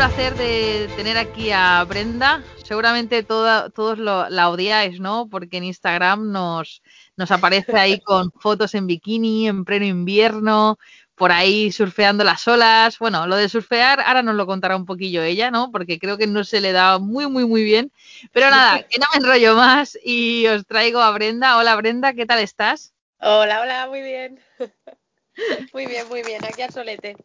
placer 0.00 0.34
de 0.34 0.88
tener 0.96 1.18
aquí 1.18 1.50
a 1.50 1.84
Brenda. 1.84 2.42
Seguramente 2.64 3.22
toda, 3.22 3.68
todos 3.68 3.98
lo, 3.98 4.30
la 4.30 4.48
odiáis, 4.48 4.98
¿no? 4.98 5.28
Porque 5.28 5.58
en 5.58 5.64
Instagram 5.64 6.32
nos, 6.32 6.82
nos 7.18 7.30
aparece 7.30 7.76
ahí 7.76 8.00
con 8.06 8.32
fotos 8.32 8.74
en 8.74 8.86
bikini, 8.86 9.46
en 9.46 9.66
pleno 9.66 9.84
invierno, 9.84 10.78
por 11.16 11.32
ahí 11.32 11.70
surfeando 11.70 12.24
las 12.24 12.48
olas. 12.48 12.98
Bueno, 12.98 13.26
lo 13.26 13.36
de 13.36 13.50
surfear 13.50 14.00
ahora 14.00 14.22
nos 14.22 14.36
lo 14.36 14.46
contará 14.46 14.74
un 14.74 14.86
poquillo 14.86 15.22
ella, 15.22 15.50
¿no? 15.50 15.70
Porque 15.70 15.98
creo 15.98 16.16
que 16.16 16.26
no 16.26 16.44
se 16.44 16.62
le 16.62 16.72
da 16.72 16.98
muy, 16.98 17.26
muy, 17.26 17.44
muy 17.44 17.62
bien. 17.62 17.92
Pero 18.32 18.48
nada, 18.48 18.82
que 18.84 18.98
no 18.98 19.04
me 19.12 19.18
enrollo 19.18 19.54
más 19.54 19.98
y 20.02 20.46
os 20.46 20.64
traigo 20.64 21.00
a 21.00 21.10
Brenda. 21.10 21.58
Hola 21.58 21.76
Brenda, 21.76 22.14
¿qué 22.14 22.24
tal 22.24 22.38
estás? 22.38 22.94
Hola, 23.18 23.60
hola, 23.60 23.86
muy 23.86 24.00
bien. 24.00 24.40
Muy 25.72 25.86
bien, 25.86 26.06
muy 26.08 26.22
bien, 26.22 26.44
aquí 26.44 26.60
al 26.60 26.70
solete. 26.70 27.16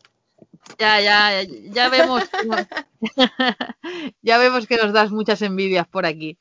Ya, 0.77 0.99
ya, 1.01 1.43
ya 1.43 1.89
vemos. 1.89 2.23
ya 4.21 4.37
vemos 4.37 4.67
que 4.67 4.77
nos 4.77 4.93
das 4.93 5.11
muchas 5.11 5.41
envidias 5.41 5.87
por 5.87 6.05
aquí. 6.05 6.37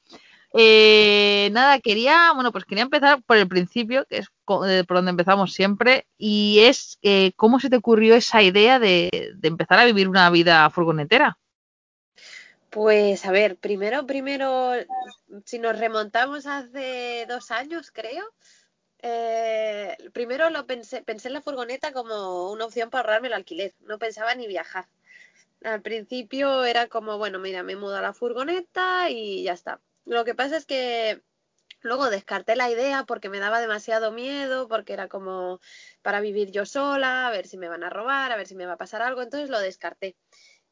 Eh, 0.57 1.51
nada, 1.53 1.81
quería, 1.81 2.33
bueno, 2.33 2.53
pues 2.53 2.65
quería 2.65 2.85
empezar 2.85 3.21
por 3.25 3.37
el 3.37 3.49
principio, 3.49 4.07
que 4.07 4.19
es 4.19 4.29
eh, 4.69 4.85
por 4.87 4.99
donde 4.99 5.11
empezamos 5.11 5.53
siempre, 5.53 6.07
y 6.17 6.61
es 6.61 6.99
eh, 7.03 7.33
cómo 7.35 7.59
se 7.59 7.69
te 7.71 7.77
ocurrió 7.77 8.15
esa 8.15 8.41
idea 8.41 8.79
de, 8.79 9.33
de, 9.35 9.49
empezar 9.49 9.81
a 9.81 9.85
vivir 9.85 10.09
una 10.09 10.31
vida 10.31 10.71
furgonetera. 10.71 11.39
Pues 12.71 13.27
a 13.27 13.33
ver, 13.33 13.57
primero, 13.57 14.07
primero, 14.07 14.73
si 15.45 15.59
nos 15.59 15.77
remontamos 15.77 16.47
hace 16.47 17.27
dos 17.29 17.51
años, 17.51 17.91
creo, 17.91 18.25
eh, 19.07 19.99
primero 20.15 20.49
lo 20.49 20.67
pensé, 20.67 21.03
pensé 21.03 21.29
en 21.29 21.35
la 21.35 21.43
furgoneta 21.43 21.93
como 21.93 22.51
una 22.51 22.65
opción 22.65 22.89
para 22.89 23.03
ahorrarme 23.03 23.29
el 23.29 23.35
alquiler, 23.35 23.75
no 23.81 23.99
pensaba 23.99 24.35
ni 24.35 24.47
viajar. 24.47 24.87
Al 25.63 25.83
principio 25.83 26.65
era 26.65 26.89
como, 26.89 27.19
bueno, 27.19 27.39
mira, 27.39 27.63
me 27.63 27.77
mudo 27.77 27.97
a 27.99 28.01
la 28.01 28.15
furgoneta 28.15 29.11
y 29.11 29.43
ya 29.43 29.53
está. 29.53 29.83
Lo 30.07 30.25
que 30.25 30.35
pasa 30.35 30.57
es 30.57 30.65
que 30.65 31.21
luego 31.83 32.09
descarté 32.09 32.57
la 32.57 32.71
idea 32.71 33.05
porque 33.05 33.29
me 33.29 33.41
daba 33.41 33.61
demasiado 33.61 34.11
miedo, 34.11 34.69
porque 34.69 34.95
era 34.95 35.09
como 35.09 35.61
para 36.01 36.21
vivir 36.21 36.51
yo 36.51 36.65
sola, 36.65 37.27
a 37.27 37.31
ver 37.31 37.47
si 37.47 37.59
me 37.59 37.69
van 37.69 37.85
a 37.85 37.91
robar, 37.91 38.33
a 38.33 38.37
ver 38.37 38.47
si 38.47 38.55
me 38.55 38.65
va 38.65 38.73
a 38.75 38.79
pasar 38.79 39.03
algo, 39.03 39.21
entonces 39.21 39.51
lo 39.51 39.61
descarté. 39.61 40.17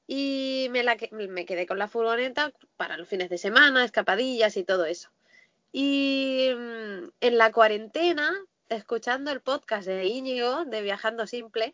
Y 0.06 0.68
me, 0.70 0.82
me 1.28 1.44
quedé 1.44 1.66
con 1.66 1.78
la 1.78 1.88
furgoneta 1.88 2.50
para 2.78 2.96
los 2.96 3.08
fines 3.08 3.28
de 3.28 3.36
semana, 3.36 3.84
escapadillas 3.84 4.56
y 4.56 4.64
todo 4.64 4.86
eso. 4.86 5.10
Y 5.72 6.21
en 7.22 7.38
la 7.38 7.52
cuarentena, 7.52 8.34
escuchando 8.68 9.30
el 9.30 9.40
podcast 9.40 9.86
de 9.86 10.06
Íñigo, 10.06 10.64
de 10.64 10.82
Viajando 10.82 11.24
Simple, 11.28 11.72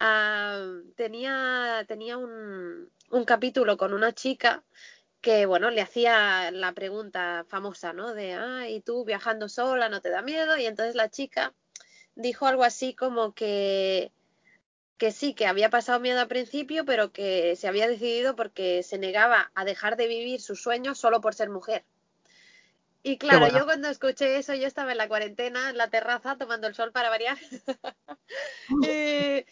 uh, 0.00 0.90
tenía, 0.96 1.86
un 3.10 3.24
capítulo 3.24 3.76
con 3.76 3.94
una 3.94 4.12
chica 4.12 4.64
que, 5.20 5.46
bueno, 5.46 5.70
le 5.70 5.82
hacía 5.82 6.50
la 6.50 6.72
pregunta 6.72 7.46
famosa, 7.48 7.92
¿no? 7.92 8.12
De, 8.12 8.32
ah, 8.34 8.68
¿y 8.68 8.80
tú 8.80 9.04
viajando 9.04 9.48
sola 9.48 9.88
no 9.88 10.00
te 10.00 10.10
da 10.10 10.20
miedo? 10.20 10.58
Y 10.58 10.66
entonces 10.66 10.96
la 10.96 11.08
chica 11.08 11.54
dijo 12.16 12.48
algo 12.48 12.64
así 12.64 12.92
como 12.92 13.34
que, 13.34 14.10
que 14.96 15.12
sí, 15.12 15.32
que 15.32 15.46
había 15.46 15.70
pasado 15.70 16.00
miedo 16.00 16.20
al 16.20 16.26
principio, 16.26 16.84
pero 16.84 17.12
que 17.12 17.54
se 17.54 17.68
había 17.68 17.86
decidido 17.86 18.34
porque 18.34 18.82
se 18.82 18.98
negaba 18.98 19.52
a 19.54 19.64
dejar 19.64 19.96
de 19.96 20.08
vivir 20.08 20.40
sus 20.40 20.60
sueños 20.60 20.98
solo 20.98 21.20
por 21.20 21.34
ser 21.36 21.50
mujer. 21.50 21.84
Y 23.08 23.16
claro, 23.16 23.40
bueno. 23.40 23.58
yo 23.58 23.64
cuando 23.64 23.88
escuché 23.88 24.36
eso, 24.36 24.52
yo 24.54 24.66
estaba 24.66 24.92
en 24.92 24.98
la 24.98 25.08
cuarentena, 25.08 25.70
en 25.70 25.78
la 25.78 25.88
terraza, 25.88 26.36
tomando 26.36 26.66
el 26.66 26.74
sol 26.74 26.92
para 26.92 27.08
variar. 27.08 27.38
y, 28.82 29.46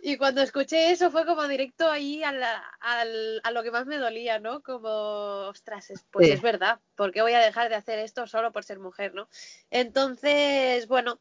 y, 0.00 0.16
cuando 0.16 0.40
escuché 0.40 0.90
eso 0.90 1.10
fue 1.10 1.26
como 1.26 1.46
directo 1.46 1.90
ahí 1.90 2.24
a, 2.24 2.32
la, 2.32 2.64
a, 2.80 3.04
a, 3.42 3.50
lo 3.50 3.62
que 3.62 3.70
más 3.70 3.84
me 3.84 3.98
dolía, 3.98 4.38
¿no? 4.38 4.62
Como, 4.62 4.88
ostras, 4.88 5.92
pues 6.10 6.26
sí. 6.26 6.32
es 6.32 6.40
verdad, 6.40 6.80
¿por 6.96 7.12
qué 7.12 7.20
voy 7.20 7.34
a 7.34 7.40
dejar 7.40 7.68
de 7.68 7.74
hacer 7.74 7.98
esto 7.98 8.26
solo 8.26 8.50
por 8.50 8.64
ser 8.64 8.78
mujer, 8.78 9.12
¿no? 9.12 9.28
Entonces, 9.70 10.86
bueno, 10.86 11.20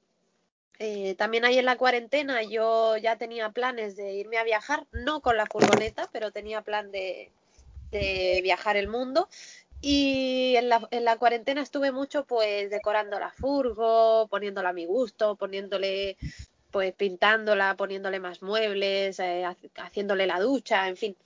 eh, 0.80 1.16
también 1.16 1.44
ahí 1.44 1.60
en 1.60 1.66
la 1.66 1.78
cuarentena 1.78 2.42
yo 2.42 2.96
ya 2.96 3.18
tenía 3.18 3.50
planes 3.50 3.98
de 3.98 4.14
irme 4.14 4.38
a 4.38 4.46
viajar, 4.46 4.88
no 4.94 5.20
con 5.20 5.36
la 5.36 5.46
furgoneta, 5.46 6.10
pero 6.14 6.32
tenía 6.32 6.62
plan 6.62 6.90
de, 6.90 7.34
de 7.92 8.40
viajar 8.42 8.78
el 8.78 8.88
mundo. 8.88 9.28
Y 9.82 10.56
en 10.58 10.70
la, 10.70 10.88
en 10.92 11.06
la, 11.06 11.18
cuarentena 11.18 11.62
estuve 11.62 11.92
mucho 11.92 12.26
pues 12.26 12.70
decorando 12.70 13.20
la 13.20 13.32
furgo, 13.32 14.28
poniéndola 14.30 14.70
a 14.70 14.74
mi 14.74 14.86
gusto, 14.86 15.36
poniéndole, 15.36 16.18
pues 16.70 16.94
pintándola, 16.94 17.76
poniéndole 17.76 18.20
más 18.20 18.44
muebles, 18.44 19.20
eh, 19.20 19.44
haciéndole 19.78 20.28
la 20.28 20.40
ducha, 20.40 20.88
en 20.88 20.98
fin. 20.98 21.18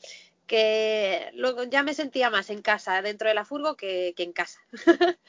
Que 0.47 1.31
luego 1.33 1.63
ya 1.63 1.83
me 1.83 1.93
sentía 1.93 2.29
más 2.29 2.49
en 2.49 2.61
casa, 2.61 3.01
dentro 3.01 3.27
de 3.27 3.35
la 3.35 3.45
furgo, 3.45 3.75
que, 3.75 4.13
que 4.15 4.23
en 4.23 4.31
casa. 4.31 4.61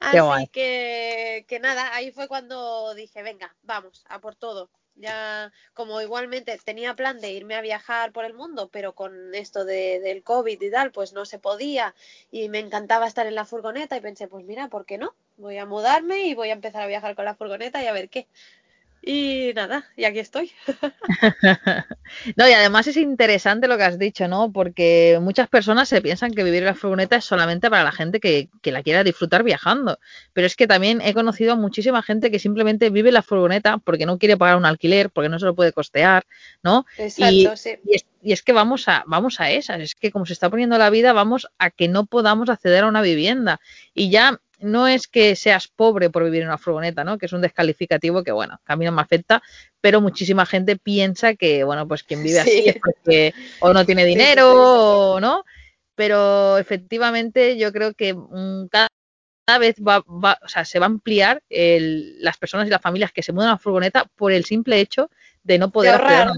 Así 0.00 0.48
que, 0.48 1.44
que 1.46 1.60
nada, 1.60 1.94
ahí 1.94 2.10
fue 2.10 2.28
cuando 2.28 2.94
dije, 2.94 3.22
venga, 3.22 3.54
vamos, 3.62 4.04
a 4.08 4.20
por 4.20 4.34
todo 4.34 4.70
ya 4.96 5.52
como 5.74 6.00
igualmente 6.00 6.58
tenía 6.64 6.94
plan 6.94 7.20
de 7.20 7.32
irme 7.32 7.54
a 7.56 7.60
viajar 7.60 8.12
por 8.12 8.24
el 8.24 8.34
mundo, 8.34 8.68
pero 8.72 8.94
con 8.94 9.34
esto 9.34 9.64
de, 9.64 10.00
del 10.00 10.22
COVID 10.22 10.60
y 10.60 10.70
tal, 10.70 10.92
pues 10.92 11.12
no 11.12 11.24
se 11.24 11.38
podía 11.38 11.94
y 12.30 12.48
me 12.48 12.58
encantaba 12.60 13.06
estar 13.06 13.26
en 13.26 13.34
la 13.34 13.44
furgoneta 13.44 13.96
y 13.96 14.00
pensé, 14.00 14.28
pues 14.28 14.44
mira, 14.44 14.68
¿por 14.68 14.86
qué 14.86 14.98
no? 14.98 15.14
Voy 15.36 15.58
a 15.58 15.66
mudarme 15.66 16.26
y 16.26 16.34
voy 16.34 16.50
a 16.50 16.52
empezar 16.52 16.82
a 16.82 16.86
viajar 16.86 17.16
con 17.16 17.24
la 17.24 17.34
furgoneta 17.34 17.82
y 17.82 17.86
a 17.86 17.92
ver 17.92 18.08
qué. 18.08 18.28
Y 19.06 19.52
nada, 19.54 19.84
y 19.96 20.04
aquí 20.04 20.18
estoy. 20.18 20.50
no, 22.36 22.48
y 22.48 22.52
además 22.52 22.86
es 22.86 22.96
interesante 22.96 23.68
lo 23.68 23.76
que 23.76 23.82
has 23.82 23.98
dicho, 23.98 24.28
¿no? 24.28 24.50
Porque 24.50 25.18
muchas 25.20 25.46
personas 25.48 25.90
se 25.90 26.00
piensan 26.00 26.32
que 26.32 26.42
vivir 26.42 26.60
en 26.60 26.66
la 26.66 26.74
furgoneta 26.74 27.16
es 27.16 27.24
solamente 27.26 27.68
para 27.68 27.84
la 27.84 27.92
gente 27.92 28.18
que, 28.18 28.48
que, 28.62 28.72
la 28.72 28.82
quiera 28.82 29.04
disfrutar 29.04 29.42
viajando. 29.42 29.98
Pero 30.32 30.46
es 30.46 30.56
que 30.56 30.66
también 30.66 31.02
he 31.02 31.12
conocido 31.12 31.52
a 31.52 31.56
muchísima 31.56 32.02
gente 32.02 32.30
que 32.30 32.38
simplemente 32.38 32.88
vive 32.88 33.10
en 33.10 33.14
la 33.14 33.22
furgoneta 33.22 33.76
porque 33.76 34.06
no 34.06 34.18
quiere 34.18 34.38
pagar 34.38 34.56
un 34.56 34.64
alquiler, 34.64 35.10
porque 35.10 35.28
no 35.28 35.38
se 35.38 35.44
lo 35.44 35.54
puede 35.54 35.74
costear, 35.74 36.24
¿no? 36.62 36.86
Exacto, 36.96 37.34
y, 37.34 37.56
sí. 37.56 37.76
Y 37.84 37.96
es, 37.96 38.06
y 38.22 38.32
es 38.32 38.42
que 38.42 38.54
vamos 38.54 38.88
a, 38.88 39.04
vamos 39.06 39.38
a 39.38 39.50
esas, 39.50 39.80
es 39.80 39.94
que 39.94 40.10
como 40.10 40.24
se 40.24 40.32
está 40.32 40.48
poniendo 40.48 40.78
la 40.78 40.88
vida, 40.88 41.12
vamos 41.12 41.46
a 41.58 41.68
que 41.70 41.88
no 41.88 42.06
podamos 42.06 42.48
acceder 42.48 42.84
a 42.84 42.88
una 42.88 43.02
vivienda. 43.02 43.60
Y 43.92 44.08
ya 44.08 44.40
no 44.64 44.88
es 44.88 45.06
que 45.06 45.36
seas 45.36 45.68
pobre 45.68 46.10
por 46.10 46.24
vivir 46.24 46.42
en 46.42 46.48
una 46.48 46.58
furgoneta, 46.58 47.04
¿no? 47.04 47.18
Que 47.18 47.26
es 47.26 47.32
un 47.32 47.40
descalificativo 47.42 48.24
que, 48.24 48.32
bueno, 48.32 48.60
a 48.64 48.76
mí 48.76 48.84
no 48.84 48.92
me 48.92 49.02
afecta, 49.02 49.42
pero 49.80 50.00
muchísima 50.00 50.46
gente 50.46 50.76
piensa 50.76 51.34
que, 51.34 51.62
bueno, 51.64 51.86
pues 51.86 52.02
quien 52.02 52.22
vive 52.22 52.40
Sí. 52.42 52.50
así 52.50 52.68
es 52.68 52.76
porque 52.82 53.34
o 53.60 53.72
no 53.72 53.84
tiene 53.86 54.02
sí, 54.02 54.08
dinero 54.08 54.50
sí. 54.50 54.56
o 54.56 55.20
no, 55.20 55.44
pero 55.94 56.58
efectivamente 56.58 57.56
yo 57.56 57.72
creo 57.72 57.94
que 57.94 58.14
mm, 58.14 58.68
cada 58.68 58.88
cada 59.46 59.58
vez 59.58 59.76
va, 59.76 60.00
va- 60.08 60.38
o 60.42 60.48
sea, 60.48 60.64
se 60.64 60.78
va 60.78 60.86
a 60.86 60.88
ampliar 60.88 61.42
el- 61.50 62.18
las 62.22 62.38
personas 62.38 62.66
y 62.66 62.70
las 62.70 62.80
familias 62.80 63.12
que 63.12 63.22
se 63.22 63.30
mudan 63.32 63.48
a 63.50 63.52
la 63.52 63.58
furgoneta 63.58 64.06
por 64.16 64.32
el 64.32 64.46
simple 64.46 64.80
hecho 64.80 65.10
de 65.42 65.58
no 65.58 65.70
poder 65.70 65.96
acceder. 65.96 66.28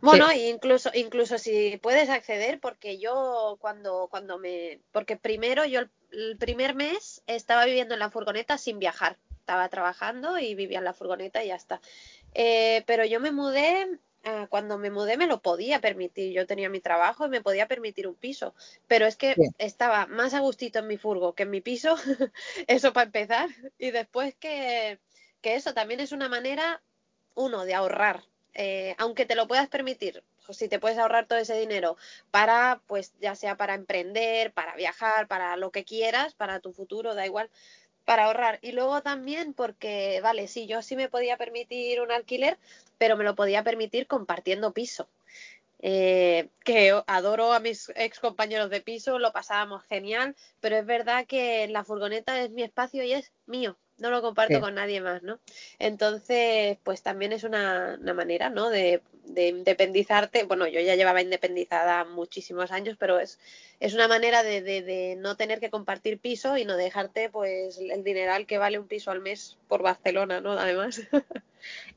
Bueno, 0.00 0.28
Sí. 0.32 0.48
incluso, 0.48 0.90
incluso 0.92 1.38
si 1.38 1.78
puedes 1.80 2.08
acceder, 2.08 2.58
porque 2.58 2.98
yo 2.98 3.58
cuando, 3.60 4.08
cuando 4.10 4.38
me, 4.40 4.80
porque 4.90 5.16
primero 5.16 5.64
yo 5.66 5.78
el, 5.78 5.90
el 6.12 6.36
primer 6.38 6.74
mes 6.74 7.22
estaba 7.26 7.64
viviendo 7.64 7.94
en 7.94 8.00
la 8.00 8.10
furgoneta 8.10 8.58
sin 8.58 8.78
viajar, 8.78 9.18
estaba 9.30 9.68
trabajando 9.68 10.38
y 10.38 10.54
vivía 10.54 10.78
en 10.78 10.84
la 10.84 10.94
furgoneta 10.94 11.44
y 11.44 11.48
ya 11.48 11.56
está. 11.56 11.80
Eh, 12.34 12.84
pero 12.86 13.04
yo 13.04 13.20
me 13.20 13.32
mudé, 13.32 13.98
ah, 14.24 14.46
cuando 14.48 14.78
me 14.78 14.90
mudé 14.90 15.16
me 15.16 15.26
lo 15.26 15.40
podía 15.40 15.80
permitir, 15.80 16.32
yo 16.32 16.46
tenía 16.46 16.68
mi 16.68 16.80
trabajo 16.80 17.26
y 17.26 17.30
me 17.30 17.40
podía 17.40 17.66
permitir 17.68 18.06
un 18.06 18.14
piso, 18.14 18.54
pero 18.86 19.06
es 19.06 19.16
que 19.16 19.34
estaba 19.58 20.06
más 20.06 20.34
a 20.34 20.40
gustito 20.40 20.78
en 20.78 20.86
mi 20.86 20.96
furgo 20.96 21.34
que 21.34 21.42
en 21.44 21.50
mi 21.50 21.60
piso, 21.60 21.96
eso 22.66 22.92
para 22.92 23.06
empezar, 23.06 23.48
y 23.78 23.90
después 23.90 24.34
que, 24.36 25.00
que 25.40 25.54
eso 25.54 25.74
también 25.74 26.00
es 26.00 26.12
una 26.12 26.28
manera, 26.28 26.82
uno, 27.34 27.64
de 27.64 27.74
ahorrar 27.74 28.22
eh, 28.54 28.94
aunque 28.98 29.24
te 29.24 29.34
lo 29.34 29.48
puedas 29.48 29.68
permitir, 29.68 30.22
si 30.50 30.68
te 30.68 30.78
puedes 30.78 30.98
ahorrar 30.98 31.26
todo 31.26 31.38
ese 31.38 31.58
dinero 31.58 31.96
para, 32.30 32.80
pues 32.86 33.12
ya 33.20 33.34
sea 33.34 33.56
para 33.56 33.74
emprender, 33.74 34.52
para 34.52 34.74
viajar, 34.76 35.28
para 35.28 35.56
lo 35.56 35.70
que 35.70 35.84
quieras, 35.84 36.34
para 36.34 36.60
tu 36.60 36.72
futuro, 36.72 37.14
da 37.14 37.26
igual, 37.26 37.48
para 38.04 38.24
ahorrar. 38.24 38.58
Y 38.62 38.72
luego 38.72 39.02
también 39.02 39.54
porque, 39.54 40.20
vale, 40.22 40.48
sí, 40.48 40.66
yo 40.66 40.82
sí 40.82 40.96
me 40.96 41.08
podía 41.08 41.36
permitir 41.36 42.00
un 42.00 42.10
alquiler, 42.10 42.58
pero 42.98 43.16
me 43.16 43.24
lo 43.24 43.34
podía 43.34 43.62
permitir 43.62 44.06
compartiendo 44.06 44.72
piso. 44.72 45.08
Eh, 45.84 46.48
que 46.64 46.96
adoro 47.08 47.52
a 47.52 47.58
mis 47.58 47.90
ex 47.96 48.20
compañeros 48.20 48.70
de 48.70 48.80
piso, 48.80 49.18
lo 49.18 49.32
pasábamos 49.32 49.82
genial, 49.84 50.36
pero 50.60 50.76
es 50.76 50.86
verdad 50.86 51.26
que 51.26 51.66
la 51.68 51.82
furgoneta 51.82 52.40
es 52.40 52.50
mi 52.50 52.62
espacio 52.62 53.02
y 53.02 53.12
es 53.12 53.32
mío, 53.46 53.76
no 53.98 54.10
lo 54.10 54.22
comparto 54.22 54.54
Sí. 54.54 54.60
con 54.60 54.76
nadie 54.76 55.00
más, 55.00 55.24
¿no? 55.24 55.40
Entonces, 55.80 56.78
pues 56.84 57.02
también 57.02 57.32
es 57.32 57.42
una, 57.42 57.98
una 58.00 58.14
manera, 58.14 58.48
¿no? 58.48 58.70
De, 58.70 59.02
de 59.24 59.48
independizarte. 59.48 60.44
Bueno, 60.44 60.66
yo 60.66 60.80
ya 60.80 60.94
llevaba 60.96 61.22
independizada 61.22 62.04
muchísimos 62.04 62.70
años, 62.72 62.96
pero 62.98 63.18
es, 63.20 63.38
es 63.80 63.94
una 63.94 64.08
manera 64.08 64.42
de, 64.42 64.62
de, 64.62 64.82
de 64.82 65.16
no 65.16 65.36
tener 65.36 65.60
que 65.60 65.70
compartir 65.70 66.18
piso 66.20 66.56
y 66.58 66.64
no 66.64 66.76
dejarte, 66.76 67.30
pues, 67.30 67.78
el 67.78 68.04
dineral 68.04 68.46
que 68.46 68.58
vale 68.58 68.78
un 68.78 68.88
piso 68.88 69.10
al 69.10 69.20
mes 69.20 69.58
por 69.68 69.82
Barcelona, 69.82 70.40
¿no? 70.40 70.52
Además. 70.52 71.00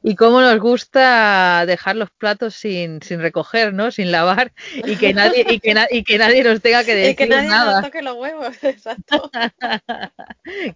Y 0.03 0.15
cómo 0.15 0.41
nos 0.41 0.59
gusta 0.59 1.65
dejar 1.65 1.95
los 1.95 2.11
platos 2.11 2.55
sin, 2.55 3.01
sin 3.01 3.19
recoger, 3.21 3.73
¿no? 3.73 3.91
Sin 3.91 4.11
lavar 4.11 4.53
y 4.83 4.97
que 4.97 5.13
nadie 5.13 5.45
y 5.49 5.59
que, 5.59 5.73
y 5.91 6.03
que 6.03 6.17
nadie 6.17 6.43
nos 6.43 6.61
tenga 6.61 6.83
que 6.83 6.95
decir 6.95 7.15
Y 7.15 7.15
que 7.15 7.27
nadie 7.27 7.49
nada. 7.49 7.81
nos 7.81 7.81
toque 7.81 8.01
los 8.01 8.15
huevos, 8.15 8.55
exacto. 8.63 9.29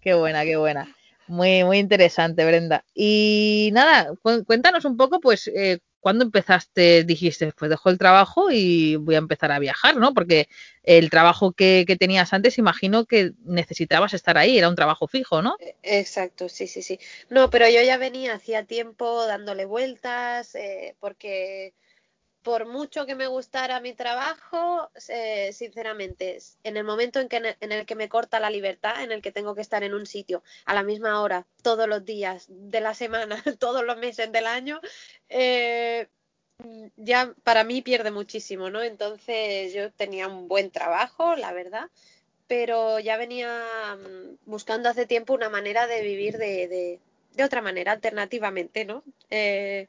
qué 0.02 0.14
buena, 0.14 0.44
qué 0.44 0.58
buena. 0.58 0.88
Muy, 1.30 1.64
muy 1.64 1.78
interesante, 1.78 2.44
Brenda. 2.44 2.84
Y 2.96 3.70
nada, 3.72 4.12
cuéntanos 4.48 4.84
un 4.86 4.98
poco, 4.98 5.20
pues, 5.20 5.48
eh, 5.54 5.78
¿cuándo 6.00 6.26
empezaste? 6.26 7.04
Dijiste, 7.04 7.52
pues 7.56 7.70
dejo 7.70 7.92
el 7.92 8.00
trabajo 8.00 8.50
y 8.50 8.96
voy 8.96 9.14
a 9.14 9.20
empezar 9.20 9.52
a 9.52 9.60
viajar, 9.60 9.96
¿no? 9.98 10.16
Porque 10.16 10.50
el 10.82 11.12
trabajo 11.12 11.52
que, 11.52 11.86
que, 11.86 11.96
tenías 11.98 12.34
antes, 12.34 12.58
imagino 12.58 13.06
que 13.06 13.34
necesitabas 13.46 14.16
estar 14.16 14.40
ahí, 14.40 14.58
era 14.58 14.70
un 14.70 14.76
trabajo 14.76 15.08
fijo, 15.08 15.44
¿no? 15.44 15.56
E, 15.60 15.76
exacto, 15.84 16.50
sí, 16.50 16.66
sí, 16.66 16.82
sí. 16.82 17.00
No, 17.30 17.52
pero 17.52 17.70
yo 17.70 17.84
ya 17.84 17.98
venía 17.98 18.34
hacía 18.34 18.66
tiempo 18.66 19.28
dándole 19.28 19.66
vueltas, 19.66 20.56
eh, 20.56 20.96
porque 21.00 21.76
por 22.44 22.66
mucho 22.66 23.06
que 23.06 23.16
me 23.16 23.28
gustara 23.28 23.80
mi 23.80 23.94
trabajo, 23.94 24.90
eh, 25.10 25.52
sinceramente, 25.54 26.38
en 26.64 26.78
el 26.78 26.84
momento 26.84 27.20
en, 27.20 27.28
que, 27.28 27.58
en 27.60 27.72
el 27.72 27.86
que 27.86 27.96
me 27.96 28.10
corta 28.10 28.40
la 28.40 28.50
libertad, 28.50 29.04
en 29.04 29.12
el 29.12 29.22
que 29.22 29.32
tengo 29.32 29.56
que 29.56 29.62
estar 29.62 29.84
en 29.84 29.94
un 29.94 30.06
sitio 30.06 30.44
a 30.66 30.74
la 30.74 30.84
misma 30.84 31.22
hora, 31.22 31.46
todos 31.62 31.88
los 31.88 32.06
días 32.06 32.46
de 32.50 32.82
la 32.82 32.94
semana, 32.94 33.44
todos 33.60 33.84
los 33.84 33.98
meses 33.98 34.32
del 34.32 34.48
año, 34.48 34.80
eh, 35.30 36.08
ya 36.98 37.34
para 37.44 37.64
mí 37.64 37.82
pierde 37.82 38.12
muchísimo, 38.12 38.70
¿no? 38.70 38.82
Entonces 38.84 39.74
yo 39.74 39.92
tenía 39.92 40.28
un 40.28 40.48
buen 40.48 40.72
trabajo, 40.72 41.36
la 41.36 41.54
verdad, 41.54 41.90
pero 42.48 43.00
ya 43.00 43.18
venía 43.18 43.98
mm, 43.98 44.50
buscando 44.50 44.90
hace 44.90 45.06
tiempo 45.06 45.34
una 45.34 45.50
manera 45.50 45.88
de 45.88 46.02
vivir 46.02 46.38
de, 46.38 46.68
de, 46.68 47.00
de 47.34 47.44
otra 47.44 47.62
manera, 47.62 47.92
alternativamente, 47.94 48.86
¿no? 48.86 49.04
Eh, 49.30 49.88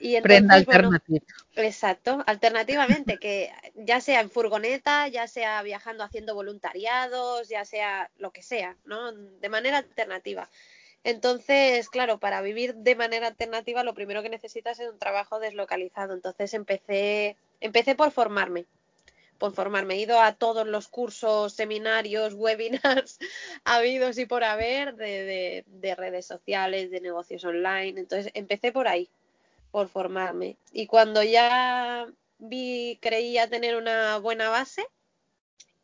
y 0.00 0.16
entonces, 0.16 0.38
Prenda 0.38 0.54
alternativa. 0.54 1.24
Bueno, 1.54 1.68
exacto, 1.68 2.22
alternativamente, 2.26 3.18
que 3.18 3.50
ya 3.74 4.00
sea 4.00 4.20
en 4.20 4.30
furgoneta, 4.30 5.08
ya 5.08 5.26
sea 5.26 5.62
viajando 5.62 6.04
haciendo 6.04 6.34
voluntariados, 6.34 7.48
ya 7.48 7.64
sea 7.64 8.10
lo 8.18 8.30
que 8.30 8.42
sea, 8.42 8.76
¿no? 8.84 9.12
De 9.12 9.48
manera 9.48 9.78
alternativa. 9.78 10.48
Entonces, 11.04 11.88
claro, 11.88 12.18
para 12.18 12.42
vivir 12.42 12.74
de 12.74 12.94
manera 12.94 13.28
alternativa 13.28 13.84
lo 13.84 13.94
primero 13.94 14.22
que 14.22 14.28
necesitas 14.28 14.78
es 14.80 14.90
un 14.90 14.98
trabajo 14.98 15.38
deslocalizado. 15.38 16.14
Entonces 16.14 16.52
empecé, 16.54 17.36
empecé 17.60 17.94
por 17.94 18.10
formarme, 18.10 18.66
por 19.38 19.54
formarme. 19.54 19.94
He 19.94 20.00
ido 20.00 20.20
a 20.20 20.32
todos 20.34 20.66
los 20.66 20.88
cursos, 20.88 21.52
seminarios, 21.52 22.34
webinars 22.34 23.18
habidos 23.64 24.18
y 24.18 24.26
por 24.26 24.44
haber 24.44 24.96
de, 24.96 25.06
de, 25.06 25.64
de 25.66 25.94
redes 25.94 26.26
sociales, 26.26 26.90
de 26.90 27.00
negocios 27.00 27.44
online. 27.44 27.98
Entonces 28.00 28.30
empecé 28.34 28.72
por 28.72 28.88
ahí, 28.88 29.08
por 29.70 29.88
formarme. 29.88 30.56
Y 30.72 30.86
cuando 30.86 31.22
ya 31.22 32.06
vi, 32.38 32.98
creía 33.00 33.48
tener 33.48 33.76
una 33.76 34.18
buena 34.18 34.48
base, 34.48 34.86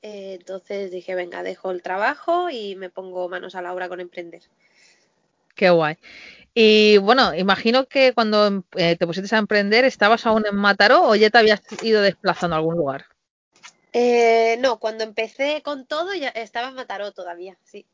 eh, 0.02 0.36
entonces 0.38 0.90
dije, 0.90 1.14
venga, 1.14 1.42
dejo 1.42 1.70
el 1.70 1.82
trabajo 1.82 2.50
y 2.50 2.76
me 2.76 2.90
pongo 2.90 3.28
manos 3.28 3.54
a 3.54 3.62
la 3.62 3.72
obra 3.72 3.88
con 3.88 4.00
emprender. 4.00 4.42
Qué 5.54 5.70
guay. 5.70 5.96
Y 6.52 6.98
bueno, 6.98 7.34
imagino 7.34 7.86
que 7.86 8.12
cuando 8.12 8.64
eh, 8.76 8.96
te 8.96 9.06
pusiste 9.06 9.34
a 9.34 9.38
emprender, 9.38 9.84
¿estabas 9.84 10.24
aún 10.26 10.44
en 10.46 10.54
Mataró 10.54 11.08
o 11.08 11.16
ya 11.16 11.30
te 11.30 11.38
habías 11.38 11.62
ido 11.82 12.00
desplazando 12.00 12.54
a 12.54 12.58
algún 12.58 12.76
lugar? 12.76 13.06
Eh, 13.92 14.56
no, 14.60 14.78
cuando 14.78 15.04
empecé 15.04 15.62
con 15.62 15.86
todo 15.86 16.14
ya 16.14 16.28
estaba 16.28 16.68
en 16.68 16.74
Mataró 16.74 17.12
todavía, 17.12 17.56
sí. 17.64 17.86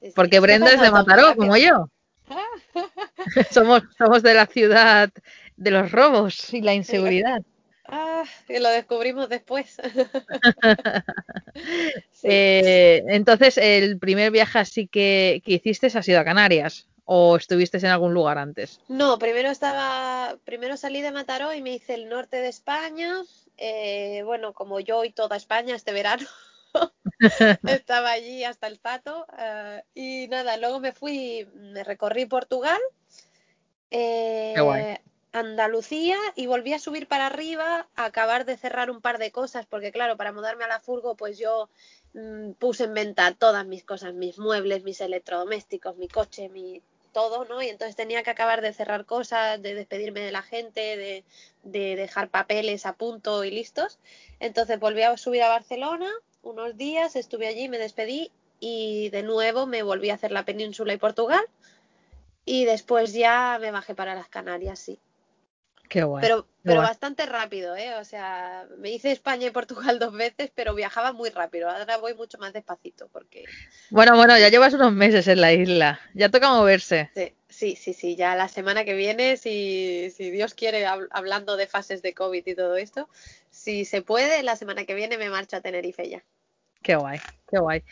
sí 0.00 0.12
Porque 0.14 0.40
Brenda 0.40 0.72
es 0.72 0.80
de 0.80 0.90
Mataró, 0.90 1.34
como 1.36 1.56
yo. 1.56 1.88
somos, 3.50 3.82
somos 3.96 4.22
de 4.22 4.34
la 4.34 4.46
ciudad 4.46 5.10
de 5.56 5.70
los 5.70 5.92
robos 5.92 6.52
y 6.52 6.60
la 6.60 6.74
inseguridad. 6.74 7.42
Ah, 7.86 8.24
y 8.48 8.58
lo 8.58 8.70
descubrimos 8.70 9.28
después. 9.28 9.76
sí. 12.12 12.28
eh, 12.28 13.04
entonces, 13.08 13.58
el 13.58 13.98
primer 13.98 14.32
viaje 14.32 14.58
así 14.58 14.86
que, 14.86 15.42
que, 15.44 15.54
hiciste 15.54 15.86
ha 15.86 16.02
sido 16.02 16.20
a 16.20 16.24
Canarias 16.24 16.88
o 17.04 17.36
estuviste 17.36 17.78
en 17.78 17.86
algún 17.86 18.14
lugar 18.14 18.38
antes? 18.38 18.80
No, 18.88 19.18
primero 19.18 19.50
estaba, 19.50 20.36
primero 20.44 20.76
salí 20.76 21.02
de 21.02 21.12
Mataró 21.12 21.52
y 21.52 21.62
me 21.62 21.74
hice 21.74 21.94
el 21.94 22.08
norte 22.08 22.38
de 22.38 22.48
España. 22.48 23.22
Eh, 23.58 24.22
bueno, 24.24 24.52
como 24.52 24.80
yo 24.80 25.04
y 25.04 25.12
toda 25.12 25.36
España 25.36 25.76
este 25.76 25.92
verano. 25.92 26.26
estaba 27.64 28.10
allí 28.10 28.44
hasta 28.44 28.66
el 28.66 28.80
Tato 28.80 29.26
uh, 29.30 29.80
y 29.94 30.28
nada, 30.28 30.56
luego 30.56 30.80
me 30.80 30.92
fui, 30.92 31.48
me 31.54 31.84
recorrí 31.84 32.26
Portugal, 32.26 32.80
eh, 33.90 34.98
Andalucía 35.32 36.16
y 36.36 36.46
volví 36.46 36.72
a 36.72 36.78
subir 36.78 37.08
para 37.08 37.26
arriba 37.26 37.88
a 37.96 38.04
acabar 38.04 38.44
de 38.44 38.56
cerrar 38.56 38.90
un 38.90 39.00
par 39.00 39.18
de 39.18 39.32
cosas 39.32 39.66
porque 39.66 39.92
claro, 39.92 40.16
para 40.16 40.32
mudarme 40.32 40.64
a 40.64 40.68
la 40.68 40.80
furgo 40.80 41.16
pues 41.16 41.38
yo 41.38 41.68
mmm, 42.12 42.52
puse 42.52 42.84
en 42.84 42.94
venta 42.94 43.34
todas 43.34 43.66
mis 43.66 43.84
cosas, 43.84 44.14
mis 44.14 44.38
muebles, 44.38 44.84
mis 44.84 45.00
electrodomésticos, 45.00 45.96
mi 45.96 46.08
coche, 46.08 46.48
mi 46.48 46.82
todo, 47.12 47.44
¿no? 47.46 47.62
Y 47.62 47.68
entonces 47.68 47.96
tenía 47.96 48.22
que 48.22 48.30
acabar 48.30 48.60
de 48.60 48.72
cerrar 48.72 49.06
cosas, 49.06 49.62
de 49.62 49.74
despedirme 49.74 50.20
de 50.20 50.32
la 50.32 50.42
gente, 50.42 50.96
de, 50.96 51.24
de 51.62 51.96
dejar 51.96 52.28
papeles 52.28 52.84
a 52.86 52.94
punto 52.94 53.44
y 53.44 53.50
listos. 53.50 53.98
Entonces 54.40 54.78
volví 54.78 55.02
a 55.02 55.16
subir 55.16 55.42
a 55.42 55.48
Barcelona 55.48 56.12
unos 56.44 56.76
días, 56.76 57.16
estuve 57.16 57.46
allí, 57.46 57.68
me 57.68 57.78
despedí 57.78 58.30
y 58.60 59.10
de 59.10 59.22
nuevo 59.22 59.66
me 59.66 59.82
volví 59.82 60.10
a 60.10 60.14
hacer 60.14 60.32
la 60.32 60.44
península 60.44 60.92
y 60.92 60.98
Portugal. 60.98 61.44
Y 62.44 62.64
después 62.64 63.12
ya 63.12 63.58
me 63.60 63.70
bajé 63.70 63.94
para 63.94 64.14
las 64.14 64.28
Canarias, 64.28 64.78
sí. 64.78 64.98
Qué 65.88 66.02
guay. 66.02 66.22
Pero, 66.22 66.46
pero 66.62 66.76
guay. 66.76 66.88
bastante 66.88 67.26
rápido, 67.26 67.76
¿eh? 67.76 67.94
O 67.96 68.04
sea, 68.04 68.66
me 68.78 68.90
hice 68.90 69.12
España 69.12 69.46
y 69.46 69.50
Portugal 69.50 69.98
dos 69.98 70.12
veces, 70.12 70.50
pero 70.54 70.74
viajaba 70.74 71.12
muy 71.12 71.30
rápido. 71.30 71.70
Ahora 71.70 71.96
voy 71.98 72.14
mucho 72.14 72.38
más 72.38 72.52
despacito 72.52 73.08
porque... 73.12 73.44
Bueno, 73.90 74.16
bueno, 74.16 74.38
ya 74.38 74.48
llevas 74.48 74.74
unos 74.74 74.92
meses 74.92 75.26
en 75.28 75.40
la 75.40 75.52
isla. 75.52 76.00
Ya 76.14 76.30
toca 76.30 76.50
moverse. 76.50 77.10
Sí, 77.14 77.34
sí, 77.48 77.76
sí, 77.76 77.92
sí. 77.94 78.16
Ya 78.16 78.34
la 78.34 78.48
semana 78.48 78.84
que 78.84 78.94
viene, 78.94 79.36
si, 79.36 80.10
si 80.14 80.30
Dios 80.30 80.54
quiere, 80.54 80.86
hab 80.86 81.06
hablando 81.10 81.56
de 81.56 81.66
fases 81.66 82.02
de 82.02 82.14
COVID 82.14 82.46
y 82.46 82.54
todo 82.54 82.76
esto, 82.76 83.08
si 83.50 83.84
se 83.84 84.02
puede, 84.02 84.42
la 84.42 84.56
semana 84.56 84.84
que 84.84 84.94
viene 84.94 85.16
me 85.16 85.30
marcho 85.30 85.56
a 85.56 85.60
Tenerife 85.60 86.08
ya. 86.08 86.22
Qué 86.84 86.96
guay, 86.96 87.18
qué 87.50 87.58
guay. 87.58 87.82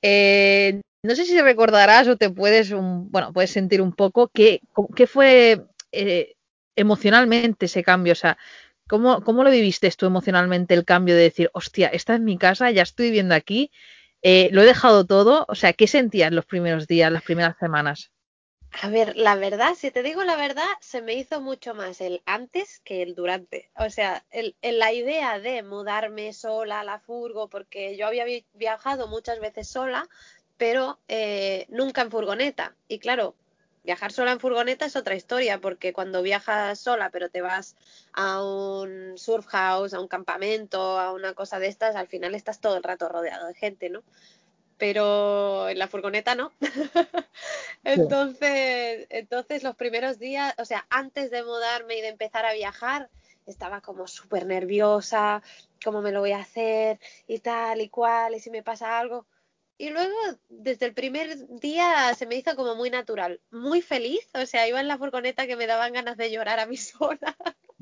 Eh, 0.00 0.80
no 1.02 1.16
sé 1.16 1.24
si 1.24 1.40
recordarás 1.40 2.06
o 2.06 2.16
te 2.16 2.30
puedes, 2.30 2.70
un, 2.70 3.10
bueno, 3.10 3.32
puedes 3.32 3.50
sentir 3.50 3.82
un 3.82 3.92
poco 3.92 4.28
qué, 4.28 4.60
fue 5.08 5.66
eh, 5.90 6.34
emocionalmente 6.76 7.66
ese 7.66 7.82
cambio. 7.82 8.12
O 8.12 8.16
sea, 8.16 8.38
¿cómo, 8.88 9.22
¿cómo 9.22 9.42
lo 9.42 9.50
viviste 9.50 9.90
tú 9.90 10.06
emocionalmente 10.06 10.74
el 10.74 10.84
cambio 10.84 11.16
de 11.16 11.22
decir, 11.22 11.50
hostia, 11.54 11.88
esta 11.88 12.14
es 12.14 12.20
mi 12.20 12.38
casa, 12.38 12.70
ya 12.70 12.82
estoy 12.82 13.06
viviendo 13.06 13.34
aquí, 13.34 13.72
eh, 14.22 14.48
lo 14.52 14.62
he 14.62 14.66
dejado 14.66 15.04
todo? 15.04 15.44
O 15.48 15.56
sea, 15.56 15.72
¿qué 15.72 15.88
sentías 15.88 16.32
los 16.32 16.46
primeros 16.46 16.86
días, 16.86 17.10
las 17.10 17.22
primeras 17.24 17.56
semanas? 17.58 18.12
A 18.82 18.88
ver, 18.90 19.16
la 19.16 19.36
verdad, 19.36 19.74
si 19.74 19.90
te 19.90 20.02
digo 20.02 20.22
la 20.22 20.36
verdad, 20.36 20.66
se 20.80 21.00
me 21.00 21.14
hizo 21.14 21.40
mucho 21.40 21.74
más 21.74 22.00
el 22.00 22.22
antes 22.26 22.80
que 22.84 23.02
el 23.02 23.14
durante. 23.14 23.70
O 23.78 23.88
sea, 23.90 24.24
el, 24.30 24.54
la 24.62 24.92
idea 24.92 25.38
de 25.40 25.62
mudarme 25.62 26.32
sola 26.34 26.80
a 26.80 26.84
la 26.84 26.98
furgo, 26.98 27.48
porque 27.48 27.96
yo 27.96 28.06
había 28.06 28.24
viajado 28.52 29.08
muchas 29.08 29.40
veces 29.40 29.68
sola, 29.68 30.06
pero 30.58 30.98
eh, 31.08 31.64
nunca 31.70 32.02
en 32.02 32.10
furgoneta. 32.10 32.76
Y 32.86 32.98
claro, 32.98 33.34
viajar 33.82 34.12
sola 34.12 34.32
en 34.32 34.40
furgoneta 34.40 34.84
es 34.84 34.96
otra 34.96 35.14
historia, 35.14 35.58
porque 35.58 35.94
cuando 35.94 36.20
viajas 36.22 36.78
sola, 36.78 37.08
pero 37.10 37.30
te 37.30 37.40
vas 37.40 37.76
a 38.12 38.42
un 38.44 39.16
surf 39.16 39.46
house, 39.46 39.94
a 39.94 40.00
un 40.00 40.08
campamento, 40.08 40.98
a 41.00 41.12
una 41.12 41.32
cosa 41.32 41.58
de 41.58 41.68
estas, 41.68 41.96
al 41.96 42.08
final 42.08 42.34
estás 42.34 42.60
todo 42.60 42.76
el 42.76 42.82
rato 42.82 43.08
rodeado 43.08 43.46
de 43.46 43.54
gente, 43.54 43.88
¿no? 43.88 44.02
Pero 44.78 45.68
en 45.68 45.78
la 45.78 45.88
furgoneta 45.88 46.34
no. 46.34 46.52
entonces, 47.84 49.06
entonces 49.10 49.62
los 49.62 49.76
primeros 49.76 50.18
días, 50.18 50.54
o 50.58 50.64
sea, 50.64 50.86
antes 50.90 51.30
de 51.30 51.42
mudarme 51.42 51.96
y 51.98 52.02
de 52.02 52.08
empezar 52.08 52.44
a 52.44 52.52
viajar, 52.52 53.08
estaba 53.46 53.80
como 53.80 54.06
súper 54.06 54.44
nerviosa, 54.44 55.42
cómo 55.84 56.02
me 56.02 56.12
lo 56.12 56.20
voy 56.20 56.32
a 56.32 56.40
hacer 56.40 56.98
y 57.26 57.38
tal 57.38 57.80
y 57.80 57.88
cual, 57.88 58.34
y 58.34 58.40
si 58.40 58.50
me 58.50 58.62
pasa 58.62 58.98
algo. 58.98 59.26
Y 59.78 59.90
luego, 59.90 60.14
desde 60.48 60.86
el 60.86 60.94
primer 60.94 61.46
día, 61.60 62.14
se 62.14 62.24
me 62.26 62.36
hizo 62.36 62.56
como 62.56 62.74
muy 62.76 62.88
natural, 62.88 63.40
muy 63.50 63.82
feliz, 63.82 64.26
o 64.32 64.46
sea, 64.46 64.66
iba 64.66 64.80
en 64.80 64.88
la 64.88 64.96
furgoneta 64.96 65.46
que 65.46 65.56
me 65.56 65.66
daban 65.66 65.92
ganas 65.92 66.16
de 66.16 66.30
llorar 66.30 66.60
a 66.60 66.66
mí 66.66 66.76
sola. 66.76 67.36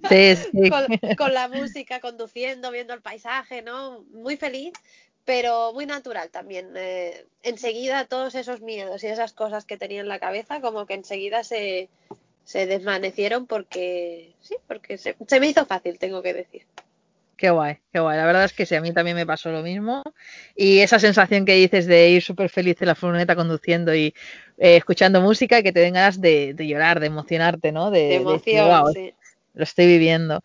Sí, 0.08 0.36
sí. 0.36 0.70
con, 0.70 0.86
con 1.16 1.34
la 1.34 1.48
música, 1.48 2.00
conduciendo, 2.00 2.70
viendo 2.70 2.94
el 2.94 3.00
paisaje, 3.00 3.62
¿no? 3.62 4.02
Muy 4.10 4.36
feliz 4.36 4.72
pero 5.24 5.72
muy 5.72 5.86
natural 5.86 6.30
también. 6.30 6.72
Eh, 6.76 7.26
enseguida 7.42 8.06
todos 8.06 8.34
esos 8.34 8.60
miedos 8.60 9.02
y 9.04 9.06
esas 9.08 9.32
cosas 9.32 9.64
que 9.64 9.76
tenía 9.76 10.00
en 10.00 10.08
la 10.08 10.18
cabeza, 10.18 10.60
como 10.60 10.86
que 10.86 10.94
enseguida 10.94 11.44
se, 11.44 11.88
se 12.44 12.66
desvanecieron 12.66 13.46
porque 13.46 14.34
sí, 14.40 14.56
porque 14.66 14.98
se, 14.98 15.16
se, 15.26 15.40
me 15.40 15.48
hizo 15.48 15.66
fácil, 15.66 15.98
tengo 15.98 16.22
que 16.22 16.34
decir. 16.34 16.62
Qué 17.36 17.50
guay, 17.50 17.78
qué 17.92 17.98
guay. 17.98 18.16
La 18.16 18.26
verdad 18.26 18.44
es 18.44 18.52
que 18.52 18.64
sí, 18.64 18.74
a 18.76 18.80
mí 18.80 18.92
también 18.92 19.16
me 19.16 19.26
pasó 19.26 19.50
lo 19.50 19.62
mismo. 19.62 20.02
Y 20.54 20.80
esa 20.80 20.98
sensación 20.98 21.44
que 21.44 21.54
dices 21.54 21.86
de 21.86 22.10
ir 22.10 22.22
súper 22.22 22.48
feliz 22.48 22.80
en 22.80 22.88
la 22.88 22.94
furgoneta 22.94 23.34
conduciendo 23.34 23.94
y 23.94 24.14
eh, 24.58 24.76
escuchando 24.76 25.20
música 25.20 25.58
y 25.58 25.62
que 25.62 25.72
te 25.72 25.80
den 25.80 25.94
ganas 25.94 26.20
de, 26.20 26.54
llorar, 26.56 27.00
de 27.00 27.06
emocionarte, 27.06 27.72
¿no? 27.72 27.90
De, 27.90 28.14
emoción, 28.14 28.92
sí. 28.92 29.14
Lo 29.54 29.64
estoy 29.64 29.86
viviendo. 29.86 30.42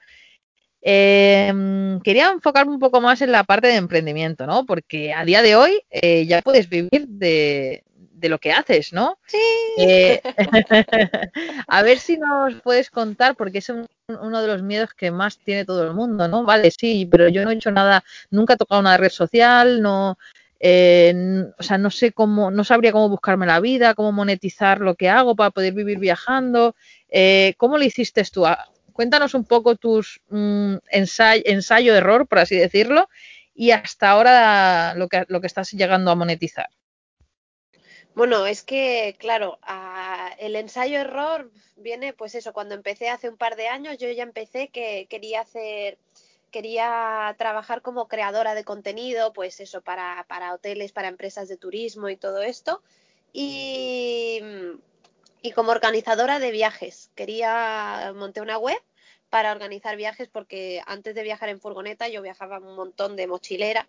Eh, 0.81 1.99
quería 2.03 2.29
enfocarme 2.31 2.73
un 2.73 2.79
poco 2.79 3.01
más 3.01 3.21
en 3.21 3.31
la 3.31 3.43
parte 3.43 3.67
de 3.67 3.75
emprendimiento, 3.75 4.45
¿no? 4.47 4.65
Porque 4.65 5.13
a 5.13 5.25
día 5.25 5.41
de 5.41 5.55
hoy 5.55 5.81
eh, 5.89 6.25
ya 6.25 6.41
puedes 6.41 6.69
vivir 6.69 7.07
de, 7.07 7.83
de 7.91 8.29
lo 8.29 8.39
que 8.39 8.51
haces, 8.51 8.93
¿no? 8.93 9.19
Sí. 9.25 9.37
Eh, 9.77 10.21
a 11.67 11.81
ver 11.83 11.99
si 11.99 12.17
nos 12.17 12.61
puedes 12.61 12.89
contar, 12.89 13.35
porque 13.35 13.57
es 13.57 13.69
uno 13.69 14.41
de 14.41 14.47
los 14.47 14.63
miedos 14.63 14.93
que 14.93 15.11
más 15.11 15.37
tiene 15.39 15.65
todo 15.65 15.83
el 15.85 15.93
mundo, 15.93 16.27
¿no? 16.27 16.43
Vale, 16.43 16.71
sí, 16.71 17.07
pero 17.11 17.27
yo 17.27 17.43
no 17.43 17.51
he 17.51 17.55
hecho 17.55 17.71
nada, 17.71 18.03
nunca 18.31 18.53
he 18.53 18.57
tocado 18.57 18.79
una 18.79 18.97
red 18.97 19.09
social, 19.09 19.81
no, 19.81 20.17
eh, 20.61 21.13
o 21.57 21.63
sea, 21.63 21.77
no 21.77 21.89
sé 21.89 22.13
cómo, 22.13 22.51
no 22.51 22.63
sabría 22.63 22.93
cómo 22.93 23.09
buscarme 23.09 23.45
la 23.45 23.59
vida, 23.59 23.95
cómo 23.95 24.13
monetizar 24.13 24.79
lo 24.79 24.95
que 24.95 25.09
hago 25.09 25.35
para 25.35 25.51
poder 25.51 25.73
vivir 25.73 25.99
viajando. 25.99 26.75
¿Cómo 27.57 27.77
lo 27.77 27.83
hiciste 27.83 28.23
tú? 28.31 28.45
Cuéntanos 28.99 29.33
un 29.33 29.45
poco 29.45 29.77
tus 29.77 30.19
mm, 30.27 30.75
ensayo-error, 30.91 32.27
por 32.27 32.39
así 32.39 32.57
decirlo, 32.57 33.07
y 33.55 33.71
hasta 33.71 34.09
ahora 34.09 34.93
lo 34.95 35.07
que, 35.07 35.23
lo 35.29 35.39
que 35.39 35.47
estás 35.47 35.71
llegando 35.71 36.11
a 36.11 36.15
monetizar. 36.15 36.67
Bueno, 38.13 38.45
es 38.45 38.61
que, 38.61 39.15
claro, 39.17 39.57
el 40.37 40.57
ensayo-error 40.57 41.49
viene, 41.77 42.11
pues 42.11 42.35
eso, 42.35 42.51
cuando 42.51 42.75
empecé 42.75 43.07
hace 43.07 43.29
un 43.29 43.37
par 43.37 43.55
de 43.55 43.69
años, 43.69 43.97
yo 43.99 44.11
ya 44.11 44.23
empecé 44.23 44.67
que 44.67 45.07
quería 45.09 45.39
hacer, 45.39 45.97
quería 46.51 47.33
trabajar 47.37 47.81
como 47.81 48.09
creadora 48.09 48.53
de 48.53 48.65
contenido, 48.65 49.31
pues 49.31 49.61
eso, 49.61 49.79
para, 49.79 50.25
para 50.27 50.53
hoteles, 50.53 50.91
para 50.91 51.07
empresas 51.07 51.47
de 51.47 51.55
turismo 51.55 52.09
y 52.09 52.17
todo 52.17 52.41
esto. 52.41 52.83
Y, 53.31 54.41
y 55.41 55.51
como 55.53 55.71
organizadora 55.71 56.39
de 56.39 56.51
viajes, 56.51 57.11
quería, 57.15 58.11
monté 58.13 58.41
una 58.41 58.57
web 58.57 58.77
para 59.29 59.51
organizar 59.51 59.95
viajes 59.95 60.27
porque 60.31 60.81
antes 60.85 61.15
de 61.15 61.23
viajar 61.23 61.49
en 61.49 61.59
furgoneta 61.59 62.07
yo 62.07 62.21
viajaba 62.21 62.59
un 62.59 62.75
montón 62.75 63.15
de 63.15 63.27
mochilera 63.27 63.87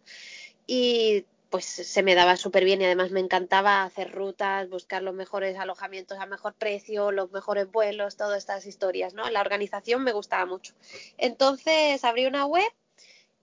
y 0.66 1.24
pues 1.50 1.64
se 1.64 2.02
me 2.04 2.14
daba 2.14 2.36
súper 2.36 2.64
bien 2.64 2.80
y 2.80 2.84
además 2.84 3.10
me 3.10 3.20
encantaba 3.20 3.82
hacer 3.82 4.12
rutas, 4.12 4.68
buscar 4.68 5.02
los 5.02 5.14
mejores 5.14 5.58
alojamientos 5.58 6.18
a 6.18 6.26
mejor 6.26 6.54
precio, 6.54 7.10
los 7.10 7.32
mejores 7.32 7.70
vuelos, 7.70 8.16
todas 8.16 8.38
estas 8.38 8.66
historias, 8.66 9.14
¿no? 9.14 9.28
La 9.30 9.40
organización 9.40 10.04
me 10.04 10.12
gustaba 10.12 10.46
mucho. 10.46 10.74
Entonces 11.18 12.04
abrí 12.04 12.26
una 12.26 12.46
web 12.46 12.70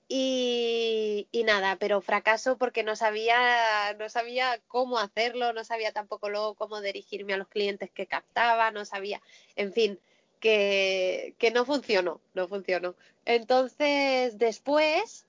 y, 0.07 1.27
y, 1.33 1.43
nada, 1.43 1.75
pero 1.75 1.99
fracaso 1.99 2.57
porque 2.57 2.81
no 2.81 2.95
sabía, 2.95 3.93
no 3.99 4.07
sabía 4.07 4.57
cómo 4.69 4.99
hacerlo, 4.99 5.51
no 5.51 5.65
sabía 5.65 5.91
tampoco 5.91 6.29
luego 6.29 6.55
cómo 6.55 6.79
dirigirme 6.79 7.33
a 7.33 7.37
los 7.37 7.49
clientes 7.49 7.91
que 7.91 8.07
captaba, 8.07 8.71
no 8.71 8.85
sabía, 8.85 9.21
en 9.57 9.73
fin, 9.73 9.99
que, 10.47 11.51
no 11.53 11.65
funcionó, 11.65 12.21
no 12.33 12.47
funcionó. 12.47 12.95
Entonces, 13.25 14.37
después, 14.37 15.25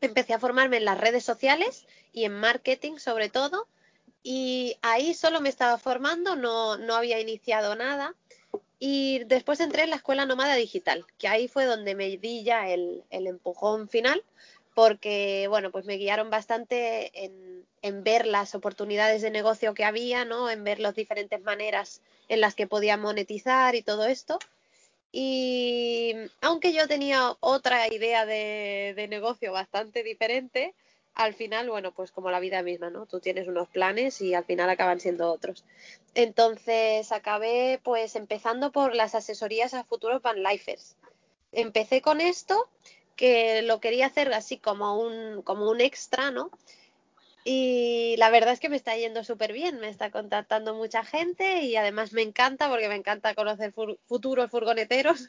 empecé 0.00 0.34
a 0.34 0.38
formarme 0.38 0.78
en 0.78 0.86
las 0.86 0.98
redes 0.98 1.24
sociales 1.24 1.86
y 2.12 2.24
en 2.24 2.32
marketing 2.32 2.96
sobre 2.96 3.28
todo. 3.28 3.68
Y 4.22 4.78
ahí 4.80 5.12
solo 5.12 5.42
me 5.42 5.50
estaba 5.50 5.76
formando, 5.76 6.34
no, 6.34 6.78
no 6.78 6.94
había 6.94 7.20
iniciado 7.20 7.74
nada. 7.76 8.14
Y 8.78 9.24
después 9.24 9.60
entré 9.60 9.82
en 9.82 9.90
la 9.90 9.96
escuela 9.96 10.24
nómada 10.24 10.54
digital, 10.54 11.04
que 11.18 11.28
ahí 11.28 11.46
fue 11.46 11.66
donde 11.66 11.94
me 11.94 12.16
di 12.16 12.42
ya 12.42 12.68
el, 12.70 13.04
el 13.10 13.26
empujón 13.26 13.88
final, 13.88 14.22
porque 14.74 15.46
bueno, 15.48 15.70
pues 15.70 15.84
me 15.84 15.96
guiaron 15.96 16.30
bastante 16.30 17.24
en, 17.24 17.66
en, 17.82 18.02
ver 18.02 18.26
las 18.26 18.54
oportunidades 18.54 19.22
de 19.22 19.30
negocio 19.30 19.74
que 19.74 19.84
había, 19.84 20.24
¿no? 20.24 20.50
En 20.50 20.64
ver 20.64 20.80
las 20.80 20.94
diferentes 20.94 21.40
maneras 21.42 22.02
en 22.28 22.40
las 22.40 22.54
que 22.54 22.66
podía 22.66 22.96
monetizar 22.96 23.74
y 23.74 23.82
todo 23.82 24.06
esto. 24.06 24.38
Y 25.12 26.12
aunque 26.40 26.72
yo 26.72 26.88
tenía 26.88 27.36
otra 27.38 27.86
idea 27.86 28.26
de, 28.26 29.06
negocio 29.08 29.52
bastante 29.52 30.02
diferente, 30.02 30.74
al 31.14 31.34
final, 31.34 31.70
bueno, 31.70 31.92
pues 31.92 32.10
como 32.10 32.32
la 32.32 32.40
vida 32.40 32.62
misma, 32.62 32.90
¿no? 32.90 33.06
Tú 33.06 33.20
tienes 33.20 33.46
unos 33.46 33.68
planes 33.68 34.20
y 34.20 34.34
al 34.34 34.44
final 34.44 34.68
acaban 34.70 34.98
siendo 34.98 35.30
otros. 35.30 35.64
Entonces 36.16 37.12
acabé 37.12 37.78
pues 37.84 38.16
empezando 38.16 38.72
por 38.72 38.96
las 38.96 39.14
asesorías 39.14 39.74
a 39.74 39.84
futuros 39.84 40.20
vanlifers. 40.20 40.96
Empecé 41.52 42.02
con 42.02 42.20
esto, 42.20 42.68
que 43.14 43.62
lo 43.62 43.78
quería 43.78 44.06
hacer 44.06 44.34
así 44.34 44.58
como 44.58 44.98
un, 44.98 45.42
como 45.42 45.70
un 45.70 45.80
extra, 45.80 46.32
¿no? 46.32 46.50
Y 47.46 48.16
la 48.16 48.30
verdad 48.30 48.54
es 48.54 48.60
que 48.60 48.70
me 48.70 48.76
está 48.76 48.96
yendo 48.96 49.22
súper 49.22 49.52
bien, 49.52 49.78
me 49.78 49.90
está 49.90 50.10
contactando 50.10 50.74
mucha 50.74 51.04
gente 51.04 51.60
y 51.62 51.76
además 51.76 52.14
me 52.14 52.22
encanta 52.22 52.70
porque 52.70 52.88
me 52.88 52.94
encanta 52.94 53.34
conocer 53.34 53.74
futuros 54.06 54.50
furgoneteros. 54.50 55.28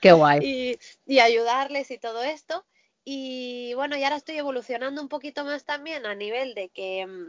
Qué 0.00 0.12
guay. 0.12 0.78
y, 1.06 1.18
ayudarles 1.18 1.90
y 1.90 1.98
todo 1.98 2.22
esto. 2.22 2.64
Y 3.04 3.74
bueno, 3.74 3.94
y 3.98 4.04
ahora 4.04 4.16
estoy 4.16 4.38
evolucionando 4.38 5.02
un 5.02 5.08
poquito 5.08 5.44
más 5.44 5.64
también 5.64 6.06
a 6.06 6.14
nivel 6.14 6.54
de 6.54 6.70
que 6.70 7.06
mm, 7.06 7.28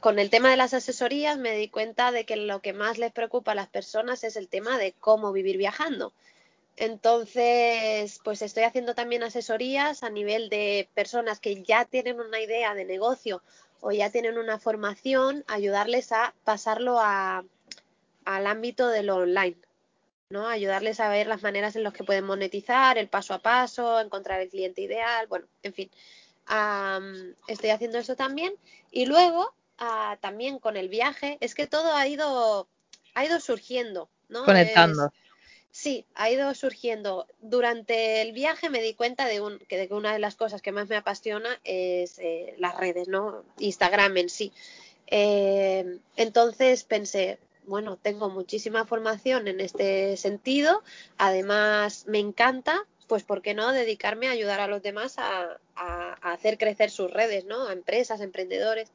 con 0.00 0.18
el 0.18 0.28
tema 0.28 0.50
de 0.50 0.56
las 0.56 0.74
asesorías 0.74 1.38
me 1.38 1.52
di 1.52 1.68
cuenta 1.68 2.10
de 2.10 2.26
que 2.26 2.34
lo 2.34 2.60
que 2.62 2.72
más 2.72 2.98
les 2.98 3.12
preocupa 3.12 3.52
a 3.52 3.56
las 3.56 3.68
personas 3.68 4.24
es 4.24 4.34
el 4.34 4.48
tema 4.48 4.76
de 4.76 4.92
cómo 4.98 5.32
vivir 5.32 5.56
viajando. 5.56 6.12
Entonces, 6.76 8.20
pues 8.22 8.42
estoy 8.42 8.64
haciendo 8.64 8.94
también 8.94 9.22
asesorías 9.22 10.02
a 10.02 10.10
nivel 10.10 10.50
de 10.50 10.88
personas 10.94 11.40
que 11.40 11.62
ya 11.62 11.86
tienen 11.86 12.20
una 12.20 12.40
idea 12.40 12.74
de 12.74 12.84
negocio 12.84 13.42
o 13.80 13.92
ya 13.92 14.10
tienen 14.10 14.36
una 14.36 14.58
formación, 14.58 15.44
ayudarles 15.46 16.12
a 16.12 16.34
pasarlo 16.44 16.98
a, 17.00 17.44
al 18.26 18.46
ámbito 18.46 18.88
de 18.88 19.02
lo 19.02 19.16
online, 19.16 19.56
¿no? 20.28 20.48
Ayudarles 20.48 21.00
a 21.00 21.08
ver 21.08 21.26
las 21.26 21.42
maneras 21.42 21.76
en 21.76 21.82
las 21.82 21.94
que 21.94 22.04
pueden 22.04 22.24
monetizar, 22.24 22.98
el 22.98 23.08
paso 23.08 23.32
a 23.32 23.38
paso, 23.38 23.98
encontrar 23.98 24.40
el 24.40 24.50
cliente 24.50 24.82
ideal, 24.82 25.26
bueno, 25.28 25.46
en 25.62 25.72
fin. 25.72 25.90
estoy 27.48 27.70
haciendo 27.70 27.98
eso 27.98 28.16
también. 28.16 28.52
Y 28.90 29.06
luego, 29.06 29.54
ah, 29.78 30.18
también 30.20 30.58
con 30.58 30.76
el 30.76 30.90
viaje, 30.90 31.38
es 31.40 31.54
que 31.54 31.66
todo 31.66 31.94
ha 31.94 32.06
ido, 32.06 32.68
ha 33.14 33.24
ido 33.24 33.40
surgiendo, 33.40 34.10
¿no? 34.28 34.44
Conectando. 34.44 35.10
Sí, 35.76 36.06
ha 36.14 36.30
ido 36.30 36.54
surgiendo. 36.54 37.26
Durante 37.42 38.22
el 38.22 38.32
viaje 38.32 38.70
me 38.70 38.80
di 38.80 38.94
cuenta 38.94 39.26
de, 39.26 39.42
un, 39.42 39.58
que, 39.58 39.76
de 39.76 39.88
que 39.88 39.92
una 39.92 40.14
de 40.14 40.18
las 40.18 40.34
cosas 40.34 40.62
que 40.62 40.72
más 40.72 40.88
me 40.88 40.96
apasiona 40.96 41.60
es 41.64 42.18
eh, 42.18 42.54
las 42.56 42.78
redes, 42.78 43.08
¿no? 43.08 43.44
Instagram 43.58 44.16
en 44.16 44.30
sí. 44.30 44.54
Eh, 45.06 45.98
entonces 46.16 46.82
pensé, 46.84 47.38
bueno, 47.66 47.98
tengo 48.00 48.30
muchísima 48.30 48.86
formación 48.86 49.48
en 49.48 49.60
este 49.60 50.16
sentido. 50.16 50.82
Además, 51.18 52.06
me 52.06 52.20
encanta, 52.20 52.86
pues, 53.06 53.22
¿por 53.24 53.42
qué 53.42 53.52
no 53.52 53.70
dedicarme 53.70 54.28
a 54.28 54.30
ayudar 54.30 54.60
a 54.60 54.68
los 54.68 54.82
demás 54.82 55.18
a, 55.18 55.60
a 55.74 56.32
hacer 56.32 56.56
crecer 56.56 56.90
sus 56.90 57.10
redes, 57.10 57.44
¿no? 57.44 57.68
A 57.68 57.74
empresas, 57.74 58.22
emprendedores. 58.22 58.90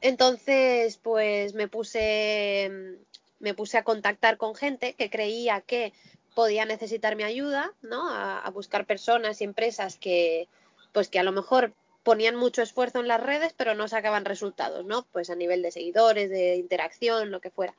Entonces, 0.00 0.96
pues 1.02 1.52
me 1.52 1.68
puse 1.68 2.96
me 3.44 3.54
puse 3.54 3.76
a 3.76 3.84
contactar 3.84 4.38
con 4.38 4.54
gente 4.54 4.94
que 4.94 5.10
creía 5.10 5.60
que 5.60 5.92
podía 6.34 6.64
necesitar 6.64 7.14
mi 7.14 7.24
ayuda, 7.24 7.72
¿no? 7.82 8.08
A, 8.08 8.48
buscar 8.50 8.86
personas 8.86 9.40
y 9.40 9.44
empresas 9.44 9.98
que, 9.98 10.48
pues 10.92 11.08
que 11.08 11.18
a 11.18 11.22
lo 11.22 11.30
mejor 11.30 11.74
ponían 12.02 12.36
mucho 12.36 12.62
esfuerzo 12.62 13.00
en 13.00 13.08
las 13.08 13.22
redes, 13.22 13.54
pero 13.54 13.74
no 13.74 13.86
sacaban 13.86 14.24
resultados, 14.24 14.86
¿no? 14.86 15.06
Pues 15.12 15.28
a 15.28 15.36
nivel 15.36 15.60
de 15.60 15.72
seguidores, 15.72 16.30
de 16.30 16.56
interacción, 16.56 17.30
lo 17.30 17.40
que 17.40 17.50
fuera. 17.50 17.74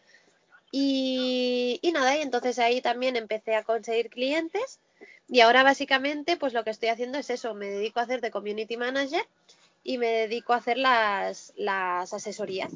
Y, 0.71 1.79
y 1.81 1.91
nada, 1.91 2.15
y 2.15 2.21
entonces 2.21 2.59
ahí 2.59 2.79
también 2.79 3.15
empecé 3.15 3.55
a 3.55 3.63
conseguir 3.63 4.09
clientes 4.11 4.79
y 5.27 5.39
ahora 5.39 5.63
básicamente 5.63 6.37
pues 6.37 6.53
lo 6.53 6.63
que 6.63 6.69
estoy 6.69 6.89
haciendo 6.89 7.17
es 7.17 7.31
eso, 7.31 7.55
me 7.55 7.67
dedico 7.67 7.99
a 7.99 8.03
hacer 8.03 8.21
de 8.21 8.29
community 8.29 8.77
manager 8.77 9.25
y 9.83 9.97
me 9.97 10.11
dedico 10.11 10.53
a 10.53 10.57
hacer 10.57 10.77
las, 10.77 11.53
las 11.55 12.13
asesorías. 12.13 12.71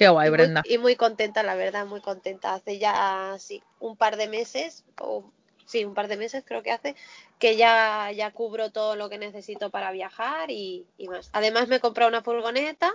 Qué 0.00 0.08
guay, 0.08 0.30
Brenda. 0.30 0.62
y 0.64 0.78
muy 0.78 0.96
contenta, 0.96 1.42
la 1.42 1.56
verdad, 1.56 1.84
muy 1.84 2.00
contenta. 2.00 2.54
Hace 2.54 2.78
ya, 2.78 3.36
sí, 3.38 3.62
un 3.80 3.98
par 3.98 4.16
de 4.16 4.28
meses, 4.28 4.82
o 4.98 5.30
sí, 5.66 5.84
un 5.84 5.92
par 5.92 6.08
de 6.08 6.16
meses 6.16 6.42
creo 6.42 6.62
que 6.62 6.70
hace, 6.70 6.96
que 7.38 7.56
ya, 7.56 8.10
ya 8.10 8.30
cubro 8.30 8.70
todo 8.70 8.96
lo 8.96 9.10
que 9.10 9.18
necesito 9.18 9.68
para 9.68 9.92
viajar 9.92 10.50
y, 10.50 10.86
más. 11.06 11.28
Además 11.34 11.68
me 11.68 11.76
he 11.76 11.80
comprado 11.80 12.08
una 12.08 12.22
furgoneta. 12.22 12.94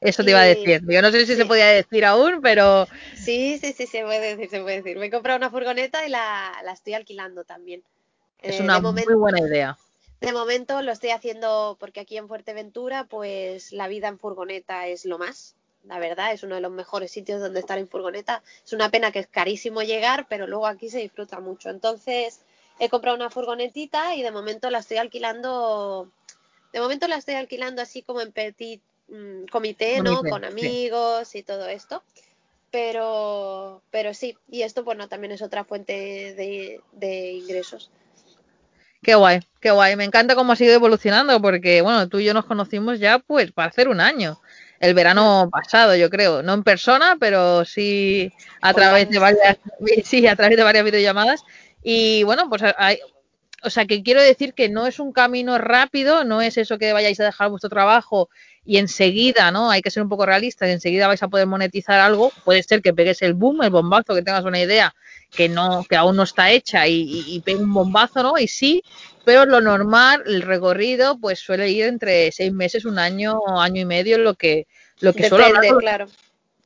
Eso 0.00 0.24
te 0.24 0.30
iba 0.30 0.40
a 0.40 0.44
decir. 0.44 0.80
Yo 0.88 1.02
no 1.02 1.10
sé 1.10 1.26
si 1.26 1.36
se 1.36 1.44
podía 1.44 1.66
decir 1.66 2.06
aún, 2.06 2.40
pero... 2.40 2.88
Sí, 3.14 3.58
sí, 3.58 3.74
sí, 3.74 3.86
se 3.86 4.02
puede 4.02 4.34
decir, 4.34 4.48
se 4.48 4.62
puede 4.62 4.76
decir. 4.76 4.96
Me 4.96 5.08
he 5.08 5.10
comprado 5.10 5.36
una 5.36 5.50
furgoneta 5.50 6.06
y 6.06 6.08
la, 6.08 6.54
estoy 6.72 6.94
alquilando 6.94 7.44
también. 7.44 7.82
Es 8.38 8.60
eh, 8.60 8.62
una 8.62 8.80
muy 8.80 9.04
buena 9.14 9.40
idea. 9.40 9.76
De 10.22 10.32
momento 10.32 10.80
lo 10.80 10.92
estoy 10.92 11.10
haciendo 11.10 11.76
porque 11.78 12.00
aquí 12.00 12.16
en 12.16 12.28
Fuerteventura, 12.28 13.04
pues 13.04 13.72
la 13.72 13.88
vida 13.88 14.08
en 14.08 14.18
furgoneta 14.18 14.86
es 14.86 15.04
lo 15.04 15.18
más 15.18 15.54
la 15.84 15.98
verdad, 15.98 16.32
es 16.32 16.42
uno 16.42 16.56
de 16.56 16.60
los 16.60 16.70
mejores 16.70 17.10
sitios 17.10 17.40
donde 17.40 17.60
estar 17.60 17.78
en 17.78 17.88
furgoneta. 17.88 18.42
Es 18.64 18.72
una 18.72 18.90
pena 18.90 19.12
que 19.12 19.20
es 19.20 19.26
carísimo 19.26 19.82
llegar, 19.82 20.26
pero 20.28 20.46
luego 20.46 20.66
aquí 20.66 20.88
se 20.88 20.98
disfruta 20.98 21.40
mucho. 21.40 21.70
Entonces, 21.70 22.40
he 22.78 22.88
comprado 22.88 23.16
una 23.16 23.30
furgonetita 23.30 24.14
y 24.14 24.22
de 24.22 24.30
momento 24.30 24.70
la 24.70 24.78
estoy 24.78 24.98
alquilando. 24.98 26.10
De 26.72 26.80
momento 26.80 27.08
la 27.08 27.16
estoy 27.16 27.34
alquilando 27.34 27.82
así 27.82 28.02
como 28.02 28.20
en 28.20 28.32
petit 28.32 28.82
mm, 29.08 29.44
comité, 29.50 30.00
¿no? 30.02 30.22
Con 30.22 30.44
amigos 30.44 31.34
y 31.34 31.42
todo 31.42 31.66
esto. 31.66 32.02
Pero, 32.70 33.82
pero 33.90 34.14
sí, 34.14 34.36
y 34.48 34.62
esto, 34.62 34.84
bueno, 34.84 35.08
también 35.08 35.32
es 35.32 35.42
otra 35.42 35.64
fuente 35.64 35.92
de, 36.34 36.80
de 36.92 37.32
ingresos. 37.32 37.90
Qué 39.02 39.14
guay, 39.14 39.40
qué 39.60 39.70
guay. 39.70 39.96
Me 39.96 40.04
encanta 40.04 40.34
cómo 40.34 40.52
ha 40.52 40.56
ido 40.58 40.74
evolucionando 40.74 41.40
porque, 41.40 41.80
bueno, 41.80 42.08
tú 42.08 42.18
y 42.18 42.26
yo 42.26 42.34
nos 42.34 42.44
conocimos 42.44 43.00
ya 43.00 43.18
pues 43.18 43.50
para 43.50 43.68
hacer 43.68 43.88
un 43.88 44.00
año. 44.00 44.40
El 44.80 44.94
verano 44.94 45.48
pasado, 45.52 45.94
yo 45.94 46.10
creo. 46.10 46.42
No 46.42 46.54
en 46.54 46.64
persona, 46.64 47.16
pero 47.20 47.64
sí 47.64 48.32
a 48.62 48.72
través 48.74 49.10
de 49.10 49.18
varias, 49.18 49.58
sí, 50.04 50.26
a 50.26 50.34
través 50.34 50.56
de 50.56 50.64
varias 50.64 50.84
videollamadas. 50.84 51.44
Y 51.82 52.22
bueno, 52.24 52.48
pues 52.48 52.62
hay, 52.76 52.98
o 53.62 53.70
sea, 53.70 53.84
que 53.84 54.02
quiero 54.02 54.22
decir 54.22 54.54
que 54.54 54.68
no 54.68 54.86
es 54.86 54.98
un 54.98 55.12
camino 55.12 55.58
rápido, 55.58 56.24
no 56.24 56.40
es 56.40 56.56
eso 56.56 56.78
que 56.78 56.92
vayáis 56.92 57.20
a 57.20 57.24
dejar 57.24 57.50
vuestro 57.50 57.68
trabajo 57.68 58.30
y 58.64 58.78
enseguida, 58.78 59.50
¿no? 59.50 59.70
Hay 59.70 59.82
que 59.82 59.90
ser 59.90 60.02
un 60.02 60.08
poco 60.08 60.26
realistas 60.26 60.68
y 60.68 60.72
enseguida 60.72 61.08
vais 61.08 61.22
a 61.22 61.28
poder 61.28 61.46
monetizar 61.46 62.00
algo. 62.00 62.32
Puede 62.44 62.62
ser 62.62 62.80
que 62.80 62.94
pegues 62.94 63.20
el 63.22 63.34
boom, 63.34 63.62
el 63.62 63.70
bombazo, 63.70 64.14
que 64.14 64.22
tengas 64.22 64.44
una 64.44 64.60
idea 64.60 64.94
que 65.30 65.48
no, 65.48 65.84
que 65.88 65.96
aún 65.96 66.16
no 66.16 66.24
está 66.24 66.50
hecha 66.50 66.86
y, 66.88 67.24
y, 67.26 67.40
pegue 67.40 67.62
un 67.62 67.72
bombazo, 67.72 68.22
¿no? 68.22 68.38
Y 68.38 68.48
sí, 68.48 68.82
pero 69.24 69.44
lo 69.46 69.60
normal, 69.60 70.22
el 70.26 70.42
recorrido, 70.42 71.18
pues 71.18 71.38
suele 71.38 71.70
ir 71.70 71.84
entre 71.84 72.32
seis 72.32 72.52
meses, 72.52 72.84
un 72.84 72.98
año, 72.98 73.40
año 73.58 73.82
y 73.82 73.84
medio, 73.84 74.18
lo 74.18 74.34
que, 74.34 74.66
lo 75.00 75.12
que 75.12 75.28
suelo 75.28 75.44
hablar. 75.44 75.76
claro. 75.78 76.06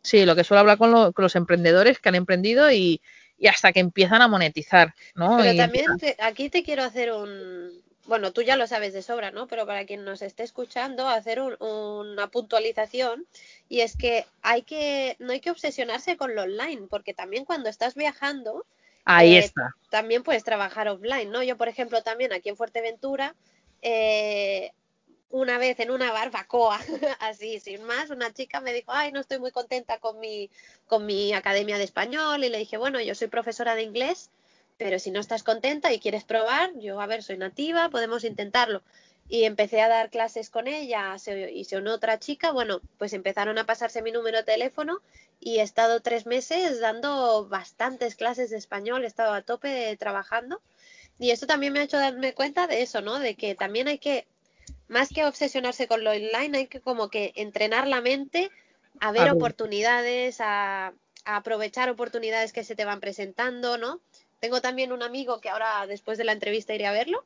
Sí, 0.02 0.26
lo 0.26 0.37
que 0.37 0.44
suelo 0.44 0.61
hablar 0.61 0.78
con, 0.78 1.12
con 1.12 1.23
los 1.23 1.34
emprendedores 1.34 1.99
que 1.99 2.11
han 2.11 2.14
emprendido 2.14 2.70
y, 2.70 3.00
y 3.38 3.46
hasta 3.49 3.73
que 3.73 3.80
empiezan 3.80 4.23
a 4.23 4.28
monetizar, 4.28 4.94
¿no? 5.14 5.38
Pero 5.38 5.56
también 5.56 5.87
aquí 6.20 6.50
te 6.50 6.62
quiero 6.62 6.82
hacer 6.82 7.12
un, 7.12 7.82
bueno, 8.06 8.32
tú 8.32 8.42
ya 8.42 8.56
lo 8.56 8.66
sabes 8.66 8.92
de 8.92 9.02
sobra, 9.02 9.30
¿no? 9.30 9.46
Pero 9.46 9.66
para 9.66 9.87
quien 9.87 10.04
nos 10.04 10.23
esté 10.23 10.42
escuchando, 10.42 11.08
hacer 11.08 11.40
una 11.40 12.28
puntualización 12.28 13.26
y 13.68 13.80
es 13.80 13.96
que 13.96 14.26
hay 14.42 14.62
que 14.62 15.16
no 15.18 15.32
hay 15.32 15.40
que 15.40 15.50
obsesionarse 15.50 16.16
con 16.16 16.34
lo 16.34 16.42
online, 16.42 16.87
porque 16.88 17.14
también 17.14 17.44
cuando 17.44 17.68
estás 17.68 17.94
viajando, 17.94 18.66
ahí 19.04 19.37
eh, 19.37 19.40
está. 19.40 19.75
También 19.90 20.23
puedes 20.23 20.44
trabajar 20.44 20.88
offline, 20.88 21.30
¿no? 21.30 21.42
Yo, 21.42 21.56
por 21.56 21.68
ejemplo, 21.68 22.02
también 22.02 22.32
aquí 22.32 22.49
en 22.49 22.56
Fuerteventura 22.56 23.34
eh, 23.82 24.73
una 25.34 25.58
vez 25.58 25.80
en 25.80 25.90
una 25.90 26.12
barbacoa, 26.12 26.78
así, 27.20 27.58
sin 27.58 27.82
más, 27.82 28.11
una 28.11 28.32
chica 28.32 28.61
me 28.61 28.73
dijo, 28.73 28.92
ay, 28.92 29.11
no 29.11 29.18
estoy 29.18 29.40
muy 29.40 29.50
contenta 29.50 29.99
con 29.99 30.20
mi, 30.20 30.49
con 30.87 31.06
mi 31.06 31.32
academia 31.32 31.76
de 31.76 31.82
español. 31.82 32.44
Y 32.44 32.50
le 32.50 32.58
dije, 32.58 32.76
bueno, 32.76 33.00
yo 33.00 33.16
soy 33.16 33.26
profesora 33.26 33.75
de 33.75 33.82
inglés, 33.82 34.30
pero 34.78 35.00
si 35.00 35.11
no 35.11 35.18
estás 35.18 35.42
contenta 35.42 35.92
y 35.92 35.99
quieres 35.99 36.23
probar, 36.23 36.70
yo, 36.78 37.00
a 37.00 37.06
ver, 37.06 37.25
soy 37.25 37.37
nativa, 37.37 37.88
podemos 37.90 38.23
intentarlo. 38.23 38.82
Y 39.28 39.45
empecé 39.45 39.81
a 39.81 39.88
dar 39.88 40.11
clases 40.11 40.50
con 40.50 40.69
ella 40.69 41.16
y 41.52 41.64
se 41.64 41.76
unió 41.76 41.95
otra 41.95 42.19
chica. 42.19 42.52
Bueno, 42.52 42.81
pues 42.99 43.12
empezaron 43.14 43.59
a 43.59 43.64
pasarse 43.64 44.02
mi 44.02 44.12
número 44.12 44.38
de 44.38 44.45
teléfono 44.45 45.00
y 45.40 45.59
he 45.59 45.62
estado 45.62 46.00
tres 46.00 46.26
meses 46.26 46.81
dando 46.81 47.47
bastantes 47.49 48.16
clases 48.16 48.50
de 48.50 48.59
español, 48.59 49.04
he 49.04 49.07
estado 49.07 49.33
a 49.33 49.43
tope 49.43 49.97
trabajando. 49.97 50.61
Y 51.19 51.31
esto 51.31 51.47
también 51.47 51.73
me 51.73 51.81
ha 51.81 51.85
hecho 51.85 51.97
darme 51.97 52.35
cuenta 52.35 52.66
de 52.66 52.83
eso, 52.83 53.00
¿no? 53.00 53.19
De 53.19 53.35
que 53.35 53.54
también 53.54 53.88
hay 53.88 53.99
que 53.99 54.26
más 54.88 55.09
que 55.09 55.25
obsesionarse 55.25 55.88
con 55.88 56.04
lo 56.04 56.11
online, 56.11 56.59
hay 56.59 56.66
que 56.66 56.81
como 56.81 57.09
que 57.09 57.33
entrenar 57.37 57.87
la 57.87 58.00
mente 58.00 58.50
a 59.00 59.12
ver 59.12 59.31
oportunidades, 59.31 60.40
a, 60.40 60.93
aprovechar 61.25 61.88
oportunidades 61.88 62.52
que 62.52 62.64
se 62.64 62.76
te 62.76 62.85
van 62.85 63.00
presentando, 63.00 63.78
¿no? 63.78 64.00
Tengo 64.40 64.61
también 64.61 64.93
un 64.93 65.02
amigo 65.02 65.40
que 65.40 65.49
ahora 65.49 65.87
después 65.87 66.19
de 66.19 66.25
la 66.25 66.33
entrevista 66.33 66.75
iré 66.75 66.87
a 66.87 66.93
verlo. 66.93 67.25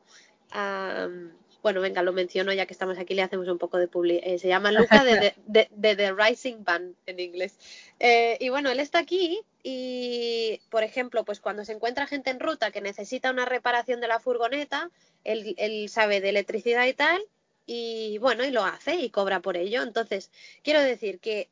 Bueno, 1.63 1.81
venga, 1.81 2.03
lo 2.03 2.13
menciono 2.13 2.53
ya 2.53 2.67
que 2.67 2.73
estamos 2.73 2.99
aquí, 2.99 3.15
le 3.15 3.23
hacemos 3.23 3.49
un 3.49 3.59
poco 3.59 3.79
de 3.79 3.89
publi. 3.89 4.21
Eh, 4.23 4.39
se 4.39 4.49
llama 4.49 4.73
Luca 4.73 5.05
de, 5.05 5.35
The 5.81 6.13
Rising 6.13 6.65
Band 6.65 6.95
en 7.07 7.21
inglés. 7.21 7.57
Eh, 7.99 8.37
y 8.41 8.49
bueno, 8.49 8.71
él 8.71 8.81
está 8.81 9.01
aquí 9.01 9.41
y, 9.63 10.61
por 10.71 10.83
ejemplo, 10.83 11.25
pues 11.25 11.41
cuando 11.41 11.65
se 11.65 11.73
encuentra 11.73 12.07
gente 12.07 12.31
en 12.31 12.41
ruta 12.41 12.71
que 12.71 12.81
necesita 12.81 13.31
una 13.31 13.45
reparación 13.45 14.01
de 14.01 14.09
la 14.09 14.21
furgoneta, 14.21 14.91
él, 15.25 15.55
él 15.59 15.89
sabe 15.89 16.21
de 16.21 16.29
electricidad 16.29 16.87
y 16.87 16.95
tal, 16.95 17.21
y 17.67 18.19
bueno, 18.19 18.45
y 18.45 18.51
lo 18.51 18.65
hace 18.65 18.95
y 18.97 19.11
cobra 19.11 19.41
por 19.41 19.57
ello. 19.57 19.83
Entonces, 19.83 20.31
quiero 20.63 20.81
decir 20.81 21.21
que, 21.21 21.51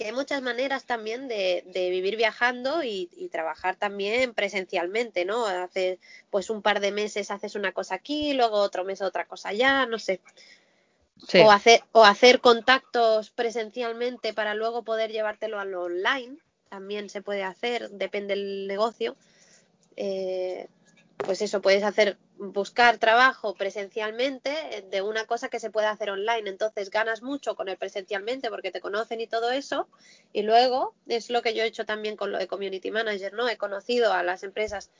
que 0.00 0.06
hay 0.06 0.12
muchas 0.12 0.40
maneras 0.40 0.86
también 0.86 1.28
de, 1.28 1.62
de 1.66 1.90
vivir 1.90 2.16
viajando 2.16 2.82
y, 2.82 3.28
trabajar 3.30 3.76
también 3.76 4.32
presencialmente, 4.32 5.26
¿no? 5.26 5.44
Hace 5.44 5.98
pues 6.30 6.48
un 6.48 6.62
par 6.62 6.80
de 6.80 6.90
meses 6.90 7.30
haces 7.30 7.54
una 7.54 7.72
cosa 7.72 7.96
aquí, 7.96 8.32
luego 8.32 8.56
otro 8.56 8.82
mes 8.82 9.02
otra 9.02 9.26
cosa 9.26 9.50
allá, 9.50 9.84
no 9.84 9.98
sé. 9.98 10.22
O, 11.44 11.52
hacer, 11.52 11.82
o 11.92 12.06
hacer 12.06 12.40
contactos 12.40 13.28
presencialmente 13.28 14.32
para 14.32 14.54
luego 14.54 14.84
poder 14.84 15.12
llevártelo 15.12 15.60
a 15.60 15.66
lo 15.66 15.82
online, 15.82 16.38
también 16.70 17.10
se 17.10 17.20
puede 17.20 17.42
hacer, 17.42 17.90
depende 17.90 18.34
del 18.34 18.68
negocio. 18.68 19.16
Eh, 19.96 20.66
pues 21.18 21.42
eso, 21.42 21.60
puedes 21.60 21.82
hacer, 21.82 22.16
buscar 22.40 22.96
trabajo 22.96 23.54
presencialmente 23.54 24.50
eh, 24.70 24.82
de 24.90 25.02
una 25.02 25.26
cosa 25.26 25.50
que 25.50 25.60
se 25.60 25.70
puede 25.70 25.86
hacer 25.86 26.10
online. 26.10 26.48
Entonces 26.48 26.90
ganas 26.90 27.22
mucho 27.22 27.54
con 27.54 27.68
el 27.68 27.76
presencialmente 27.76 28.48
porque 28.48 28.72
te 28.72 28.80
conocen 28.80 29.20
y 29.20 29.26
todo 29.26 29.50
eso. 29.50 29.88
Y 30.32 30.42
luego 30.42 30.94
es 31.06 31.28
lo 31.28 31.42
que 31.42 31.54
yo 31.54 31.62
he 31.62 31.66
hecho 31.66 31.84
también 31.84 32.16
con 32.16 32.32
lo 32.32 32.38
de 32.38 32.46
Community 32.46 32.90
Manager, 32.90 33.34
¿no? 33.34 33.48
He 33.48 33.58
conocido 33.58 34.14
a 34.14 34.22
las 34.22 34.42
empresas 34.42 34.90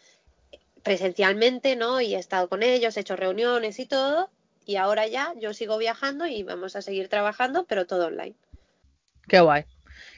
presencialmente, 0.83 1.77
¿no? 1.77 2.03
Y 2.03 2.15
he 2.15 2.19
estado 2.19 2.49
con 2.49 2.63
ellos, 2.63 2.97
he 2.97 3.01
hecho 3.01 3.17
reuniones 3.17 3.79
y 3.79 3.87
todo. 3.87 4.29
Y 4.67 4.77
ahora 4.77 5.07
ya 5.07 5.33
yo 5.41 5.55
sigo 5.55 5.79
viajando 5.79 6.27
y 6.27 6.43
vamos 6.43 6.77
a 6.77 6.83
seguir 6.83 7.09
trabajando, 7.09 7.65
pero 7.65 7.87
todo 7.87 8.07
online. 8.07 8.35
Qué 9.27 9.41
guay. 9.41 9.65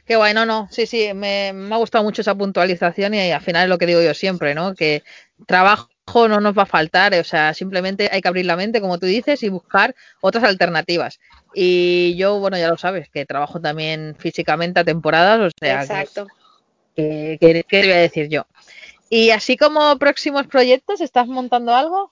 Qué 0.05 0.17
guay, 0.17 0.33
no, 0.33 0.45
no, 0.45 0.67
sí, 0.69 0.85
sí, 0.85 1.13
me, 1.13 1.53
me, 1.53 1.73
ha 1.73 1.77
gustado 1.77 2.03
mucho 2.03 2.21
esa 2.21 2.35
puntualización 2.35 3.13
y 3.13 3.31
al 3.31 3.41
final 3.41 3.63
es 3.63 3.69
lo 3.69 3.77
que 3.77 3.85
digo 3.85 4.01
yo 4.01 4.13
siempre, 4.13 4.53
¿no? 4.53 4.75
Que 4.75 5.03
trabajo 5.47 5.89
no 6.05 6.39
nos 6.39 6.57
va 6.57 6.63
a 6.63 6.67
faltar, 6.67 7.13
o 7.15 7.23
sea, 7.23 7.53
simplemente 7.53 8.09
hay 8.11 8.21
que 8.21 8.27
abrir 8.27 8.45
la 8.45 8.55
mente, 8.55 8.81
como 8.81 8.99
tú 8.99 9.05
dices, 9.05 9.41
y 9.43 9.49
buscar 9.49 9.95
otras 10.21 10.43
alternativas. 10.43 11.19
Y 11.53 12.15
yo, 12.17 12.39
bueno, 12.39 12.57
ya 12.57 12.67
lo 12.67 12.77
sabes, 12.77 13.09
que 13.09 13.25
trabajo 13.25 13.59
también 13.59 14.15
físicamente 14.19 14.79
a 14.79 14.83
temporadas, 14.83 15.39
o 15.39 15.49
sea, 15.59 15.81
Exacto. 15.81 16.27
¿qué, 16.95 17.37
qué, 17.39 17.63
qué 17.67 17.81
voy 17.81 17.91
a 17.91 17.97
decir 17.97 18.29
yo? 18.29 18.45
Y 19.09 19.29
así 19.31 19.57
como 19.57 19.97
próximos 19.97 20.47
proyectos, 20.47 21.01
¿estás 21.01 21.27
montando 21.27 21.73
algo? 21.73 22.11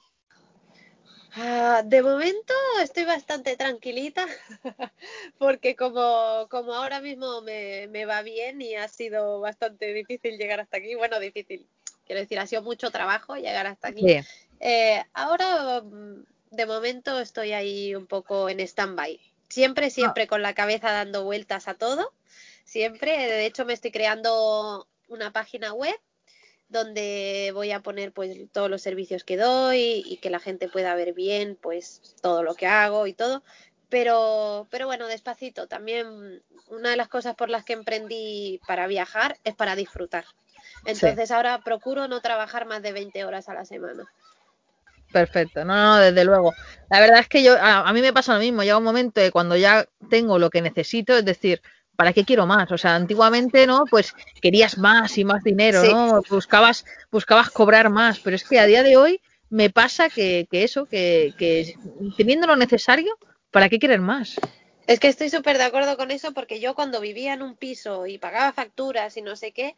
Uh, 1.38 1.82
de 1.86 2.01
momento 2.01 2.54
estoy 2.84 3.06
bastante 3.06 3.56
tranquilita 3.56 4.27
porque 5.38 5.77
como, 5.77 6.47
como 6.49 6.73
ahora 6.73 6.99
mismo 6.99 7.41
me, 7.41 7.88
me, 7.88 8.04
va 8.04 8.21
bien 8.21 8.62
y 8.62 8.75
ha 8.75 8.89
sido 8.89 9.39
bastante 9.39 9.93
difícil 9.93 10.38
llegar 10.38 10.60
hasta 10.60 10.77
aquí, 10.77 10.93
bueno, 10.95 11.21
difícil, 11.21 11.65
quiero 12.12 12.24
decir, 12.24 12.39
ha 12.39 12.45
sido 12.45 12.62
mucho 12.62 12.91
trabajo 12.91 13.38
llegar 13.38 13.67
hasta 13.67 13.88
aquí. 13.88 14.02
Sí. 14.02 14.19
Eh, 14.60 15.02
ahora, 15.13 15.82
mm, 15.82 16.26
de 16.52 16.65
momento, 16.65 17.17
estoy 17.21 17.54
ahí 17.54 17.95
un 17.95 18.06
poco 18.06 18.50
en 18.50 18.60
stand-by. 18.60 19.17
Siempre, 19.47 19.89
siempre 19.89 20.24
ah. 20.24 20.28
con 20.28 20.41
la 20.41 20.54
cabeza 20.54 20.91
dando 20.91 21.24
vueltas 21.24 21.69
a 21.69 21.76
todo. 21.76 22.12
Siempre, 22.65 23.17
de 23.17 23.45
hecho, 23.45 23.63
me 23.63 23.71
estoy 23.71 23.91
creando 23.91 24.89
una 25.08 25.32
página 25.32 25.71
web 25.71 25.95
donde 26.67 27.52
voy 27.54 27.71
a 27.71 27.80
poner 27.80 28.12
pues 28.12 28.36
todos 28.52 28.69
los 28.69 28.82
servicios 28.82 29.24
que 29.24 29.38
doy 29.38 30.04
y 30.06 30.17
que 30.17 30.30
la 30.30 30.39
gente 30.39 30.67
pueda 30.67 30.93
ver 30.95 31.13
bien 31.13 31.58
pues 31.62 32.02
todo 32.21 32.43
lo 32.43 32.56
que 32.56 32.65
hago 32.65 33.08
y 33.08 33.13
todo 33.13 33.43
pero 33.89 34.67
pero 34.71 34.86
bueno 34.86 35.08
despacito 35.08 35.67
también 35.67 36.41
una 36.69 36.91
de 36.91 36.95
las 36.95 37.10
cosas 37.10 37.36
por 37.36 37.50
las 37.50 37.65
que 37.65 37.74
emprendí 37.74 38.62
para 38.65 38.88
viajar 38.88 39.38
es 39.43 39.54
para 39.54 39.76
disfrutar 39.76 40.24
entonces 40.86 41.28
sí. 41.28 41.34
ahora 41.34 41.60
procuro 41.60 42.08
no 42.08 42.22
trabajar 42.22 42.65
más 42.65 42.82
de 42.82 42.91
20 42.91 43.26
horas 43.26 43.50
a 43.50 43.54
la 43.54 43.65
semana 43.65 44.06
Perfecto, 45.12 45.65
no, 45.65 45.76
no, 45.76 45.98
desde 45.98 46.24
luego. 46.24 46.54
La 46.89 47.02
verdad 47.02 47.20
es 47.20 47.28
que 47.28 47.44
yo, 47.44 47.56
a, 47.56 47.88
a 47.88 47.94
mí 47.94 48.02
me 48.02 48.13
pasa 48.13 48.34
lo 48.34 48.39
mismo, 48.39 48.63
llega 48.63 48.78
un 48.78 48.84
momento 48.84 49.20
de 49.20 49.30
cuando 49.30 49.58
ya 49.58 49.86
tengo 50.10 50.39
lo 50.39 50.50
que 50.50 50.62
necesito, 50.62 51.17
es 51.17 51.26
decir, 51.26 51.62
¿para 51.96 52.13
qué 52.13 52.24
quiero 52.24 52.46
más? 52.46 52.72
O 52.72 52.78
sea, 52.78 52.96
antiguamente, 52.96 53.67
¿no? 53.67 53.84
Pues 53.89 54.13
querías 54.41 54.78
más 54.78 55.17
y 55.17 55.26
más 55.26 55.44
dinero, 55.44 55.84
sí. 55.84 55.94
¿no? 55.94 56.22
Buscabas, 56.30 56.86
buscabas 57.12 57.50
cobrar 57.50 57.89
más, 57.89 58.20
pero 58.20 58.36
es 58.36 58.44
que 58.44 58.60
a 58.60 58.65
día 58.65 58.84
de 58.84 58.98
hoy 58.98 59.22
me 59.50 59.70
pasa 59.70 60.10
que, 60.10 60.48
que 60.50 60.63
eso, 60.63 60.86
que, 60.86 61.34
que 61.38 61.76
teniendo 62.17 62.48
lo 62.48 62.56
necesario, 62.56 63.17
¿para 63.52 63.70
qué 63.70 63.80
querer 63.80 64.00
más? 64.00 64.36
Es 64.88 65.00
que 65.00 65.10
estoy 65.10 65.30
súper 65.30 65.58
de 65.58 65.65
acuerdo 65.65 65.96
con 65.98 66.10
eso 66.10 66.34
porque 66.34 66.60
yo 66.60 66.74
cuando 66.74 67.02
vivía 67.02 67.34
en 67.34 67.41
un 67.41 67.56
piso 67.56 68.08
y 68.08 68.17
pagaba 68.17 68.52
facturas 68.54 69.15
y 69.17 69.22
no 69.22 69.36
sé 69.36 69.52
qué, 69.52 69.76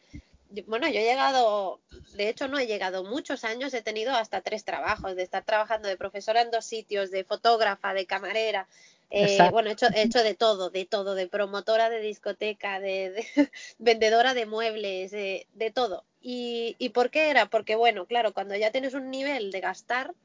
bueno, 0.68 0.88
yo 0.88 1.00
he 1.00 1.04
llegado, 1.04 1.82
de 2.16 2.30
hecho 2.30 2.48
no 2.48 2.60
he 2.60 2.68
llegado 2.68 3.04
muchos 3.04 3.44
años, 3.44 3.74
he 3.74 3.82
tenido 3.82 4.14
hasta 4.14 4.42
tres 4.42 4.64
trabajos, 4.64 5.16
de 5.16 5.24
estar 5.24 5.44
trabajando 5.44 5.88
de 5.88 5.98
profesora 5.98 6.42
en 6.42 6.52
dos 6.52 6.66
sitios, 6.66 7.12
de 7.12 7.24
fotógrafa, 7.24 7.94
de 7.94 8.06
camarera, 8.06 8.68
Eh, 9.10 9.38
bueno, 9.52 9.70
he 9.70 9.74
hecho, 9.74 9.88
he 9.94 10.02
hecho 10.02 10.24
de 10.24 10.34
todo, 10.34 10.72
de 10.72 10.86
todo, 10.86 11.14
de 11.14 11.28
promotora 11.28 11.90
de 11.90 12.00
discoteca, 12.00 12.80
de, 12.80 13.26
vendedora 13.78 14.34
de 14.34 14.48
muebles, 14.48 15.12
de, 15.12 15.48
de 15.54 15.72
todo. 15.72 16.04
Y, 16.20 16.76
¿Y 16.80 16.90
por 16.90 17.12
qué 17.12 17.30
era? 17.30 17.46
Porque, 17.48 17.76
bueno, 17.76 18.08
claro, 18.08 18.34
cuando 18.34 18.56
ya 18.56 18.72
tienes 18.72 18.96
un 18.96 19.12
nivel 19.12 19.52
de 19.52 19.60
gastar, 19.62 20.16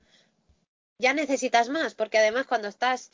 ya 0.99 1.12
necesitas 1.12 1.69
más, 1.69 1.95
porque 1.95 2.19
además 2.19 2.47
cuando 2.47 2.69
estás 2.69 3.11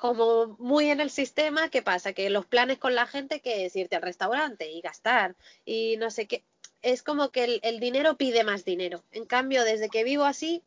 como 0.00 0.56
muy 0.58 0.90
en 0.90 0.98
el 1.00 1.10
sistema, 1.10 1.68
¿qué 1.68 1.82
pasa? 1.82 2.14
Que 2.14 2.30
los 2.30 2.46
planes 2.46 2.78
con 2.78 2.94
la 2.94 3.06
gente 3.06 3.40
que 3.40 3.66
es 3.66 3.76
irte 3.76 3.96
al 3.96 4.02
restaurante 4.02 4.70
y 4.70 4.80
gastar 4.80 5.36
y 5.66 5.98
no 5.98 6.10
sé 6.10 6.26
qué. 6.26 6.42
Es 6.80 7.02
como 7.02 7.28
que 7.28 7.60
el, 7.62 7.80
dinero 7.80 8.16
pide 8.16 8.42
más 8.42 8.64
dinero. 8.64 9.04
En 9.12 9.26
cambio, 9.26 9.62
desde 9.62 9.90
que 9.90 10.02
vivo 10.02 10.24
así, 10.24 10.62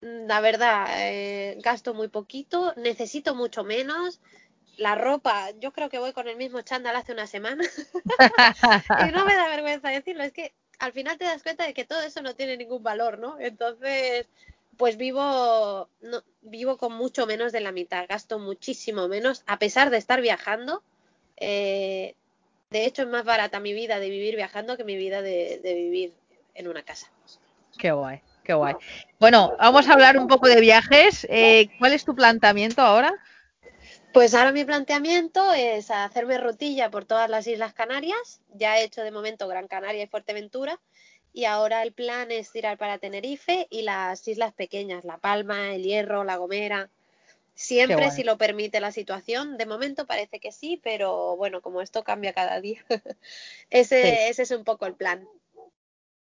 la 0.00 0.40
verdad, 0.40 0.86
eh, 0.98 1.58
gasto 1.64 1.94
muy 1.94 2.06
poquito, 2.06 2.72
necesito 2.76 3.34
mucho 3.34 3.64
menos. 3.64 4.20
La 4.76 4.94
ropa, 4.94 5.50
yo 5.58 5.72
creo 5.72 5.88
que 5.88 5.98
voy 5.98 6.12
con 6.12 6.28
el 6.28 6.36
mismo 6.36 6.60
chándal 6.62 6.94
hace 6.94 7.12
una 7.12 7.26
semana. 7.26 7.64
y 9.08 9.10
no 9.10 9.24
me 9.24 9.34
da 9.34 9.48
vergüenza 9.48 9.88
decirlo, 9.88 10.22
es 10.22 10.32
que 10.32 10.54
al 10.78 10.92
final 10.92 11.18
te 11.18 11.24
das 11.24 11.42
cuenta 11.42 11.66
de 11.66 11.74
que 11.74 11.84
todo 11.84 12.02
eso 12.02 12.22
no 12.22 12.36
tiene 12.36 12.56
ningún 12.56 12.84
valor, 12.84 13.18
¿no? 13.18 13.36
Entonces, 13.40 14.28
pues 14.78 14.96
vivo, 14.96 15.90
no, 16.00 16.22
vivo 16.40 16.78
con 16.78 16.94
mucho 16.94 17.26
menos 17.26 17.52
de 17.52 17.60
la 17.60 17.72
mitad, 17.72 18.06
gasto 18.08 18.38
muchísimo 18.38 19.08
menos, 19.08 19.42
a 19.46 19.58
pesar 19.58 19.90
de 19.90 19.98
estar 19.98 20.22
viajando. 20.22 20.82
Eh, 21.36 22.14
de 22.70 22.86
hecho, 22.86 23.02
es 23.02 23.08
más 23.08 23.24
barata 23.24 23.60
mi 23.60 23.72
vida 23.72 23.98
de 23.98 24.08
vivir 24.08 24.36
viajando 24.36 24.76
que 24.76 24.84
mi 24.84 24.96
vida 24.96 25.20
de, 25.20 25.60
vivir 25.62 26.14
en 26.54 26.68
una 26.68 26.84
casa. 26.84 27.10
Qué 27.76 27.90
guay, 27.90 28.20
qué 28.44 28.54
guay. 28.54 28.74
Bueno, 29.18 29.56
vamos 29.58 29.88
a 29.88 29.94
hablar 29.94 30.16
un 30.16 30.28
poco 30.28 30.46
de 30.46 30.60
viajes. 30.60 31.26
Eh, 31.28 31.70
¿Cuál 31.78 31.92
es 31.92 32.04
tu 32.04 32.14
planteamiento 32.14 32.80
ahora? 32.80 33.12
Pues 34.12 34.32
ahora 34.34 34.52
mi 34.52 34.64
planteamiento 34.64 35.52
es 35.54 35.90
hacerme 35.90 36.38
rutilla 36.38 36.88
por 36.90 37.04
todas 37.04 37.28
las 37.28 37.46
Islas 37.48 37.74
Canarias. 37.74 38.40
Ya 38.54 38.78
he 38.78 38.84
hecho 38.84 39.02
de 39.02 39.10
momento 39.10 39.48
Gran 39.48 39.66
Canaria 39.66 40.04
y 40.04 40.08
Fuerteventura 40.08 40.78
y 41.32 41.44
ahora 41.44 41.82
el 41.82 41.92
plan 41.92 42.30
es 42.30 42.50
tirar 42.50 42.78
para 42.78 42.98
Tenerife 42.98 43.66
y 43.70 43.82
las 43.82 44.26
islas 44.26 44.52
pequeñas, 44.52 45.04
La 45.04 45.18
Palma, 45.18 45.74
El 45.74 45.82
Hierro, 45.82 46.24
La 46.24 46.36
Gomera. 46.36 46.88
Siempre 47.54 48.10
si 48.12 48.22
lo 48.22 48.38
permite 48.38 48.80
la 48.80 48.92
situación. 48.92 49.56
De 49.56 49.66
momento 49.66 50.06
parece 50.06 50.38
que 50.38 50.52
sí, 50.52 50.80
pero 50.82 51.36
bueno, 51.36 51.60
como 51.60 51.82
esto 51.82 52.04
cambia 52.04 52.32
cada 52.32 52.60
día, 52.60 52.84
ese, 53.70 54.28
ese 54.28 54.42
es 54.42 54.50
un 54.52 54.64
poco 54.64 54.86
el 54.86 54.94
plan. 54.94 55.26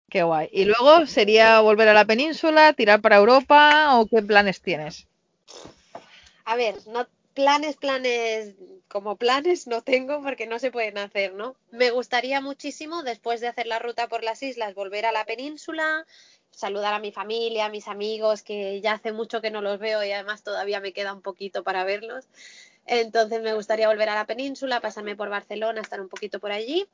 Qué 0.08 0.22
guay. 0.22 0.48
¿Y 0.52 0.64
luego 0.64 1.06
sería 1.06 1.60
volver 1.60 1.88
a 1.88 1.94
la 1.94 2.04
península, 2.04 2.72
tirar 2.72 3.00
para 3.00 3.16
Europa 3.16 3.98
o 3.98 4.06
qué 4.06 4.22
planes 4.22 4.60
tienes? 4.60 5.06
A 6.44 6.56
ver, 6.56 6.76
no, 6.86 7.06
planes, 7.34 7.76
planes, 7.76 8.54
como 8.88 9.16
planes 9.16 9.66
no 9.66 9.83
tengo 9.83 10.22
porque 10.22 10.46
no 10.46 10.59
se 10.59 10.70
pueden 10.70 10.99
hacer, 10.99 11.35
¿no? 11.35 11.57
Me 11.70 11.90
gustaría 11.90 12.40
muchísimo, 12.40 13.03
después 13.03 13.40
de 13.40 13.49
hacer 13.49 13.66
la 13.66 13.79
ruta 13.79 14.09
por 14.09 14.22
las 14.22 14.42
islas, 14.42 14.75
volver 14.75 15.07
a 15.07 15.12
la 15.12 15.25
península, 15.25 16.07
saludar 16.51 16.94
a 16.94 16.99
mi 16.99 17.12
familia, 17.12 17.66
a 17.66 17.70
mis 17.70 17.88
amigos, 17.88 18.42
que 18.42 18.81
ya 18.81 18.92
hace 18.92 19.12
mucho 19.12 19.40
que 19.40 19.51
no 19.51 19.61
los 19.61 19.79
veo 19.79 20.03
y 20.05 20.12
además 20.12 20.42
todavía 20.42 20.81
me 20.81 20.92
queda 20.92 21.12
un 21.12 21.22
poquito 21.22 21.62
para 21.62 21.85
verlos. 21.85 22.29
Entonces 22.87 23.42
me 23.42 23.55
gustaría 23.55 23.88
volver 23.88 24.09
a 24.09 24.14
la 24.14 24.27
península, 24.27 24.81
pasarme 24.81 25.16
por 25.16 25.29
Barcelona, 25.29 25.81
estar 25.81 26.01
un 26.01 26.09
poquito 26.09 26.38
por 26.38 26.53
allí. 26.53 26.87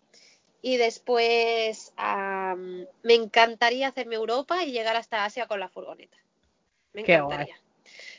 Y 0.63 0.77
después 0.79 1.93
me 3.03 3.15
encantaría 3.15 3.89
hacerme 3.89 4.15
Europa 4.15 4.65
y 4.65 4.73
llegar 4.73 4.97
hasta 4.97 5.25
Asia 5.25 5.47
con 5.47 5.61
la 5.61 5.69
furgoneta. 5.69 6.17
Me 6.93 7.03
encantaría. 7.03 7.62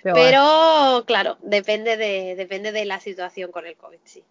Pero, 0.03 1.03
claro, 1.05 1.37
depende 1.41 1.95
de, 1.95 2.35
depende 2.35 2.71
de 2.71 2.85
la 2.85 2.99
situación 2.99 3.51
con 3.51 3.65
el 3.65 3.77
COVID, 3.77 3.99
sí. 4.03 4.23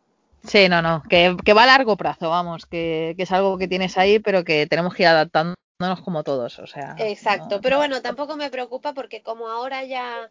Sí, 0.46 0.68
no, 0.68 0.82
no, 0.82 1.02
que, 1.08 1.30
va 1.54 1.62
a 1.62 1.66
largo 1.66 1.96
plazo, 1.96 2.28
vamos, 2.28 2.66
que, 2.66 3.14
es 3.16 3.32
algo 3.32 3.58
que 3.58 3.68
tienes 3.68 3.96
ahí, 3.96 4.18
pero 4.18 4.44
que 4.44 4.66
tenemos 4.66 4.94
que 4.94 5.04
ir 5.04 5.08
adaptándonos 5.08 5.56
como 6.04 6.24
todos, 6.24 6.58
o 6.58 6.66
sea. 6.66 6.96
Exacto, 6.98 7.60
pero 7.60 7.78
bueno, 7.78 8.02
tampoco 8.02 8.36
me 8.36 8.50
preocupa 8.50 8.92
porque 8.92 9.22
como 9.22 9.48
ahora 9.48 9.84
ya... 9.84 10.30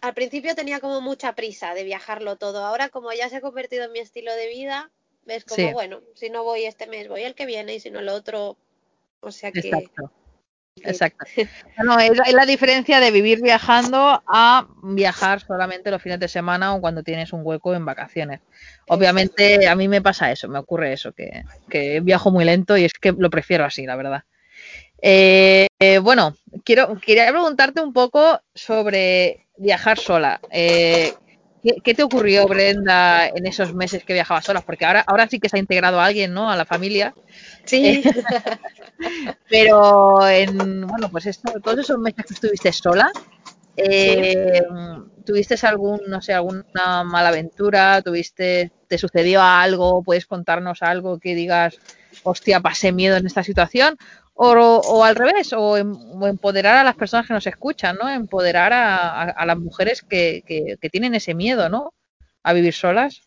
al 0.00 0.14
principio 0.14 0.54
tenía 0.54 0.80
como 0.80 1.00
mucha 1.00 1.34
prisa 1.34 1.74
de 1.74 1.84
viajarlo 1.84 2.36
todo, 2.36 2.64
ahora 2.64 2.90
como 2.90 3.12
ya 3.12 3.28
se 3.28 3.36
ha 3.36 3.40
convertido 3.40 3.84
en 3.84 3.92
mi 3.92 3.98
estilo 4.00 4.34
de 4.34 4.48
vida, 4.48 4.90
es 5.26 5.44
como, 5.44 5.72
bueno, 5.72 6.00
si 6.14 6.30
no 6.30 6.44
voy 6.44 6.66
este 6.66 6.86
mes, 6.86 7.08
voy 7.08 7.22
el 7.22 7.34
que 7.34 7.46
viene 7.46 7.74
y 7.74 7.80
si 7.80 7.90
no 7.90 8.00
el 8.00 8.08
otro, 8.10 8.56
o 9.20 9.32
sea 9.32 9.50
que... 9.50 9.60
Exacto. 9.60 10.12
Exacto. 10.82 11.24
No, 11.82 11.98
es, 11.98 12.12
la 12.32 12.46
diferencia 12.46 13.00
de 13.00 13.10
vivir 13.10 13.42
viajando 13.42 14.22
a 14.26 14.68
viajar 14.82 15.40
solamente 15.40 15.90
los 15.90 16.02
fines 16.02 16.20
de 16.20 16.28
semana 16.28 16.74
o 16.74 16.80
cuando 16.80 17.02
tienes 17.02 17.32
un 17.32 17.40
hueco 17.42 17.74
en 17.74 17.84
vacaciones. 17.84 18.40
Obviamente 18.88 19.66
a 19.66 19.74
mí 19.74 19.88
me 19.88 20.02
pasa 20.02 20.30
eso, 20.30 20.48
me 20.48 20.58
ocurre 20.58 20.92
eso, 20.92 21.12
que, 21.12 21.44
que 21.68 22.00
viajo 22.00 22.30
muy 22.30 22.44
lento 22.44 22.76
y 22.76 22.84
es 22.84 22.92
que 22.92 23.12
lo 23.12 23.30
prefiero 23.30 23.64
así, 23.64 23.86
la 23.86 23.96
verdad. 23.96 24.24
Eh, 25.02 25.66
eh, 25.78 25.98
bueno, 25.98 26.36
quiero, 26.64 26.98
quería 26.98 27.30
preguntarte 27.30 27.80
un 27.80 27.92
poco 27.92 28.40
sobre 28.54 29.46
viajar 29.56 29.98
sola. 29.98 30.40
Eh, 30.50 31.12
¿qué, 31.82 31.94
te 31.94 32.02
ocurrió, 32.02 32.46
Brenda, 32.46 33.28
en 33.28 33.46
esos 33.46 33.74
meses 33.74 34.04
que 34.04 34.14
viajabas 34.14 34.44
sola? 34.44 34.60
Porque 34.60 34.84
ahora, 34.84 35.04
ahora 35.06 35.28
sí 35.28 35.38
que 35.38 35.48
se 35.48 35.56
ha 35.56 35.60
integrado 35.60 36.00
alguien, 36.00 36.32
¿no? 36.32 36.50
A 36.50 36.56
la 36.56 36.64
familia. 36.64 37.14
Sí. 37.66 38.02
Pero 39.50 40.26
en, 40.26 40.86
bueno, 40.86 41.10
pues 41.10 41.26
esto, 41.26 41.60
todos 41.60 41.80
esos 41.80 41.98
meses 41.98 42.24
que 42.26 42.34
estuviste 42.34 42.72
sola, 42.72 43.10
eh, 43.76 44.62
¿tuviste 45.24 45.54
algún, 45.66 46.00
no 46.06 46.22
sé, 46.22 46.32
alguna 46.32 47.04
mala 47.04 47.28
aventura? 47.28 48.00
¿Tuviste, 48.02 48.72
te 48.88 48.98
sucedió 48.98 49.42
algo? 49.42 50.02
¿Puedes 50.02 50.26
contarnos 50.26 50.82
algo 50.82 51.18
que 51.18 51.34
digas, 51.34 51.78
hostia, 52.22 52.60
pasé 52.60 52.92
miedo 52.92 53.16
en 53.16 53.26
esta 53.26 53.42
situación? 53.42 53.98
O, 54.38 55.02
al 55.02 55.16
revés, 55.16 55.52
o, 55.54 55.76
empoderar 55.76 56.76
a 56.76 56.84
las 56.84 56.94
personas 56.94 57.26
que 57.26 57.34
nos 57.34 57.46
escuchan, 57.46 57.96
¿no? 58.00 58.08
Empoderar 58.08 58.72
a, 58.72 59.46
las 59.46 59.58
mujeres 59.58 60.02
que, 60.02 60.42
que 60.46 60.90
tienen 60.90 61.14
ese 61.14 61.34
miedo, 61.34 61.68
¿no? 61.68 61.94
A 62.42 62.52
vivir 62.52 62.74
solas. 62.74 63.22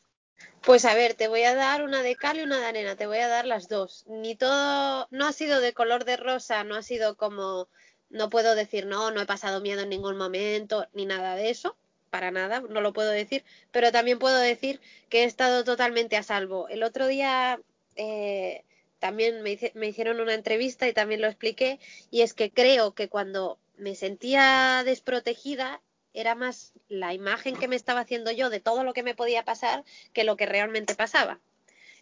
Pues 0.64 0.86
a 0.86 0.94
ver, 0.94 1.14
te 1.14 1.28
voy 1.28 1.44
a 1.44 1.56
dar 1.56 1.84
una 1.84 2.04
de 2.04 2.16
cal 2.16 2.38
y 2.38 2.44
una 2.44 2.60
de 2.60 2.66
arena, 2.66 2.96
te 2.96 3.08
voy 3.08 3.20
a 3.20 3.28
dar 3.28 3.46
las 3.46 3.70
dos. 3.70 4.06
Ni 4.08 4.36
todo, 4.36 5.08
no 5.10 5.28
ha 5.28 5.34
sido 5.34 5.62
de 5.62 5.74
color 5.74 6.06
de 6.06 6.18
rosa, 6.18 6.64
no 6.64 6.76
ha 6.76 6.84
sido 6.84 7.16
como, 7.16 7.70
no 8.10 8.30
puedo 8.30 8.56
decir 8.56 8.86
no, 8.86 9.12
no 9.12 9.22
he 9.22 9.26
pasado 9.26 9.62
miedo 9.62 9.82
en 9.82 9.90
ningún 9.90 10.18
momento, 10.18 10.88
ni 10.94 11.06
nada 11.06 11.36
de 11.36 11.50
eso, 11.50 11.78
para 12.10 12.32
nada, 12.32 12.62
no 12.62 12.82
lo 12.82 12.94
puedo 12.94 13.10
decir, 13.12 13.44
pero 13.72 13.92
también 13.92 14.20
puedo 14.20 14.38
decir 14.38 14.82
que 15.10 15.24
he 15.24 15.26
estado 15.26 15.64
totalmente 15.64 16.18
a 16.18 16.24
salvo. 16.24 16.68
El 16.68 16.84
otro 16.84 17.08
día 17.08 17.60
eh, 17.96 18.64
también 19.00 19.42
me, 19.42 19.58
me 19.76 19.88
hicieron 19.88 20.20
una 20.20 20.34
entrevista 20.34 20.88
y 20.88 20.94
también 20.94 21.22
lo 21.22 21.28
expliqué, 21.28 21.80
y 22.12 22.22
es 22.22 22.34
que 22.34 22.52
creo 22.52 22.94
que 22.94 23.08
cuando 23.08 23.60
me 23.78 23.96
sentía 23.96 24.84
desprotegida 24.84 25.82
era 26.20 26.36
más 26.36 26.74
la 26.88 27.14
imagen 27.14 27.56
que 27.56 27.68
me 27.68 27.76
estaba 27.76 28.02
haciendo 28.02 28.32
yo 28.32 28.50
de 28.50 28.60
todo 28.60 28.84
lo 28.84 28.94
que 28.94 29.04
me 29.04 29.16
podía 29.16 29.44
pasar 29.44 29.84
que 30.14 30.24
lo 30.24 30.36
que 30.38 30.46
realmente 30.46 30.96
pasaba. 30.96 31.40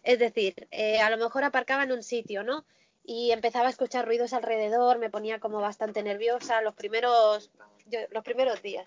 Es 0.02 0.18
decir, 0.18 0.68
eh, 0.70 1.00
a 1.00 1.10
lo 1.10 1.18
mejor 1.18 1.44
aparcaba 1.44 1.84
en 1.84 1.92
un 1.92 2.02
sitio, 2.02 2.42
¿no? 2.42 2.64
Y 3.04 3.30
empezaba 3.32 3.66
a 3.66 3.70
escuchar 3.70 4.06
ruidos 4.06 4.32
alrededor, 4.32 4.98
me 4.98 5.10
ponía 5.10 5.40
como 5.40 5.60
bastante 5.60 6.02
nerviosa 6.02 6.60
los 6.62 6.74
primeros, 6.74 7.50
los 8.10 8.24
primeros 8.24 8.62
días. 8.62 8.86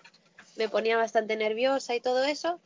Me 0.56 0.68
ponía 0.68 0.96
bastante 0.96 1.36
nerviosa 1.36 1.94
y 1.94 2.00
todo 2.00 2.24
eso. 2.24 2.60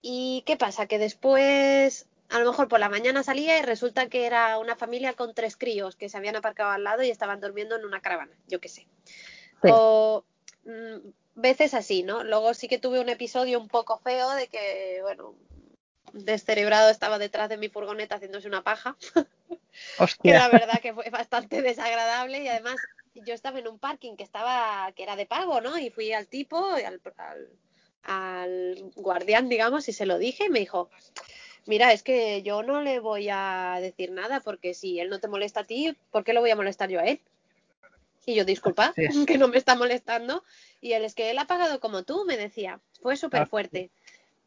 ¿Y 0.00 0.42
qué 0.46 0.56
pasa? 0.56 0.86
Que 0.86 0.98
después, 0.98 2.06
a 2.28 2.40
lo 2.40 2.50
mejor 2.50 2.68
por 2.68 2.80
la 2.80 2.88
mañana 2.88 3.22
salía 3.22 3.58
y 3.58 3.62
resulta 3.62 4.08
que 4.08 4.26
era 4.26 4.58
una 4.58 4.76
familia 4.76 5.12
con 5.12 5.34
tres 5.34 5.56
críos 5.56 5.94
que 5.94 6.08
se 6.08 6.16
habían 6.16 6.36
aparcado 6.36 6.70
al 6.70 6.84
lado 6.84 7.02
y 7.02 7.10
estaban 7.10 7.40
durmiendo 7.40 7.76
en 7.76 7.84
una 7.84 8.00
caravana, 8.00 8.32
yo 8.48 8.60
qué 8.60 8.68
sé. 8.68 8.86
O 9.62 10.24
mm, 10.64 11.10
veces 11.34 11.74
así, 11.74 12.02
¿no? 12.02 12.24
Luego 12.24 12.54
sí 12.54 12.68
que 12.68 12.78
tuve 12.78 13.00
un 13.00 13.08
episodio 13.08 13.58
un 13.58 13.68
poco 13.68 13.98
feo 13.98 14.30
de 14.30 14.48
que, 14.48 14.98
bueno, 15.02 15.34
descerebrado 16.12 16.90
estaba 16.90 17.18
detrás 17.18 17.48
de 17.48 17.56
mi 17.56 17.68
furgoneta 17.68 18.16
haciéndose 18.16 18.48
una 18.48 18.62
paja. 18.62 18.96
que 20.22 20.32
la 20.32 20.48
verdad 20.48 20.80
que 20.80 20.94
fue 20.94 21.08
bastante 21.10 21.62
desagradable 21.62 22.42
y 22.42 22.48
además 22.48 22.76
yo 23.14 23.34
estaba 23.34 23.58
en 23.58 23.68
un 23.68 23.78
parking 23.78 24.16
que 24.16 24.24
estaba 24.24 24.90
que 24.94 25.02
era 25.02 25.16
de 25.16 25.26
pago, 25.26 25.60
¿no? 25.60 25.78
Y 25.78 25.90
fui 25.90 26.12
al 26.12 26.26
tipo, 26.26 26.58
al, 26.72 27.00
al, 28.04 28.90
guardián, 28.96 29.48
digamos, 29.48 29.88
y 29.88 29.92
se 29.92 30.06
lo 30.06 30.18
dije 30.18 30.46
y 30.46 30.50
me 30.50 30.60
dijo, 30.60 30.90
mira, 31.66 31.92
es 31.92 32.02
que 32.02 32.42
yo 32.42 32.62
no 32.62 32.80
le 32.82 33.00
voy 33.00 33.28
a 33.30 33.78
decir 33.80 34.12
nada 34.12 34.40
porque 34.40 34.74
si 34.74 35.00
él 35.00 35.08
no 35.08 35.20
te 35.20 35.28
molesta 35.28 35.60
a 35.60 35.64
ti, 35.64 35.96
¿por 36.10 36.24
qué 36.24 36.32
lo 36.32 36.40
voy 36.40 36.50
a 36.50 36.56
molestar 36.56 36.90
yo 36.90 37.00
a 37.00 37.04
él? 37.04 37.20
Y 38.24 38.34
yo, 38.34 38.44
disculpa, 38.44 38.94
que 39.26 39.38
no 39.38 39.48
me 39.48 39.58
está 39.58 39.74
molestando. 39.74 40.44
Y 40.82 40.92
él 40.92 41.06
es 41.06 41.14
que 41.14 41.30
él 41.30 41.38
ha 41.38 41.46
pagado 41.46 41.80
como 41.80 42.02
tú, 42.02 42.26
me 42.26 42.36
decía. 42.36 42.80
Fue 43.00 43.16
súper 43.16 43.46
fuerte. 43.46 43.90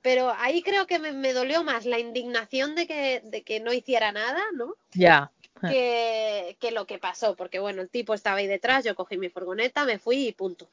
Pero 0.03 0.31
ahí 0.37 0.61
creo 0.61 0.85
que 0.85 0.99
me, 0.99 1.33
dolió 1.33 1.63
más 1.63 1.85
la 1.85 1.97
indignación 1.97 2.75
de 2.75 2.85
que, 2.85 3.21
de 3.23 3.41
que 3.41 3.59
no 3.59 3.73
hiciera 3.73 4.11
nada, 4.11 4.43
¿no? 4.53 4.75
Ya. 4.91 5.31
Que, 5.61 6.57
que 6.59 6.69
lo 6.69 6.85
que 6.85 6.99
pasó, 6.99 7.35
porque 7.35 7.57
bueno, 7.57 7.81
el 7.81 7.89
tipo 7.89 8.13
estaba 8.13 8.37
ahí 8.37 8.45
detrás, 8.45 8.83
yo 8.83 8.93
cogí 8.93 9.17
mi 9.17 9.29
furgoneta, 9.29 9.85
me 9.85 9.97
fui 9.97 10.27
y 10.27 10.31
punto. 10.31 10.67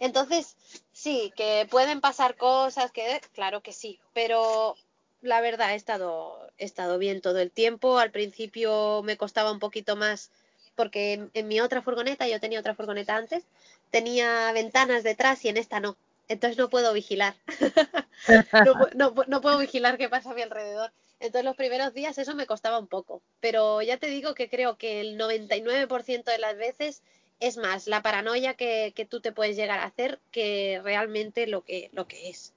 Entonces, 0.00 0.56
Sí, 0.96 1.30
que 1.36 1.68
pueden 1.70 2.00
pasar 2.00 2.36
cosas, 2.36 2.90
que 2.90 3.20
claro 3.34 3.60
que 3.60 3.74
sí, 3.74 4.00
pero 4.14 4.76
la 5.20 5.42
verdad 5.42 5.72
he 5.72 5.74
estado, 5.74 6.38
he 6.56 6.64
estado 6.64 6.96
bien 6.96 7.20
todo 7.20 7.38
el 7.38 7.50
tiempo. 7.50 7.98
Al 7.98 8.10
principio 8.10 9.02
me 9.02 9.18
costaba 9.18 9.52
un 9.52 9.58
poquito 9.58 9.94
más 9.94 10.30
porque 10.74 11.28
en, 11.34 11.48
mi 11.48 11.60
otra 11.60 11.82
furgoneta, 11.82 12.26
yo 12.26 12.40
tenía 12.40 12.60
otra 12.60 12.74
furgoneta 12.74 13.14
antes, 13.14 13.44
tenía 13.90 14.52
ventanas 14.52 15.02
detrás 15.02 15.44
y 15.44 15.48
en 15.48 15.56
esta 15.56 15.80
no. 15.80 15.96
Entonces 16.28 16.58
no 16.58 16.68
puedo 16.68 16.92
vigilar. 16.92 17.34
no, 18.96 19.14
no, 19.26 19.40
puedo 19.40 19.58
vigilar 19.58 19.96
qué 19.96 20.08
pasa 20.08 20.30
a 20.30 20.34
mi 20.34 20.42
alrededor. 20.42 20.92
Entonces 21.20 21.44
los 21.44 21.56
primeros 21.56 21.94
días 21.94 22.18
eso 22.18 22.34
me 22.34 22.46
costaba 22.46 22.78
un 22.78 22.88
poco. 22.88 23.22
Pero 23.40 23.80
ya 23.82 23.96
te 23.96 24.08
digo 24.08 24.34
que 24.34 24.48
creo 24.48 24.76
que 24.76 25.00
el 25.00 25.18
99% 25.18 26.24
de 26.24 26.38
las 26.38 26.56
veces 26.56 27.02
es 27.38 27.56
más 27.56 27.86
la 27.86 28.02
paranoia 28.02 28.54
que, 28.54 28.92
que, 28.96 29.04
tú 29.04 29.20
te 29.20 29.32
puedes 29.32 29.56
llegar 29.56 29.78
a 29.78 29.84
hacer 29.84 30.18
que 30.30 30.80
realmente 30.82 31.46
lo 31.46 31.62
que, 31.62 31.90
lo 31.92 32.08
que 32.08 32.30
es. 32.30 32.52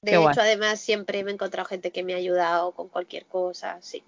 De 0.00 0.12
hecho, 0.12 0.40
además, 0.40 0.80
siempre 0.80 1.24
me 1.24 1.30
he 1.30 1.34
encontrado 1.34 1.66
gente 1.66 1.90
que 1.90 2.02
me 2.02 2.12
ha 2.12 2.18
ayudado 2.18 2.72
con 2.72 2.88
cualquier 2.88 3.24
cosa, 3.24 3.78
sí. 3.80 4.04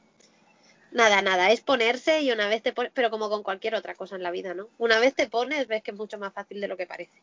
Nada, 0.92 1.20
nada, 1.22 1.50
es 1.50 1.60
ponerse 1.60 2.22
y 2.22 2.32
una 2.32 2.48
vez 2.48 2.62
te 2.62 2.72
pones, 2.72 2.92
pero 2.94 3.10
como 3.10 3.28
con 3.28 3.42
cualquier 3.42 3.74
otra 3.74 3.94
cosa 3.94 4.16
en 4.16 4.22
la 4.22 4.30
vida, 4.30 4.54
¿no? 4.54 4.68
Una 4.78 4.98
vez 4.98 5.14
te 5.14 5.28
pones, 5.28 5.66
ves 5.68 5.82
que 5.82 5.90
es 5.90 5.96
mucho 5.96 6.18
más 6.18 6.32
fácil 6.32 6.60
de 6.60 6.68
lo 6.68 6.76
que 6.76 6.86
parece. 6.86 7.20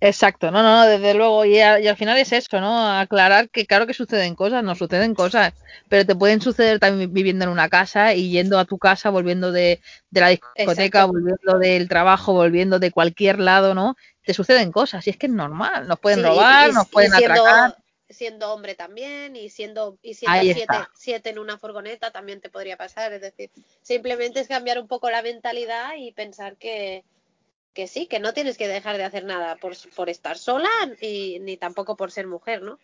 Exacto, 0.00 0.50
no, 0.50 0.62
no, 0.62 0.84
desde 0.86 1.14
luego, 1.14 1.44
y, 1.44 1.60
al 1.60 1.96
final 1.96 2.18
es 2.18 2.32
eso, 2.32 2.60
¿no? 2.60 2.98
Aclarar 2.98 3.48
que 3.48 3.64
claro 3.64 3.86
que 3.86 3.94
suceden 3.94 4.34
cosas, 4.34 4.62
no 4.62 4.74
suceden 4.74 5.14
cosas, 5.14 5.54
pero 5.88 6.04
te 6.04 6.14
pueden 6.14 6.40
suceder 6.40 6.78
también 6.78 7.12
viviendo 7.12 7.44
en 7.44 7.50
una 7.50 7.68
casa 7.68 8.12
y 8.12 8.30
yendo 8.30 8.58
a 8.58 8.64
tu 8.64 8.76
casa, 8.76 9.10
volviendo 9.10 9.52
de, 9.52 9.80
la 10.10 10.28
discoteca, 10.28 11.06
volviendo 11.06 11.58
del 11.58 11.88
trabajo, 11.88 12.32
volviendo 12.32 12.78
de 12.78 12.90
cualquier 12.90 13.38
lado, 13.38 13.74
¿no? 13.74 13.96
Te 14.24 14.34
suceden 14.34 14.72
cosas 14.72 15.06
y 15.06 15.10
es 15.10 15.16
que 15.16 15.26
es 15.26 15.32
normal, 15.32 15.86
nos 15.86 15.98
pueden 16.00 16.22
robar, 16.22 16.72
nos 16.72 16.88
pueden 16.88 17.14
atracar 17.14 17.76
siendo 18.14 18.52
hombre 18.52 18.74
también 18.74 19.36
y 19.36 19.50
siendo 19.50 19.98
y 20.02 20.14
siendo 20.14 20.40
siete, 20.40 20.74
siete, 20.94 21.30
en 21.30 21.38
una 21.38 21.58
furgoneta 21.58 22.10
también 22.10 22.40
te 22.40 22.48
podría 22.48 22.76
pasar. 22.76 23.12
Es 23.12 23.20
decir, 23.20 23.50
simplemente 23.82 24.40
es 24.40 24.48
cambiar 24.48 24.78
un 24.78 24.88
poco 24.88 25.10
la 25.10 25.22
mentalidad 25.22 25.94
y 25.98 26.12
pensar 26.12 26.56
que, 26.56 27.04
que 27.74 27.86
sí, 27.86 28.06
que 28.06 28.20
no 28.20 28.32
tienes 28.32 28.56
que 28.56 28.68
dejar 28.68 28.96
de 28.96 29.04
hacer 29.04 29.24
nada 29.24 29.56
por, 29.56 29.74
por 29.94 30.08
estar 30.08 30.38
sola 30.38 30.70
y 31.00 31.38
ni 31.40 31.56
tampoco 31.56 31.96
por 31.96 32.10
ser 32.10 32.26
mujer, 32.26 32.62
¿no? 32.62 32.78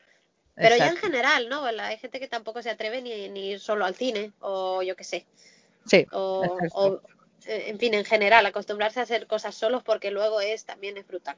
Pero 0.55 0.77
ya 0.77 0.89
en 0.89 0.97
general, 0.97 1.49
¿no? 1.49 1.65
Hay 1.65 1.97
gente 1.97 2.21
que 2.21 2.29
tampoco 2.29 2.61
se 2.61 2.71
atreve 2.71 3.01
ni, 3.01 3.29
ni 3.31 3.53
ir 3.53 3.61
solo 3.61 3.87
al 3.87 3.95
cine 3.95 4.33
o 4.41 4.83
yo 4.83 4.95
qué 4.95 5.05
sé. 5.05 5.27
Sí. 5.87 6.07
O, 6.13 7.01
eh, 7.47 7.65
en 7.69 7.79
fin, 7.79 7.95
en 7.95 8.05
general, 8.05 8.45
acostumbrarse 8.45 9.01
a 9.01 9.05
hacer 9.05 9.27
cosas 9.27 9.55
solos 9.55 9.83
porque 9.83 10.11
luego 10.11 10.41
es 10.41 10.65
también 10.65 10.99
es 10.99 11.07
brutal. 11.07 11.37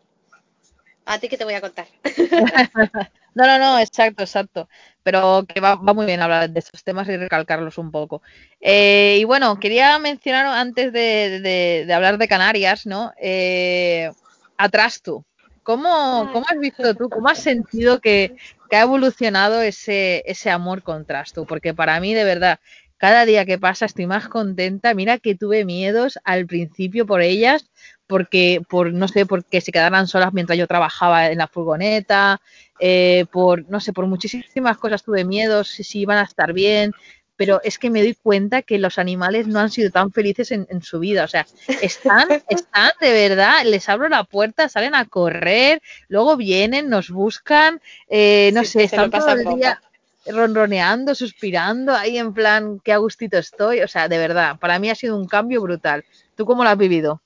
¿A 1.05 1.19
ti 1.19 1.29
qué 1.29 1.37
te 1.37 1.45
voy 1.45 1.55
a 1.55 1.61
contar? 1.61 1.87
no, 3.35 3.47
no, 3.47 3.59
no, 3.59 3.79
exacto, 3.79 4.23
exacto. 4.23 4.69
Pero 5.03 5.45
que 5.47 5.61
va, 5.61 5.77
muy 5.77 6.07
bien 6.07 6.23
hablar 6.23 6.49
de 6.49 6.59
estos 6.59 6.85
temas 6.85 7.09
y 7.09 7.17
recalcarlos 7.17 7.79
un 7.79 7.91
poco. 7.91 8.23
Eh, 8.61 9.19
y 9.21 9.25
bueno, 9.25 9.59
quería 9.59 9.99
mencionar 9.99 10.47
antes 10.47 10.93
de, 10.93 11.91
hablar 11.93 12.19
de 12.19 12.29
Canarias, 12.29 12.87
¿no? 12.87 13.13
Eh, 13.21 14.11
atrás 14.57 15.03
tú. 15.03 15.25
¿Cómo, 15.65 16.29
¿Cómo, 16.33 16.45
has 16.49 16.59
visto 16.59 16.93
tú, 16.95 17.09
cómo 17.09 17.29
has 17.29 17.39
sentido 17.39 18.01
que, 18.01 18.35
que, 18.69 18.77
ha 18.77 18.83
evolucionado 18.83 19.63
ese, 19.63 20.25
ese 20.27 20.51
amor 20.51 20.83
con 20.83 21.05
Trastu? 21.05 21.47
Porque 21.47 21.73
para 21.73 22.01
mí, 22.01 22.15
de 22.15 22.25
verdad, 22.25 22.59
cada 23.03 23.25
día 23.25 23.45
que 23.45 23.59
pasa 23.59 23.87
estoy 23.87 24.07
más 24.07 24.29
contenta. 24.29 24.95
Mira 24.95 25.19
que 25.19 25.35
tuve 25.35 25.65
miedos 25.65 26.21
al 26.23 26.47
principio 26.47 27.05
por 27.05 27.21
ellas, 27.21 27.69
porque 28.13 28.61
por 28.69 28.93
no 28.93 29.09
sé, 29.09 29.25
porque 29.25 29.63
se 29.63 29.73
quedaran 29.73 30.07
solas 30.07 30.35
mientras 30.35 30.59
yo 30.59 30.67
trabajaba 30.67 31.31
en 31.31 31.39
la 31.39 31.49
furgoneta, 31.49 32.43
eh, 32.79 33.25
por 33.33 33.67
no 33.71 33.81
sé, 33.81 33.95
por 33.95 34.07
muchísimas 34.07 34.77
cosas 34.77 35.03
tuve 35.03 35.25
miedo 35.25 35.65
si, 35.65 36.01
iban 36.01 36.19
a 36.19 36.25
estar 36.25 36.53
bien, 36.53 36.93
pero 37.37 37.63
es 37.65 37.79
que 37.79 37.89
me 37.89 38.03
doy 38.03 38.15
cuenta 38.15 38.61
que 38.61 38.79
los 38.79 38.99
animales 38.99 39.47
no 39.47 39.61
han 39.61 39.71
sido 39.71 39.91
tan 39.91 40.13
felices 40.13 40.53
en, 40.53 40.83
su 40.83 40.99
vida. 40.99 41.25
O 41.25 41.29
sea, 41.29 41.47
están, 41.81 42.29
están 42.51 42.91
de 43.01 43.13
verdad, 43.13 43.65
les 43.65 43.89
abro 43.89 44.11
la 44.11 44.25
puerta, 44.25 44.69
salen 44.69 44.95
a 44.95 45.07
correr, 45.07 45.81
luego 46.09 46.37
vienen, 46.37 46.91
nos 46.91 47.09
buscan, 47.09 47.81
eh, 48.11 48.51
no 48.53 48.63
sé, 48.65 48.85
están 48.85 49.11
todo 49.11 49.31
el 49.31 49.55
día 49.55 49.81
ronroneando, 50.27 51.15
suspirando, 51.15 51.95
ahí 51.95 52.19
en 52.19 52.35
plan, 52.35 52.79
qué 52.85 52.93
a 52.93 52.99
gustito 52.99 53.39
estoy. 53.39 53.81
O 53.81 53.89
sea, 53.89 54.09
de 54.09 54.19
verdad, 54.19 54.59
para 54.59 54.79
mí 54.79 54.91
ha 54.91 54.95
sido 54.95 55.17
un 55.17 55.27
cambio 55.27 55.63
brutal. 55.63 56.05
¿Tú 56.37 56.45
cómo 56.45 56.63
lo 56.63 56.69
has 56.69 56.77
vivido? 56.77 57.23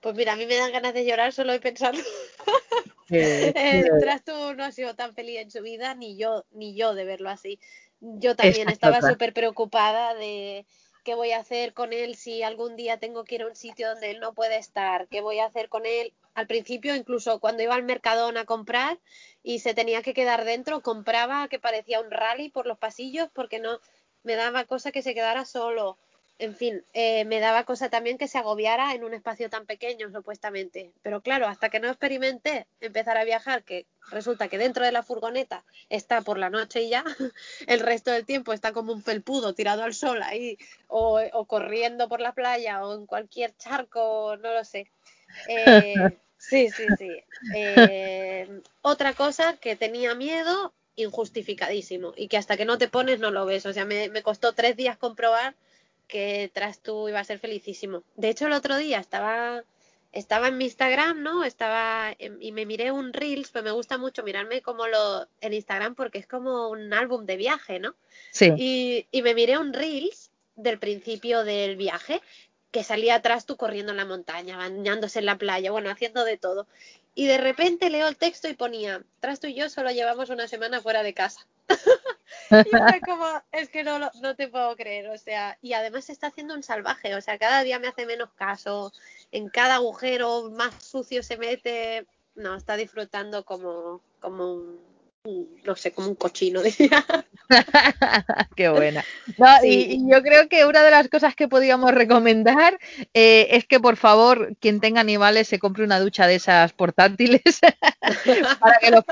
Pues 0.00 0.14
mira, 0.14 0.32
a 0.32 0.36
mí 0.36 0.46
me 0.46 0.56
dan 0.56 0.72
ganas 0.72 0.94
de 0.94 1.04
llorar 1.04 1.32
solo 1.32 1.52
de 1.52 1.60
pensarlo. 1.60 2.02
el 3.10 4.56
no 4.56 4.64
ha 4.64 4.72
sido 4.72 4.94
tan 4.94 5.14
feliz 5.14 5.38
en 5.38 5.50
su 5.50 5.62
vida, 5.62 5.94
ni 5.94 6.16
yo, 6.16 6.44
ni 6.50 6.74
yo 6.74 6.94
de 6.94 7.04
verlo 7.04 7.30
así. 7.30 7.58
Yo 8.00 8.36
también 8.36 8.68
estaba 8.68 9.00
súper 9.00 9.32
preocupada 9.32 10.14
de 10.14 10.66
qué 11.04 11.14
voy 11.14 11.32
a 11.32 11.38
hacer 11.38 11.72
con 11.72 11.92
él 11.92 12.16
si 12.16 12.42
algún 12.42 12.76
día 12.76 12.98
tengo 12.98 13.24
que 13.24 13.36
ir 13.36 13.42
a 13.42 13.46
un 13.46 13.56
sitio 13.56 13.88
donde 13.88 14.10
él 14.10 14.20
no 14.20 14.34
puede 14.34 14.58
estar, 14.58 15.08
qué 15.08 15.20
voy 15.20 15.38
a 15.38 15.46
hacer 15.46 15.68
con 15.68 15.86
él. 15.86 16.12
Al 16.34 16.46
principio, 16.46 16.94
incluso 16.94 17.40
cuando 17.40 17.62
iba 17.62 17.74
al 17.74 17.82
Mercadona 17.82 18.40
a 18.40 18.44
comprar 18.44 18.98
y 19.42 19.60
se 19.60 19.74
tenía 19.74 20.02
que 20.02 20.14
quedar 20.14 20.44
dentro, 20.44 20.82
compraba 20.82 21.48
que 21.48 21.58
parecía 21.58 22.00
un 22.00 22.10
rally 22.10 22.50
por 22.50 22.66
los 22.66 22.78
pasillos 22.78 23.28
porque 23.32 23.58
no 23.58 23.80
me 24.22 24.36
daba 24.36 24.64
cosa 24.64 24.92
que 24.92 25.02
se 25.02 25.14
quedara 25.14 25.44
solo 25.44 25.98
en 26.38 26.54
fin, 26.54 26.84
eh, 26.92 27.24
me 27.24 27.40
daba 27.40 27.64
cosa 27.64 27.90
también 27.90 28.16
que 28.16 28.28
se 28.28 28.38
agobiara 28.38 28.94
en 28.94 29.02
un 29.02 29.12
espacio 29.12 29.50
tan 29.50 29.66
pequeño, 29.66 30.10
supuestamente. 30.12 30.92
Pero 31.02 31.20
claro, 31.20 31.48
hasta 31.48 31.68
que 31.68 31.80
no 31.80 31.88
experimenté 31.88 32.68
empezar 32.80 33.18
a 33.18 33.24
viajar, 33.24 33.64
que 33.64 33.86
resulta 34.10 34.46
que 34.46 34.56
dentro 34.56 34.84
de 34.84 34.92
la 34.92 35.02
furgoneta 35.02 35.64
está 35.88 36.20
por 36.20 36.38
la 36.38 36.48
noche 36.48 36.82
y 36.82 36.90
ya, 36.90 37.04
el 37.66 37.80
resto 37.80 38.12
del 38.12 38.24
tiempo 38.24 38.52
está 38.52 38.72
como 38.72 38.92
un 38.92 39.02
felpudo 39.02 39.52
tirado 39.52 39.82
al 39.82 39.94
sol 39.94 40.22
ahí, 40.22 40.58
o, 40.86 41.20
corriendo 41.46 42.08
por 42.08 42.20
la 42.20 42.32
playa, 42.32 42.86
o 42.86 42.94
en 42.94 43.06
cualquier 43.06 43.56
charco, 43.56 44.36
no 44.36 44.54
lo 44.54 44.64
sé. 44.64 44.86
Eh, 45.48 45.94
sí, 46.38 46.70
sí, 46.70 46.86
sí. 46.96 47.10
Eh, 47.56 48.48
otra 48.82 49.12
cosa 49.14 49.56
que 49.56 49.74
tenía 49.74 50.14
miedo, 50.14 50.72
injustificadísimo, 50.94 52.12
y 52.16 52.28
que 52.28 52.36
hasta 52.36 52.56
que 52.56 52.64
no 52.64 52.78
te 52.78 52.86
pones 52.86 53.18
no 53.18 53.32
lo 53.32 53.44
ves. 53.44 53.66
O 53.66 53.72
sea, 53.72 53.84
me, 53.84 54.08
me 54.08 54.22
costó 54.22 54.52
tres 54.52 54.76
días 54.76 54.96
comprobar 54.96 55.56
que 56.08 56.50
tras 56.52 56.80
tú 56.80 57.08
iba 57.08 57.20
a 57.20 57.24
ser 57.24 57.38
felicísimo. 57.38 58.02
De 58.16 58.30
hecho, 58.30 58.46
el 58.46 58.52
otro 58.52 58.76
día 58.76 58.98
estaba, 58.98 59.62
estaba 60.12 60.48
en 60.48 60.58
mi 60.58 60.64
Instagram, 60.64 61.22
¿no? 61.22 61.44
Estaba 61.44 62.16
y 62.18 62.52
me 62.52 62.66
miré 62.66 62.90
un 62.90 63.12
Reels, 63.12 63.50
pues 63.50 63.62
me 63.62 63.70
gusta 63.70 63.98
mucho 63.98 64.24
mirarme 64.24 64.62
como 64.62 64.86
lo 64.88 65.28
en 65.40 65.52
Instagram 65.52 65.94
porque 65.94 66.18
es 66.18 66.26
como 66.26 66.70
un 66.70 66.92
álbum 66.92 67.26
de 67.26 67.36
viaje, 67.36 67.78
¿no? 67.78 67.94
Sí. 68.32 68.52
Y, 68.56 69.06
y 69.12 69.22
me 69.22 69.34
miré 69.34 69.58
un 69.58 69.72
Reels 69.72 70.30
del 70.56 70.78
principio 70.78 71.44
del 71.44 71.76
viaje 71.76 72.20
que 72.70 72.84
salía 72.84 73.16
atrás 73.16 73.46
tú 73.46 73.56
corriendo 73.56 73.92
en 73.92 73.98
la 73.98 74.04
montaña, 74.04 74.56
bañándose 74.56 75.20
en 75.20 75.26
la 75.26 75.38
playa, 75.38 75.70
bueno, 75.70 75.90
haciendo 75.90 76.24
de 76.24 76.36
todo. 76.36 76.66
Y 77.14 77.26
de 77.26 77.38
repente 77.38 77.90
leo 77.90 78.08
el 78.08 78.16
texto 78.16 78.48
y 78.48 78.54
ponía, 78.54 79.02
tras 79.20 79.40
tú 79.40 79.46
y 79.46 79.54
yo 79.54 79.68
solo 79.68 79.90
llevamos 79.90 80.30
una 80.30 80.48
semana 80.48 80.80
fuera 80.80 81.02
de 81.02 81.14
casa. 81.14 81.46
y 82.50 82.70
fue 82.70 83.00
como, 83.04 83.26
es 83.52 83.68
que 83.68 83.82
no, 83.82 83.98
no 83.98 84.36
te 84.36 84.48
puedo 84.48 84.76
creer, 84.76 85.08
o 85.08 85.18
sea, 85.18 85.58
y 85.62 85.72
además 85.72 86.06
se 86.06 86.12
está 86.12 86.28
haciendo 86.28 86.54
un 86.54 86.62
salvaje, 86.62 87.14
o 87.14 87.20
sea, 87.20 87.38
cada 87.38 87.62
día 87.62 87.78
me 87.78 87.88
hace 87.88 88.06
menos 88.06 88.30
caso, 88.34 88.92
en 89.32 89.48
cada 89.48 89.76
agujero 89.76 90.50
más 90.50 90.84
sucio 90.84 91.22
se 91.22 91.36
mete, 91.36 92.06
no, 92.34 92.54
está 92.54 92.76
disfrutando 92.76 93.44
como, 93.44 94.00
como 94.20 94.54
un 94.54 94.88
no 95.64 95.76
sé, 95.76 95.92
como 95.92 96.08
un 96.08 96.14
cochino, 96.14 96.62
decía. 96.62 97.04
Qué 98.56 98.68
buena. 98.68 99.04
y, 99.62 100.08
yo 100.10 100.22
creo 100.22 100.48
que 100.48 100.66
una 100.66 100.82
de 100.82 100.90
las 100.90 101.08
cosas 101.08 101.34
que 101.34 101.48
podríamos 101.48 101.92
recomendar 101.92 102.78
eh, 103.14 103.48
es 103.50 103.66
que 103.66 103.80
por 103.80 103.96
favor 103.96 104.56
quien 104.60 104.80
tenga 104.80 105.00
animales 105.00 105.48
se 105.48 105.58
compre 105.58 105.84
una 105.84 106.00
ducha 106.00 106.26
de 106.26 106.36
esas 106.36 106.72
portátiles 106.72 107.42
para 108.60 108.78
que 108.78 108.90
los, 108.90 109.04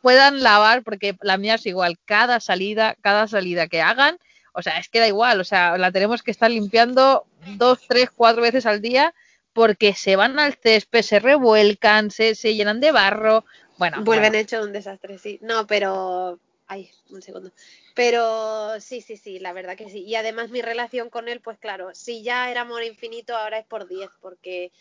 puedan 0.00 0.42
lavar, 0.42 0.82
porque 0.82 1.16
la 1.22 1.38
mía 1.38 1.54
es 1.54 1.66
igual, 1.66 1.98
cada 2.04 2.40
salida, 2.40 2.96
cada 3.00 3.26
salida 3.26 3.66
que 3.66 3.82
hagan, 3.82 4.18
o 4.52 4.62
sea, 4.62 4.78
es 4.78 4.88
que 4.88 5.00
da 5.00 5.08
igual, 5.08 5.40
o 5.40 5.44
sea, 5.44 5.78
la 5.78 5.90
tenemos 5.90 6.22
que 6.22 6.30
estar 6.30 6.50
limpiando 6.50 7.26
dos, 7.56 7.80
tres, 7.88 8.10
cuatro 8.14 8.42
veces 8.42 8.66
al 8.66 8.80
día 8.80 9.14
porque 9.52 9.94
se 9.94 10.16
van 10.16 10.38
al 10.38 10.54
césped, 10.54 11.02
se 11.02 11.18
revuelcan, 11.18 12.10
se, 12.10 12.34
se 12.34 12.54
llenan 12.54 12.80
de 12.80 12.92
barro, 12.92 13.44
bueno, 13.78 14.02
Vuelven 14.02 14.34
hecho 14.34 14.62
un 14.62 14.72
desastre, 14.72 15.18
sí. 15.18 15.38
No, 15.42 15.66
pero. 15.66 16.38
Ay, 16.66 16.90
un 17.10 17.20
segundo. 17.20 17.50
Pero 17.94 18.80
sí, 18.80 19.02
sí, 19.02 19.16
sí, 19.16 19.38
la 19.38 19.52
verdad 19.52 19.76
que 19.76 19.90
sí. 19.90 20.04
Y 20.04 20.14
además 20.14 20.50
mi 20.50 20.62
relación 20.62 21.10
con 21.10 21.28
él, 21.28 21.40
pues 21.40 21.58
claro, 21.58 21.94
si 21.94 22.22
ya 22.22 22.50
era 22.50 22.62
amor 22.62 22.82
infinito, 22.82 23.36
ahora 23.36 23.58
es 23.58 23.66
por 23.66 23.86
10, 23.86 24.08
porque 24.20 24.72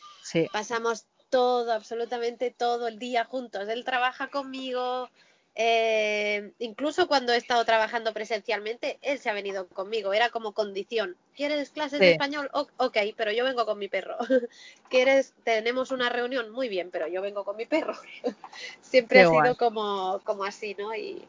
pasamos 0.53 1.05
todo, 1.29 1.73
absolutamente 1.73 2.51
todo 2.51 2.87
el 2.87 2.99
día 2.99 3.25
juntos. 3.25 3.67
Él 3.67 3.83
trabaja 3.83 4.29
conmigo, 4.29 5.09
Eh, 5.55 6.51
incluso 6.59 7.07
cuando 7.07 7.33
he 7.33 7.37
estado 7.37 7.65
trabajando 7.65 8.13
presencialmente, 8.13 8.97
él 9.01 9.19
se 9.19 9.29
ha 9.29 9.33
venido 9.33 9.67
conmigo, 9.67 10.13
era 10.13 10.29
como 10.29 10.53
condición. 10.53 11.17
¿Quieres 11.35 11.71
clases 11.71 11.99
de 11.99 12.11
español? 12.11 12.49
ok, 12.53 12.97
pero 13.17 13.31
yo 13.31 13.43
vengo 13.43 13.65
con 13.65 13.77
mi 13.77 13.89
perro. 13.89 14.17
¿Quieres? 14.89 15.33
Tenemos 15.43 15.91
una 15.91 16.09
reunión, 16.09 16.51
muy 16.51 16.69
bien, 16.69 16.89
pero 16.91 17.07
yo 17.07 17.21
vengo 17.21 17.43
con 17.43 17.57
mi 17.57 17.65
perro. 17.65 17.95
Siempre 18.81 19.21
ha 19.21 19.29
sido 19.29 19.57
como, 19.57 20.21
como 20.23 20.45
así, 20.45 20.75
¿no? 20.79 20.95
Y 20.95 21.25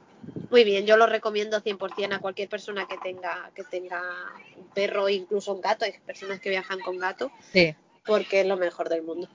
muy 0.50 0.62
bien, 0.62 0.86
yo 0.86 0.96
lo 0.96 1.06
recomiendo 1.06 1.60
100% 1.60 2.14
a 2.14 2.20
cualquier 2.20 2.48
persona 2.48 2.86
que 2.86 2.98
tenga, 2.98 3.50
que 3.54 3.64
tenga 3.64 4.02
un 4.56 4.68
perro, 4.68 5.08
incluso 5.08 5.52
un 5.52 5.60
gato. 5.60 5.84
Hay 5.84 5.94
personas 6.06 6.40
que 6.40 6.50
viajan 6.50 6.78
con 6.80 6.96
gato, 6.98 7.32
sí. 7.52 7.74
porque 8.06 8.42
es 8.42 8.46
lo 8.46 8.56
mejor 8.56 8.88
del 8.88 9.02
mundo. 9.02 9.28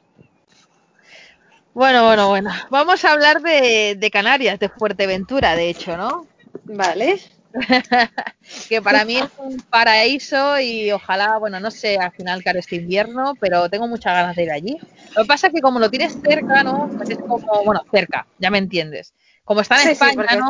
Bueno, 1.77 2.05
bueno, 2.05 2.27
bueno. 2.29 2.49
Vamos 2.71 3.05
a 3.05 3.11
hablar 3.11 3.39
de, 3.43 4.09
Canarias, 4.11 4.57
de 4.57 4.67
Fuerteventura, 4.67 5.55
de 5.55 5.69
hecho, 5.69 5.95
¿no? 5.95 6.25
Vale. 6.63 7.19
que 8.67 8.81
para 8.81 9.05
mí 9.05 9.17
es 9.17 9.29
un 9.37 9.57
paraíso 9.57 10.59
y 10.59 10.91
ojalá, 10.91 11.37
bueno, 11.37 11.59
no 11.59 11.69
sé 11.69 11.99
al 11.99 12.11
final 12.13 12.43
que 12.43 12.49
este 12.49 12.77
invierno, 12.77 13.35
pero 13.39 13.69
tengo 13.69 13.87
muchas 13.87 14.13
ganas 14.13 14.35
de 14.35 14.43
ir 14.45 14.51
allí. 14.51 14.79
Lo 15.15 15.21
que 15.21 15.27
pasa 15.27 15.47
es 15.47 15.53
que 15.53 15.61
como 15.61 15.77
lo 15.77 15.91
tienes 15.91 16.17
cerca, 16.19 16.63
¿no? 16.63 16.89
Pues 16.97 17.11
es 17.11 17.19
como, 17.19 17.63
bueno, 17.63 17.85
cerca, 17.91 18.25
ya 18.39 18.49
me 18.49 18.57
entiendes. 18.57 19.13
Como 19.43 19.61
está 19.61 19.79
en 19.83 19.89
España, 19.89 20.25
¿no? 20.35 20.49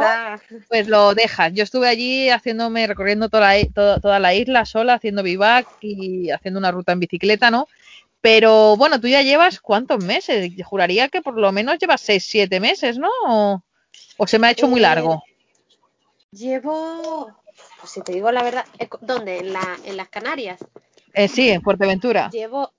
Pues 0.69 0.87
lo 0.87 1.13
dejas. 1.13 1.51
Yo 1.53 1.65
estuve 1.65 1.89
allí 1.89 2.29
haciéndome, 2.29 2.87
recorriendo 2.87 3.27
toda 3.27 3.53
la, 3.53 3.99
toda 3.99 4.19
la 4.19 4.33
isla 4.33 4.65
sola, 4.65 4.93
haciendo 4.93 5.23
vivac 5.23 5.67
y 5.81 6.29
haciendo 6.29 6.57
una 6.57 6.71
ruta 6.71 6.93
en 6.93 7.01
bicicleta, 7.01 7.51
¿no? 7.51 7.67
Pero 8.21 8.75
bueno, 8.77 8.99
tú 8.99 9.07
ya 9.07 9.21
llevas 9.21 9.59
cuántos 9.59 10.03
meses. 10.03 10.51
Juraría 10.65 11.09
que 11.09 11.21
por 11.21 11.37
lo 11.37 11.51
menos 11.51 11.77
llevas 11.79 12.01
seis, 12.01 12.25
siete 12.27 12.59
meses, 12.59 12.97
¿no? 12.97 13.09
¿O, 14.17 14.27
se 14.27 14.39
me 14.39 14.47
ha 14.47 14.51
hecho 14.51 14.67
muy 14.67 14.79
largo? 14.79 15.23
Eh, 15.27 15.37
llevo, 16.31 17.31
pues 17.79 17.91
si 17.91 18.01
te 18.01 18.13
digo 18.13 18.31
la 18.31 18.43
verdad, 18.43 18.65
eh, 18.79 18.89
¿dónde? 19.01 19.39
¿En, 19.39 19.53
la, 19.53 19.77
en 19.85 19.97
las 19.97 20.09
Canarias? 20.09 20.59
Eh, 21.13 21.27
sí, 21.27 21.49
en 21.49 21.61
Fuerteventura. 21.61 22.29
Llevo, 22.31 22.73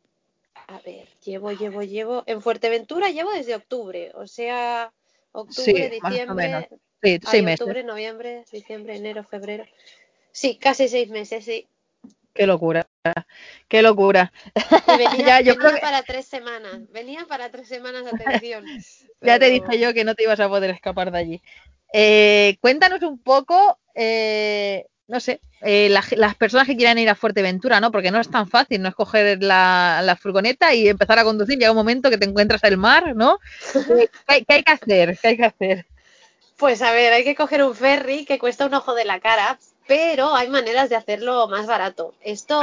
a 0.67 0.81
ver, 0.81 1.09
llevo, 1.25 1.53
llevo, 1.53 1.83
llevo, 1.83 2.25
en 2.27 2.43
Fuerteventura 2.43 3.11
llevo 3.11 3.33
desde 3.33 3.55
octubre, 3.55 4.13
o 4.15 4.27
sea, 4.27 4.93
octubre, 5.33 5.89
diciembre, 5.91 6.69
sí, 7.03 7.19
seis 7.25 7.45
meses. 7.45 7.61
octubre, 7.61 7.85
noviembre, 7.85 8.45
diciembre, 8.53 8.97
enero, 8.97 9.25
febrero. 9.25 9.65
Sí, 10.31 10.57
casi 10.57 10.89
seis 10.89 11.09
meses, 11.11 11.45
sí. 11.45 11.67
Qué 12.35 12.47
locura, 12.47 12.87
qué 13.69 13.83
locura. 13.83 14.33
venía, 14.99 15.41
yo 15.41 15.55
para 15.57 16.03
tres 16.03 16.27
semanas, 16.27 16.91
venía 16.91 17.27
para 17.27 17.51
tres 17.51 17.69
semanas 17.69 18.05
de 18.05 18.11
atención. 18.11 18.65
ya 19.21 19.39
te 19.39 19.51
dije 19.51 19.79
yo 19.79 19.95
que 19.95 20.05
no 20.05 20.15
te 20.15 20.25
ibas 20.25 20.41
a 20.41 20.49
poder 20.49 20.71
escapar 20.71 21.11
de 21.11 21.19
allí. 21.19 21.43
Eh, 21.93 22.57
cuéntanos 22.61 23.03
un 23.03 23.19
poco, 23.19 23.79
eh, 23.95 24.87
no 25.07 25.21
sé, 25.21 25.41
eh, 25.63 25.89
las 25.89 26.35
personas 26.37 26.67
que 26.67 26.77
quieran 26.77 26.99
ir 26.99 27.09
a 27.09 27.15
Fuerteventura, 27.15 27.81
¿no? 27.81 27.91
Porque 27.91 28.11
no 28.11 28.21
es 28.21 28.31
tan 28.31 28.49
fácil, 28.49 28.83
no 28.83 28.89
es 28.89 28.95
coger 28.95 29.43
la, 29.43 30.19
furgoneta 30.21 30.75
y 30.75 30.89
empezar 30.89 31.19
a 31.19 31.25
conducir. 31.25 31.59
Llega 31.59 31.71
un 31.71 31.77
momento 31.77 32.11
que 32.11 32.19
te 32.19 32.27
encuentras 32.27 32.63
el 32.65 32.77
mar, 32.77 33.17
¿no? 33.17 33.39
¿Qué, 33.73 34.45
¿Qué, 34.45 34.55
hay 34.55 34.63
que 34.63 34.73
hacer? 34.73 35.19
¿Qué 35.21 35.29
hay 35.29 35.37
que 35.37 35.45
hacer? 35.45 35.87
Pues 36.59 36.83
a 36.83 36.93
ver, 36.93 37.13
hay 37.13 37.25
que 37.25 37.37
coger 37.37 37.63
un 37.63 37.75
ferry 37.75 38.25
que 38.25 38.39
cuesta 38.39 38.67
un 38.67 38.75
ojo 38.75 38.95
de 38.95 39.05
la 39.05 39.21
cara, 39.21 39.59
pero 39.89 40.35
hay 40.35 40.49
maneras 40.49 40.91
de 40.91 40.97
hacerlo 40.97 41.49
más 41.49 41.67
barato. 41.67 42.15
Esto, 42.21 42.61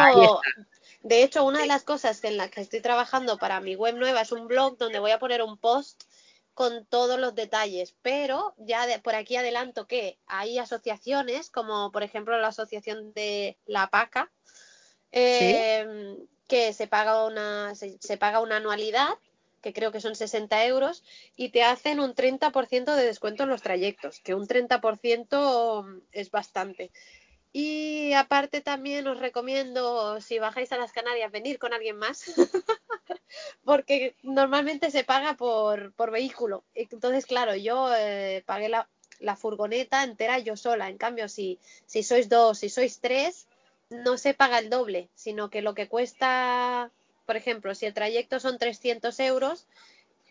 de 1.01 1.23
hecho, 1.23 1.43
una 1.43 1.59
de 1.59 1.65
las 1.65 1.83
cosas 1.83 2.23
en 2.23 2.37
las 2.37 2.51
que 2.51 2.61
estoy 2.61 2.81
trabajando 2.81 3.37
para 3.37 3.59
mi 3.59 3.75
web 3.75 3.95
nueva 3.95 4.21
es 4.21 4.31
un 4.31 4.47
blog 4.47 4.77
donde 4.77 4.99
voy 4.99 5.11
a 5.11 5.19
poner 5.19 5.41
un 5.41 5.57
post 5.57 6.03
con 6.53 6.85
todos 6.85 7.19
los 7.19 7.33
detalles, 7.33 7.95
pero 8.03 8.53
ya 8.57 8.85
de, 8.85 8.99
por 8.99 9.15
aquí 9.15 9.35
adelanto 9.35 9.87
que 9.87 10.19
hay 10.27 10.59
asociaciones, 10.59 11.49
como 11.49 11.91
por 11.91 12.03
ejemplo 12.03 12.37
la 12.37 12.47
asociación 12.49 13.11
de 13.13 13.57
La 13.65 13.87
Paca, 13.87 14.31
em, 15.11 16.15
que 16.47 16.73
se 16.73 16.87
paga 16.87 17.25
una 17.25 17.73
se 17.75 18.17
paga 18.17 18.39
una 18.39 18.57
anualidad 18.57 19.15
que 19.65 19.73
creo 19.73 19.91
que 19.91 19.99
son 19.99 20.15
60 20.15 20.63
euros, 20.67 21.03
y 21.35 21.49
te 21.49 21.63
hacen 21.63 21.99
un 21.99 22.13
30% 22.13 22.93
de 22.93 23.03
descuento 23.03 23.41
en 23.41 23.49
los 23.49 23.63
trayectos, 23.63 24.19
que 24.19 24.35
un 24.35 24.47
30% 24.47 26.03
es 26.11 26.29
bastante. 26.29 26.91
Y 27.51 28.13
aparte 28.13 28.61
también 28.61 29.07
os 29.07 29.19
recomiendo, 29.19 30.21
si 30.21 30.37
bajáis 30.37 30.71
a 30.71 30.77
las 30.77 30.91
Canarias, 30.91 31.31
venir 31.31 31.57
con 31.57 31.73
alguien 31.73 31.97
más, 31.97 32.25
porque 33.65 34.15
normalmente 34.21 34.91
se 34.91 35.03
paga 35.03 35.33
por, 35.35 35.93
por 35.93 36.11
vehículo. 36.11 36.63
Entonces, 36.75 37.25
claro, 37.25 37.55
yo 37.55 37.89
eh, 37.95 38.43
pagué 38.45 38.69
la, 38.69 38.87
la, 39.19 39.35
furgoneta 39.35 40.03
entera 40.03 40.37
yo 40.37 40.55
sola. 40.55 40.89
En 40.89 40.99
cambio, 40.99 41.27
si, 41.27 41.57
si 41.87 42.03
sois 42.03 42.29
dos, 42.29 42.59
si 42.59 42.69
sois 42.69 42.99
tres, 42.99 43.47
no 43.89 44.19
se 44.19 44.35
paga 44.35 44.59
el 44.59 44.69
doble, 44.69 45.09
sino 45.15 45.49
que 45.49 45.63
lo 45.63 45.73
que 45.73 45.87
cuesta 45.87 46.91
por 47.25 47.35
ejemplo, 47.35 47.73
si 47.75 47.85
el 47.85 47.93
trayecto 47.93 48.39
son 48.39 48.57
300 48.57 49.19
euros, 49.19 49.65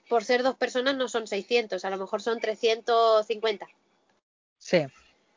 por 0.08 0.24
ser 0.24 0.42
dos 0.42 0.56
personas 0.56 0.96
no 0.96 1.08
son 1.08 1.26
600, 1.26 1.84
a 1.84 1.90
lo 1.90 1.98
mejor 1.98 2.22
son 2.22 2.40
350. 2.40 3.66
Sí. 4.58 4.86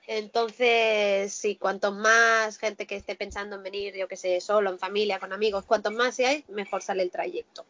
Entonces, 0.07 1.33
sí, 1.33 1.57
cuanto 1.57 1.91
más 1.91 2.57
gente 2.57 2.87
que 2.87 2.95
esté 2.95 3.15
pensando 3.15 3.57
en 3.57 3.63
venir, 3.63 3.93
yo 3.95 4.07
que 4.07 4.15
sé, 4.15 4.39
solo, 4.39 4.69
en 4.69 4.79
familia, 4.79 5.19
con 5.19 5.33
amigos, 5.33 5.65
cuanto 5.65 5.91
más 5.91 6.15
seáis, 6.15 6.47
mejor 6.47 6.81
sale 6.81 7.03
el 7.03 7.11
trayecto. 7.11 7.65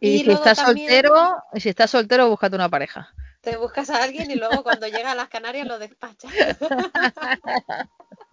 Y, 0.00 0.20
si 0.24 0.30
estás 0.30 0.58
soltero, 0.58 1.36
si 1.54 1.68
estás 1.68 1.90
soltero, 1.90 2.30
búscate 2.30 2.56
una 2.56 2.70
pareja. 2.70 3.12
Te 3.42 3.56
buscas 3.56 3.90
a 3.90 4.02
alguien 4.02 4.30
y 4.30 4.36
luego 4.36 4.62
cuando 4.62 4.86
llega 4.86 5.10
a 5.10 5.14
las 5.14 5.28
Canarias 5.28 5.66
lo 5.66 5.78
despachas. 5.78 6.32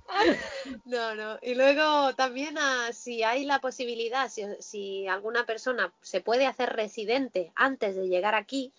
No, 0.86 1.16
no. 1.16 1.38
Y 1.42 1.56
luego 1.56 2.14
también 2.16 2.58
ah, 2.58 2.90
si 2.94 3.24
hay 3.24 3.46
la 3.46 3.60
posibilidad, 3.60 4.30
si, 4.60 5.08
alguna 5.08 5.46
persona 5.46 5.94
se 6.02 6.22
puede 6.22 6.46
hacer 6.46 6.70
residente 6.76 7.52
antes 7.56 7.96
de 7.96 8.08
llegar 8.08 8.36
aquí, 8.36 8.72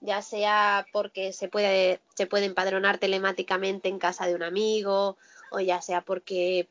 ya 0.00 0.22
sea 0.22 0.86
porque 0.92 1.32
se 1.32 1.48
puede, 1.48 2.00
se 2.14 2.26
puede 2.26 2.46
empadronar 2.46 2.98
telemáticamente 2.98 3.88
en 3.88 3.98
casa 3.98 4.26
de 4.26 4.34
un 4.34 4.42
amigo, 4.42 5.16
o 5.50 5.60
ya 5.60 5.80
sea 5.80 6.00
porque 6.00 6.68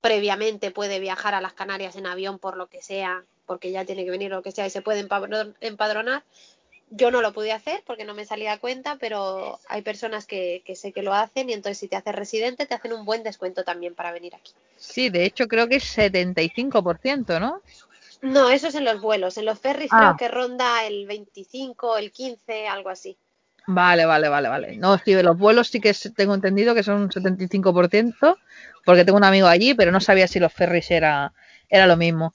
previamente 0.00 0.70
puede 0.70 0.98
viajar 0.98 1.34
a 1.34 1.40
las 1.40 1.54
Canarias 1.54 1.96
en 1.96 2.06
avión 2.06 2.38
por 2.38 2.56
lo 2.56 2.66
que 2.66 2.82
sea, 2.82 3.24
porque 3.46 3.70
ya 3.70 3.84
tiene 3.84 4.04
que 4.04 4.10
venir 4.10 4.30
lo 4.30 4.42
que 4.42 4.52
sea 4.52 4.66
y 4.66 4.70
se 4.70 4.82
puede 4.82 5.00
empadronar, 5.00 6.24
yo 6.90 7.10
no 7.10 7.22
lo 7.22 7.32
pude 7.32 7.52
hacer 7.52 7.82
porque 7.86 8.04
no 8.04 8.14
me 8.14 8.24
salía 8.24 8.52
a 8.52 8.58
cuenta, 8.58 8.96
pero 9.00 9.58
hay 9.68 9.82
personas 9.82 10.26
que, 10.26 10.62
sé 10.74 10.92
que 10.92 11.02
lo 11.02 11.14
hacen 11.14 11.50
y 11.50 11.52
entonces 11.52 11.78
si 11.78 11.88
te 11.88 11.96
haces 11.96 12.14
residente 12.14 12.66
te 12.66 12.74
hacen 12.74 12.92
un 12.92 13.04
buen 13.04 13.22
descuento 13.22 13.64
también 13.64 13.94
para 13.94 14.12
venir 14.12 14.34
aquí. 14.34 14.52
Sí, 14.76 15.10
de 15.10 15.24
hecho 15.24 15.48
creo 15.48 15.68
que 15.68 15.76
es 15.76 15.96
75%, 15.96 17.40
¿no? 17.40 17.60
No, 18.22 18.48
eso 18.48 18.68
es 18.68 18.74
en 18.74 18.84
los 18.84 19.00
vuelos. 19.00 19.36
En 19.36 19.44
los 19.44 19.58
ferries 19.58 19.90
creo 19.90 20.02
ah. 20.02 20.16
que 20.18 20.28
ronda 20.28 20.84
el 20.86 21.06
25, 21.06 21.98
el 21.98 22.10
15, 22.10 22.68
algo 22.68 22.88
así. 22.88 23.18
Vale, 23.66 24.04
vale, 24.04 24.28
vale, 24.28 24.48
vale. 24.48 24.76
No, 24.76 24.98
sí, 24.98 25.14
los 25.22 25.38
vuelos 25.38 25.68
sí 25.68 25.80
que 25.80 25.94
tengo 26.14 26.34
entendido 26.34 26.74
que 26.74 26.82
son 26.82 27.02
un 27.02 27.10
75%, 27.10 28.36
porque 28.84 29.04
tengo 29.04 29.18
un 29.18 29.24
amigo 29.24 29.46
allí, 29.46 29.74
pero 29.74 29.90
no 29.90 30.00
sabía 30.00 30.28
si 30.28 30.38
los 30.38 30.52
ferries 30.52 30.90
era, 30.90 31.32
era 31.68 31.86
lo 31.86 31.96
mismo. 31.96 32.34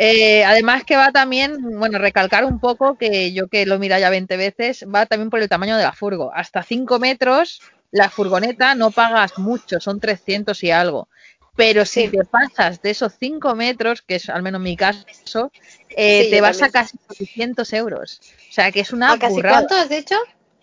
Eh, 0.00 0.44
además 0.44 0.84
que 0.84 0.96
va 0.96 1.10
también, 1.10 1.56
bueno, 1.78 1.98
recalcar 1.98 2.44
un 2.44 2.60
poco 2.60 2.96
que 2.96 3.32
yo 3.32 3.48
que 3.48 3.66
lo 3.66 3.80
mira 3.80 3.98
ya 3.98 4.10
20 4.10 4.36
veces, 4.36 4.84
va 4.92 5.06
también 5.06 5.28
por 5.28 5.40
el 5.40 5.48
tamaño 5.48 5.76
de 5.76 5.82
la 5.82 5.92
furgo. 5.92 6.30
Hasta 6.32 6.62
5 6.62 7.00
metros 7.00 7.60
la 7.90 8.08
furgoneta 8.08 8.74
no 8.74 8.90
pagas 8.90 9.38
mucho, 9.38 9.80
son 9.80 9.98
300 9.98 10.62
y 10.62 10.70
algo. 10.70 11.08
Pero 11.56 11.84
si 11.84 12.06
te 12.08 12.24
pasas 12.24 12.80
de 12.82 12.90
esos 12.90 13.14
5 13.18 13.56
metros, 13.56 14.02
que 14.02 14.14
es 14.14 14.28
al 14.28 14.42
menos 14.42 14.60
mi 14.60 14.76
caso, 14.76 15.50
eh, 15.88 16.30
te 16.30 16.40
vas 16.40 16.62
a 16.62 16.70
casi 16.70 16.96
700 17.08 17.72
euros. 17.72 18.20
O 18.48 18.52
sea 18.52 18.70
que 18.70 18.78
es 18.78 18.92
una... 18.92 19.12
¿A 19.12 19.18
casi 19.18 19.42
cuánto 19.42 19.74
has 19.74 19.88
dicho? 19.88 20.14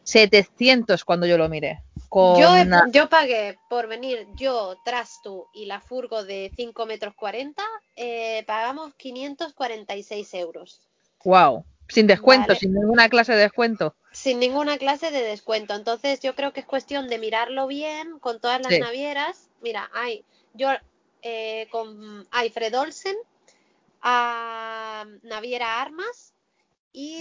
700 0.03 1.03
cuando 1.03 1.25
yo 1.25 1.37
lo 1.37 1.49
miré. 1.49 1.81
Yo, 2.15 2.55
yo 2.93 3.09
pagué 3.09 3.59
por 3.69 3.87
venir 3.87 4.25
yo, 4.35 4.77
Trastu 4.85 5.47
y 5.53 5.65
la 5.65 5.81
furgo 5.81 6.23
de 6.23 6.49
5 6.55 6.85
metros 6.85 7.13
40, 7.13 7.61
eh, 7.97 8.45
pagamos 8.47 8.93
546 8.95 10.33
euros. 10.35 10.81
Wow, 11.25 11.65
sin 11.89 12.07
descuento, 12.07 12.55
sin 12.55 12.73
ninguna 12.73 13.09
clase 13.09 13.33
de 13.33 13.39
descuento. 13.39 13.95
Sin 14.13 14.39
ninguna 14.39 14.77
clase 14.77 15.11
de 15.11 15.23
descuento. 15.23 15.75
Entonces 15.75 16.21
yo 16.21 16.35
creo 16.35 16.53
que 16.53 16.61
es 16.61 16.65
cuestión 16.65 17.09
de 17.09 17.19
mirarlo 17.19 17.67
bien 17.67 18.19
con 18.19 18.39
todas 18.39 18.61
las 18.61 18.79
navieras. 18.79 19.49
Mira, 19.61 19.89
hay, 19.93 20.23
yo 20.53 20.69
eh, 21.21 21.67
con, 21.69 22.25
hay 22.31 22.49
Fred 22.49 22.79
Olsen, 22.79 23.17
a 24.01 25.05
Naviera 25.23 25.81
Armas 25.81 26.33
y 26.93 27.19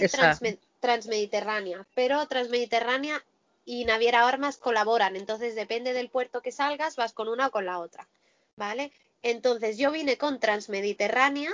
Transmediterránea. 0.79 1.85
Pero 1.95 2.25
Transmediterránea 2.27 3.21
y 3.65 3.85
Naviera 3.85 4.27
Armas 4.27 4.57
colaboran, 4.57 5.15
entonces 5.15 5.55
depende 5.55 5.93
del 5.93 6.09
puerto 6.09 6.41
que 6.41 6.51
salgas, 6.51 6.95
vas 6.95 7.13
con 7.13 7.27
una 7.27 7.47
o 7.47 7.51
con 7.51 7.65
la 7.65 7.79
otra, 7.79 8.07
¿vale? 8.55 8.91
Entonces 9.23 9.77
yo 9.77 9.91
vine 9.91 10.17
con 10.17 10.39
Transmediterránea 10.39 11.51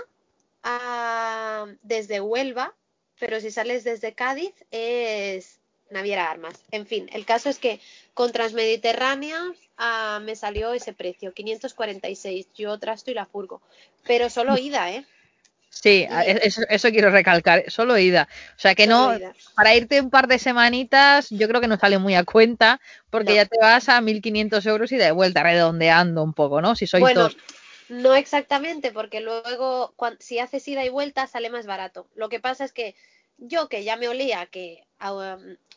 desde 1.82 2.22
Huelva, 2.22 2.76
pero 3.18 3.40
si 3.40 3.50
sales 3.50 3.84
desde 3.84 4.14
Cádiz 4.14 4.54
es 4.72 5.60
Naviera 5.90 6.30
Armas. 6.30 6.64
En 6.72 6.86
fin, 6.86 7.10
el 7.14 7.26
caso 7.26 7.50
es 7.50 7.60
que 7.60 7.80
con 8.14 8.32
Transmediterránea 8.32 9.40
ah, 9.78 10.20
me 10.22 10.36
salió 10.36 10.74
ese 10.74 10.94
precio, 10.94 11.34
546, 11.34 12.48
yo 12.56 12.78
trasto 12.78 13.12
y 13.12 13.14
la 13.14 13.26
furgo. 13.26 13.62
Pero 14.06 14.30
solo 14.30 14.58
ida, 14.58 14.92
¿eh? 14.92 15.06
Sí, 15.82 16.08
eso, 16.70 16.90
quiero 16.92 17.10
recalcar, 17.10 17.64
solo 17.68 17.98
ida. 17.98 18.28
O 18.56 18.60
sea 18.60 18.76
que 18.76 18.86
no, 18.86 19.18
para 19.56 19.74
irte 19.74 20.00
un 20.00 20.12
par 20.12 20.28
de 20.28 20.38
semanitas, 20.38 21.32
yo 21.32 21.48
creo 21.48 21.60
que 21.60 21.68
no 21.68 21.80
sale 21.80 21.98
muy 21.98 22.14
a 22.14 22.24
cuenta, 22.24 22.80
porque 23.10 23.34
ya 23.34 23.48
te 23.48 23.58
vas 23.60 23.90
a 23.90 24.00
1.500 24.00 24.64
euros 24.68 24.92
y 24.92 24.98
de 24.98 25.12
vuelta, 25.12 25.42
redondeando 25.42 26.22
un 26.22 26.34
poco, 26.34 26.62
¿no? 26.62 26.76
Si 26.76 26.86
sois 26.86 27.02
bueno, 27.02 27.24
dos. 27.24 27.38
No 27.90 28.14
exactamente, 28.14 28.92
porque 28.92 29.22
luego, 29.22 29.96
si 30.20 30.38
haces 30.38 30.68
ida 30.68 30.86
y 30.86 30.90
vuelta, 30.90 31.26
sale 31.26 31.50
más 31.50 31.66
barato. 31.66 32.08
Lo 32.14 32.30
que 32.30 32.40
pasa 32.40 32.64
es 32.64 32.74
que 32.74 32.96
yo 33.38 33.68
que 33.68 33.84
ya 33.84 33.98
me 33.98 34.08
olía 34.08 34.46
que 34.46 34.84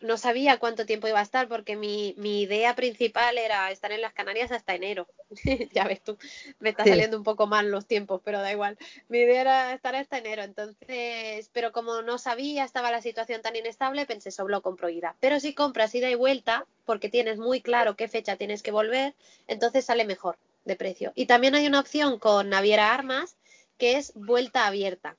no 0.01 0.19
sabía 0.19 0.59
cuánto 0.59 0.85
tiempo 0.85 1.09
iba 1.09 1.19
a 1.19 1.23
estar 1.23 1.49
porque 1.49 1.77
mi, 1.77 2.15
mi 2.19 2.43
idea 2.43 2.75
principal 2.75 3.39
era 3.39 3.71
estar 3.71 3.91
en 3.91 4.03
las 4.03 4.13
Canarias 4.13 4.53
hasta 4.53 4.75
enero. 4.75 5.09
ya 5.73 5.85
ves 5.85 6.03
tú, 6.03 6.19
me 6.61 6.71
está 6.71 6.85
saliendo 6.85 7.17
un 7.17 7.25
poco 7.25 7.47
mal 7.47 7.71
los 7.71 7.87
tiempos, 7.87 8.21
pero 8.23 8.41
da 8.41 8.53
igual. 8.53 8.77
Mi 9.09 9.19
idea 9.19 9.41
era 9.41 9.73
estar 9.73 9.95
hasta 9.95 10.19
enero, 10.19 10.43
entonces, 10.43 11.49
pero 11.53 11.73
como 11.73 12.03
no 12.03 12.19
sabía, 12.19 12.65
estaba 12.65 12.91
la 12.91 13.01
situación 13.01 13.41
tan 13.41 13.57
inestable, 13.57 14.05
pensé 14.05 14.31
solo 14.31 14.61
compro 14.61 14.91
ida. 14.91 15.17
Pero 15.21 15.41
si 15.41 15.55
compras 15.55 15.95
ida 15.95 16.11
y 16.11 16.15
vuelta, 16.15 16.67
porque 16.85 17.09
tienes 17.09 17.39
muy 17.39 17.63
claro 17.63 17.97
qué 17.97 18.09
fecha 18.09 18.37
tienes 18.37 18.63
que 18.63 18.73
volver, 18.73 19.15
entonces 19.49 19.87
sale 19.87 20.05
mejor 20.05 20.37
de 20.67 20.77
precio. 20.77 21.13
Y 21.15 21.27
también 21.27 21.55
hay 21.55 21.67
una 21.67 21.81
opción 21.81 22.19
con 22.19 22.51
Naviera 22.51 22.93
Armas 22.93 23.37
que 23.79 23.97
es 23.97 24.13
vuelta 24.15 24.67
abierta. 24.67 25.17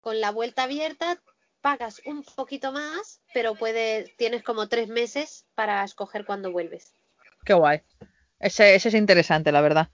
Con 0.00 0.20
la 0.20 0.30
vuelta 0.30 0.64
abierta 0.64 1.20
pagas 1.64 2.02
un 2.04 2.22
poquito 2.22 2.72
más, 2.72 3.22
pero 3.32 3.54
puedes, 3.54 4.14
tienes 4.18 4.42
como 4.42 4.68
tres 4.68 4.86
meses 4.86 5.46
para 5.54 5.82
escoger 5.82 6.26
cuándo 6.26 6.52
vuelves. 6.52 6.92
Qué 7.42 7.54
guay. 7.54 7.80
Ese, 8.38 8.74
es 8.74 8.92
interesante, 8.92 9.50
la 9.50 9.62
verdad. 9.62 9.88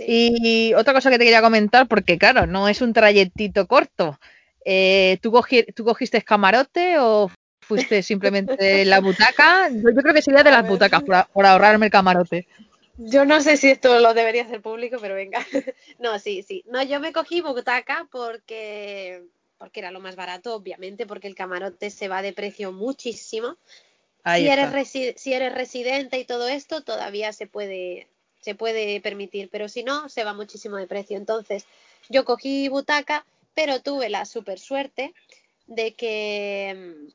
Y 0.00 0.74
otra 0.74 0.92
cosa 0.92 1.10
que 1.10 1.18
te 1.18 1.24
quería 1.24 1.40
comentar, 1.40 1.86
porque 1.86 2.18
claro, 2.18 2.48
no 2.48 2.68
es 2.68 2.82
un 2.82 2.92
trayectito 2.92 3.68
corto. 3.68 4.18
Eh, 4.64 5.18
¿tú, 5.22 5.32
¿Tú 5.72 5.84
cogiste 5.84 6.20
camarote 6.22 6.98
o 6.98 7.30
fuiste 7.60 8.02
simplemente 8.02 8.84
la 8.84 8.98
butaca? 8.98 9.68
Yo, 9.70 9.94
creo 9.94 10.14
que 10.14 10.22
sería 10.22 10.42
de 10.42 10.50
las 10.50 10.66
butacas, 10.66 11.04
por, 11.04 11.46
ahorrarme 11.46 11.86
el 11.86 11.92
camarote. 11.92 12.48
Yo 12.96 13.24
no 13.24 13.40
sé 13.40 13.56
si 13.56 13.70
esto 13.70 14.00
lo 14.00 14.14
debería 14.14 14.42
hacer 14.42 14.60
público, 14.60 14.96
pero 15.00 15.14
venga. 15.14 15.38
no, 16.00 16.18
sí, 16.18 16.42
sí. 16.42 16.64
No, 16.66 16.82
yo 16.82 16.98
me 16.98 17.12
cogí 17.12 17.40
butaca 17.40 18.08
porque 18.10 19.22
porque 19.64 19.80
era 19.80 19.90
lo 19.90 19.98
más 19.98 20.14
barato, 20.14 20.54
obviamente, 20.54 21.06
porque 21.06 21.26
el 21.26 21.34
camarote 21.34 21.88
se 21.88 22.06
va 22.06 22.20
de 22.20 22.34
precio 22.34 22.70
muchísimo. 22.70 23.56
si 24.22 24.46
eres, 24.46 24.90
si 25.16 25.32
eres 25.32 25.54
residente 25.54 26.18
y 26.18 26.26
todo 26.26 26.48
esto, 26.48 26.82
todavía 26.82 27.32
se 27.32 27.46
puede, 27.46 28.06
se 28.42 28.54
puede 28.54 29.00
permitir, 29.00 29.48
pero 29.50 29.70
si 29.70 29.82
no, 29.82 30.10
se 30.10 30.22
va 30.22 30.34
muchísimo 30.34 30.76
de 30.76 30.86
precio. 30.86 31.16
Entonces, 31.16 31.64
yo 32.10 32.26
cogí 32.26 32.68
butaca, 32.68 33.24
pero 33.54 33.80
tuve 33.80 34.10
la 34.10 34.26
super 34.26 34.58
suerte 34.58 35.14
de 35.66 35.94
que 35.94 36.74
mm, 36.76 37.12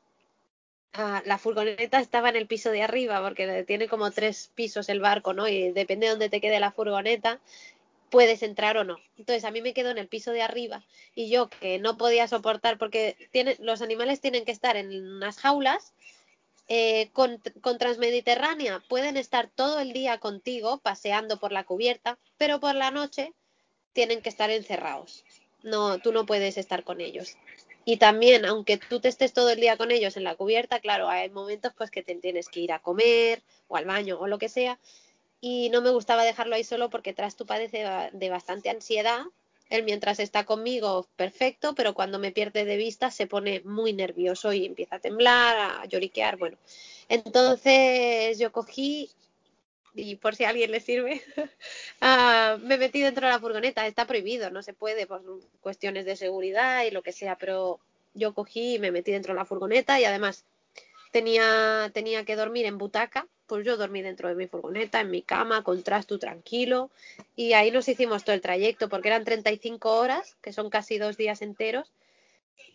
ah, 0.94 1.22
la 1.24 1.38
furgoneta 1.38 2.00
estaba 2.00 2.30
en 2.30 2.36
el 2.36 2.48
piso 2.48 2.72
de 2.72 2.82
arriba, 2.82 3.22
porque 3.22 3.62
tiene 3.62 3.86
como 3.86 4.10
tres 4.10 4.50
pisos 4.56 4.88
el 4.88 4.98
barco, 4.98 5.34
¿no? 5.34 5.46
Y 5.46 5.70
depende 5.70 6.06
de 6.06 6.10
dónde 6.10 6.30
te 6.30 6.40
quede 6.40 6.58
la 6.58 6.72
furgoneta, 6.72 7.38
puedes 8.10 8.42
entrar 8.42 8.76
o 8.76 8.84
no. 8.84 8.98
Entonces 9.16 9.44
a 9.44 9.50
mí 9.50 9.62
me 9.62 9.72
quedo 9.72 9.90
en 9.90 9.98
el 9.98 10.08
piso 10.08 10.32
de 10.32 10.42
arriba 10.42 10.84
y 11.14 11.30
yo 11.30 11.48
que 11.48 11.78
no 11.78 11.96
podía 11.96 12.28
soportar 12.28 12.78
porque 12.78 13.16
los 13.60 13.82
animales 13.82 14.20
tienen 14.20 14.44
que 14.44 14.52
estar 14.52 14.76
en 14.76 14.90
unas 15.16 15.38
jaulas. 15.38 15.94
Eh, 16.72 17.10
con, 17.12 17.42
con, 17.62 17.78
Transmediterránea 17.78 18.80
pueden 18.88 19.16
estar 19.16 19.50
todo 19.52 19.80
el 19.80 19.92
día 19.92 20.18
contigo 20.18 20.78
paseando 20.78 21.40
por 21.40 21.50
la 21.50 21.64
cubierta, 21.64 22.16
pero 22.36 22.60
por 22.60 22.76
la 22.76 22.92
noche 22.92 23.32
tienen 23.92 24.22
que 24.22 24.28
estar 24.28 24.50
encerrados. 24.50 25.24
No, 25.64 25.98
tú 25.98 26.12
no 26.12 26.26
puedes 26.26 26.56
estar 26.58 26.84
con 26.84 27.00
ellos. 27.00 27.36
Y 27.84 27.96
también, 27.96 28.44
aunque 28.44 28.76
tú 28.76 29.00
te 29.00 29.08
estés 29.08 29.32
todo 29.32 29.50
el 29.50 29.60
día 29.60 29.76
con 29.76 29.90
ellos 29.90 30.16
en 30.16 30.22
la 30.22 30.36
cubierta, 30.36 30.78
claro, 30.78 31.08
hay 31.08 31.28
momentos 31.30 31.72
pues 31.76 31.90
que 31.90 32.04
te 32.04 32.14
tienes 32.14 32.48
que 32.48 32.60
ir 32.60 32.72
a 32.72 32.78
comer 32.78 33.42
o 33.66 33.76
al 33.76 33.86
baño 33.86 34.18
o 34.20 34.28
lo 34.28 34.38
que 34.38 34.48
sea 34.48 34.78
y 35.40 35.70
no 35.70 35.80
me 35.80 35.90
gustaba 35.90 36.24
dejarlo 36.24 36.54
ahí 36.54 36.64
solo 36.64 36.90
porque 36.90 37.12
tras 37.12 37.36
tu 37.36 37.46
padece 37.46 37.84
de 38.12 38.30
bastante 38.30 38.70
ansiedad. 38.70 39.22
Él 39.70 39.84
mientras 39.84 40.18
está 40.18 40.44
conmigo, 40.44 41.06
perfecto, 41.16 41.74
pero 41.74 41.94
cuando 41.94 42.18
me 42.18 42.32
pierde 42.32 42.64
de 42.64 42.76
vista 42.76 43.10
se 43.10 43.28
pone 43.28 43.60
muy 43.64 43.92
nervioso 43.92 44.52
y 44.52 44.66
empieza 44.66 44.96
a 44.96 45.00
temblar, 45.00 45.56
a 45.56 45.84
lloriquear, 45.86 46.36
bueno. 46.36 46.58
Entonces 47.08 48.38
yo 48.38 48.50
cogí, 48.50 49.10
y 49.94 50.16
por 50.16 50.34
si 50.34 50.44
a 50.44 50.50
alguien 50.50 50.72
le 50.72 50.80
sirve, 50.80 51.22
ah, 52.00 52.58
me 52.60 52.78
metí 52.78 53.00
dentro 53.00 53.26
de 53.26 53.32
la 53.32 53.38
furgoneta. 53.38 53.86
Está 53.86 54.06
prohibido, 54.06 54.50
no 54.50 54.62
se 54.62 54.74
puede 54.74 55.06
por 55.06 55.22
cuestiones 55.60 56.04
de 56.04 56.16
seguridad 56.16 56.84
y 56.84 56.90
lo 56.90 57.02
que 57.02 57.12
sea, 57.12 57.36
pero 57.36 57.78
yo 58.12 58.34
cogí 58.34 58.74
y 58.74 58.78
me 58.80 58.90
metí 58.90 59.12
dentro 59.12 59.34
de 59.34 59.38
la 59.38 59.44
furgoneta 59.46 60.00
y 60.00 60.04
además 60.04 60.44
tenía, 61.12 61.90
tenía 61.94 62.24
que 62.24 62.36
dormir 62.36 62.66
en 62.66 62.76
butaca 62.76 63.28
pues 63.50 63.66
yo 63.66 63.76
dormí 63.76 64.00
dentro 64.00 64.28
de 64.28 64.36
mi 64.36 64.46
furgoneta, 64.46 65.00
en 65.00 65.10
mi 65.10 65.22
cama, 65.22 65.64
con 65.64 65.82
trasto 65.82 66.20
tranquilo, 66.20 66.88
y 67.34 67.52
ahí 67.54 67.72
nos 67.72 67.88
hicimos 67.88 68.22
todo 68.22 68.34
el 68.34 68.40
trayecto, 68.40 68.88
porque 68.88 69.08
eran 69.08 69.24
35 69.24 69.90
horas, 69.98 70.36
que 70.40 70.52
son 70.52 70.70
casi 70.70 70.98
dos 70.98 71.16
días 71.16 71.42
enteros, 71.42 71.90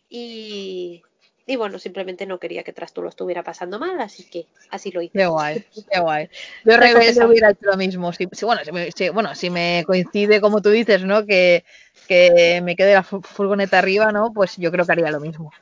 y, 0.09 1.01
y 1.47 1.55
bueno, 1.55 1.79
simplemente 1.79 2.25
no 2.25 2.39
quería 2.39 2.63
que 2.63 2.73
Trasto 2.73 3.01
lo 3.01 3.07
estuviera 3.07 3.41
pasando 3.41 3.79
mal, 3.79 4.01
así 4.01 4.23
que 4.29 4.47
así 4.69 4.91
lo 4.91 5.01
hice. 5.01 5.17
Qué 5.17 5.25
guay, 5.27 5.63
qué 5.89 5.99
guay. 6.01 6.29
Yo 6.65 6.75
realmente 6.75 7.23
hubiera 7.23 7.51
hecho 7.51 7.67
lo 7.67 7.77
mismo. 7.77 8.11
Si, 8.11 8.27
bueno, 8.41 8.61
si, 8.93 9.09
bueno, 9.09 9.33
si 9.33 9.49
me 9.49 9.85
coincide, 9.87 10.41
como 10.41 10.61
tú 10.61 10.71
dices, 10.71 11.05
¿no? 11.05 11.25
Que, 11.25 11.63
que 12.09 12.59
me 12.61 12.75
quede 12.75 12.95
la 12.95 13.03
furgoneta 13.03 13.79
arriba, 13.79 14.11
¿no? 14.11 14.33
Pues 14.33 14.57
yo 14.57 14.73
creo 14.73 14.85
que 14.85 14.91
haría 14.91 15.09
lo 15.09 15.21
mismo. 15.21 15.53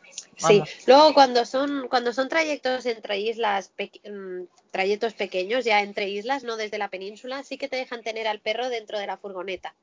Sí, 0.48 0.64
luego 0.88 1.14
cuando 1.14 1.46
son, 1.46 1.88
cuando 1.90 2.14
son 2.14 2.30
trayectos 2.30 2.86
entre 2.86 3.20
islas, 3.20 3.72
mm, 3.78 4.44
trayectos 4.72 5.14
pequeños, 5.14 5.66
ya 5.66 5.82
entre 5.82 6.10
islas, 6.10 6.44
no 6.44 6.58
desde 6.58 6.78
la 6.78 6.90
península, 6.90 7.44
sí 7.44 7.58
que 7.58 7.68
te 7.68 7.76
dejan 7.76 8.02
tener 8.02 8.28
al 8.28 8.40
perro 8.40 8.70
dentro 8.70 9.00
de 9.00 9.08
la 9.08 9.18
furgoneta. 9.18 9.74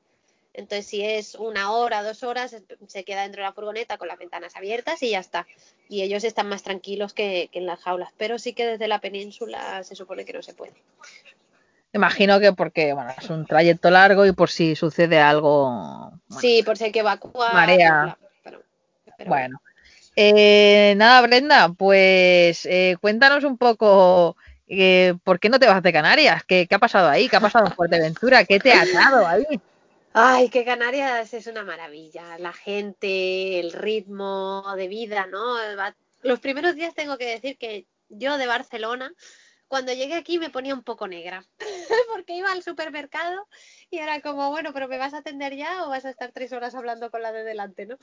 Entonces, 0.53 0.85
si 0.85 1.03
es 1.03 1.35
una 1.35 1.71
hora, 1.71 2.03
dos 2.03 2.23
horas, 2.23 2.55
se 2.87 3.03
queda 3.03 3.21
dentro 3.23 3.41
de 3.41 3.47
la 3.47 3.53
furgoneta 3.53 3.97
con 3.97 4.09
las 4.09 4.17
ventanas 4.17 4.55
abiertas 4.55 5.01
y 5.01 5.11
ya 5.11 5.19
está. 5.19 5.47
Y 5.87 6.01
ellos 6.01 6.23
están 6.23 6.49
más 6.49 6.63
tranquilos 6.63 7.13
que, 7.13 7.49
en 7.53 7.65
las 7.65 7.79
jaulas. 7.81 8.09
Pero 8.17 8.37
sí 8.37 8.53
que 8.53 8.65
desde 8.65 8.87
la 8.87 8.99
península 8.99 9.83
se 9.83 9.95
supone 9.95 10.25
que 10.25 10.33
no 10.33 10.41
se 10.41 10.53
puede. 10.53 10.73
Imagino 11.93 12.39
que 12.39 12.53
porque 12.53 12.93
bueno, 12.93 13.13
es 13.17 13.29
un 13.29 13.45
trayecto 13.45 13.89
largo 13.89 14.25
y 14.25 14.31
por 14.31 14.49
si 14.49 14.75
sucede 14.75 15.19
algo. 15.19 16.11
sí, 16.39 16.63
por 16.63 16.77
si 16.77 16.85
hay 16.85 16.91
que 16.91 16.99
evacuar. 16.99 17.53
Marea. 17.53 18.17
bueno. 19.25 19.61
Eh, 20.15 20.93
nada, 20.97 21.21
Brenda, 21.21 21.69
pues 21.69 22.65
eh, 22.65 22.97
cuéntanos 22.99 23.43
un 23.43 23.57
poco 23.57 24.35
eh, 24.67 25.15
por 25.23 25.39
qué 25.39 25.49
no 25.49 25.59
te 25.59 25.67
vas 25.67 25.81
de 25.81 25.93
Canarias, 25.93 26.43
¿Qué, 26.45 26.67
ha 26.69 26.79
pasado 26.79 27.09
ahí, 27.09 27.29
qué 27.29 27.37
ha 27.37 27.41
pasado 27.41 27.67
en 27.67 27.73
Fuerteventura, 27.73 28.43
qué 28.45 28.59
te 28.59 28.73
ha 28.73 28.85
dado 28.85 29.25
ahí. 29.27 29.45
Ay, 30.13 30.49
que 30.49 30.65
Canarias 30.65 31.33
es 31.33 31.47
una 31.47 31.63
maravilla, 31.63 32.37
la 32.37 32.51
gente, 32.51 33.59
el 33.59 33.71
ritmo 33.71 34.63
de 34.75 34.89
vida, 34.89 35.27
¿no? 35.27 35.55
Los 36.21 36.39
primeros 36.41 36.75
días 36.75 36.93
tengo 36.93 37.17
que 37.17 37.27
decir 37.27 37.57
que 37.57 37.85
yo 38.09 38.37
de 38.37 38.47
Barcelona, 38.47 39.13
cuando 39.71 39.93
llegué 39.93 40.15
aquí 40.15 40.37
me 40.37 40.49
ponía 40.49 40.73
un 40.73 40.83
poco 40.83 41.07
negra, 41.07 41.45
porque 42.13 42.35
iba 42.35 42.51
al 42.51 42.61
supermercado 42.61 43.47
y 43.89 43.99
era 43.99 44.19
como, 44.19 44.49
bueno, 44.49 44.73
pero 44.73 44.89
¿me 44.89 44.97
vas 44.97 45.13
a 45.13 45.19
atender 45.19 45.55
ya 45.55 45.85
o 45.85 45.89
vas 45.89 46.03
a 46.03 46.09
estar 46.09 46.33
tres 46.33 46.51
horas 46.51 46.75
hablando 46.75 47.09
con 47.09 47.21
la 47.21 47.31
de 47.31 47.45
delante, 47.45 47.85
¿no? 47.85 47.97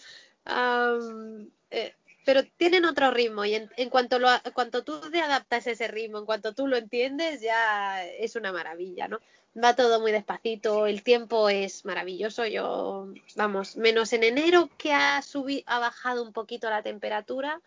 Eh, 1.70 1.94
pero 2.24 2.42
tienen 2.56 2.86
otro 2.86 3.10
ritmo 3.10 3.44
y 3.44 3.54
en, 3.54 3.90
cuanto, 3.90 4.18
lo, 4.18 4.28
cuanto 4.54 4.82
tú 4.82 4.98
te 5.10 5.20
adaptas 5.20 5.66
a 5.66 5.72
ese 5.72 5.88
ritmo, 5.88 6.16
en 6.16 6.24
cuanto 6.24 6.54
tú 6.54 6.66
lo 6.68 6.78
entiendes, 6.78 7.42
ya 7.42 8.02
es 8.02 8.34
una 8.34 8.50
maravilla, 8.50 9.06
¿no? 9.06 9.20
Va 9.62 9.76
todo 9.76 10.00
muy 10.00 10.10
despacito, 10.10 10.86
el 10.86 11.02
tiempo 11.02 11.50
es 11.50 11.84
maravilloso. 11.84 12.46
Yo, 12.46 13.12
vamos, 13.36 13.76
menos 13.76 14.14
en 14.14 14.24
enero 14.24 14.70
que 14.78 14.94
ha 14.94 15.20
subido, 15.20 15.64
ha 15.66 15.80
bajado 15.80 16.22
un 16.22 16.32
poquito 16.32 16.70
la 16.70 16.82
temperatura, 16.82 17.60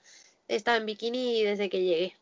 he 0.47 0.55
estado 0.55 0.77
en 0.77 0.87
bikini 0.87 1.43
desde 1.43 1.69
que 1.69 1.83
llegué. 1.83 2.15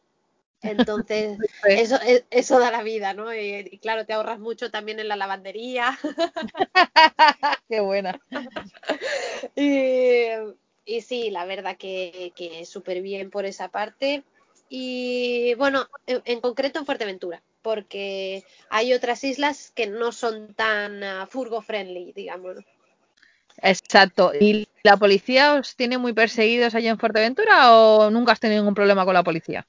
Entonces, 0.61 1.37
eso, 1.63 1.99
e, 2.05 2.25
eso 2.29 2.59
da 2.59 2.71
la 2.71 2.83
vida, 2.83 3.13
¿no? 3.13 3.33
Y, 3.33 3.79
claro, 3.81 4.05
te 4.05 4.13
ahorras 4.13 4.39
mucho 4.39 4.71
también 4.71 4.99
en 4.99 5.07
la 5.07 5.15
lavandería. 5.15 5.97
Qué 7.69 7.79
buena. 7.79 8.19
y, 9.55 10.25
y 10.85 11.01
sí, 11.01 11.29
la 11.29 11.45
verdad 11.45 11.77
que, 11.77 12.33
que 12.35 12.65
súper 12.65 13.01
bien 13.01 13.29
por 13.29 13.45
esa 13.45 13.69
parte. 13.69 14.23
Y 14.69 15.55
bueno, 15.55 15.87
en, 16.05 16.41
concreto 16.41 16.77
en 16.79 16.85
Fuerteventura, 16.85 17.41
porque 17.63 18.43
hay 18.69 18.93
otras 18.93 19.23
islas 19.23 19.71
que 19.75 19.87
no 19.87 20.11
son 20.11 20.53
tan 20.53 21.01
uh, 21.01 21.25
furgo 21.27 21.63
friendly, 21.63 22.13
digamos. 22.13 22.57
Exacto. 23.61 24.31
¿Y 24.39 24.67
la 24.83 24.95
policía 24.95 25.55
os 25.55 25.75
tiene 25.75 25.97
muy 25.97 26.13
perseguidos 26.13 26.75
allá 26.75 26.91
en 26.91 26.99
Fuerteventura 26.99 27.73
o 27.73 28.11
nunca 28.11 28.33
has 28.33 28.39
tenido 28.39 28.61
ningún 28.61 28.75
problema 28.75 29.05
con 29.05 29.15
la 29.15 29.23
policía? 29.23 29.65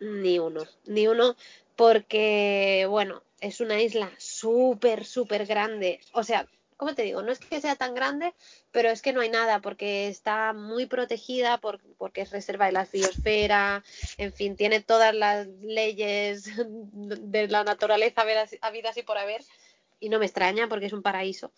Ni 0.00 0.38
uno, 0.38 0.64
ni 0.86 1.08
uno, 1.08 1.36
porque, 1.76 2.86
bueno, 2.88 3.22
es 3.40 3.60
una 3.60 3.80
isla 3.80 4.10
súper, 4.18 5.04
súper 5.04 5.46
grande. 5.46 6.00
O 6.12 6.22
sea, 6.22 6.46
¿cómo 6.76 6.94
te 6.94 7.02
digo? 7.02 7.22
No 7.22 7.32
es 7.32 7.40
que 7.40 7.60
sea 7.60 7.76
tan 7.76 7.94
grande, 7.94 8.32
pero 8.70 8.90
es 8.90 9.02
que 9.02 9.12
no 9.12 9.20
hay 9.20 9.28
nada 9.28 9.60
porque 9.60 10.08
está 10.08 10.52
muy 10.52 10.86
protegida 10.86 11.58
por, 11.58 11.80
porque 11.96 12.22
es 12.22 12.30
reserva 12.30 12.66
de 12.66 12.72
la 12.72 12.88
biosfera, 12.90 13.82
en 14.16 14.32
fin, 14.32 14.56
tiene 14.56 14.80
todas 14.80 15.14
las 15.14 15.46
leyes 15.60 16.44
de 16.92 17.48
la 17.48 17.64
naturaleza 17.64 18.22
habidas 18.60 18.96
y 18.96 19.02
por 19.02 19.18
haber 19.18 19.42
y 20.00 20.08
no 20.08 20.18
me 20.18 20.26
extraña 20.26 20.68
porque 20.68 20.86
es 20.86 20.92
un 20.92 21.02
paraíso. 21.02 21.52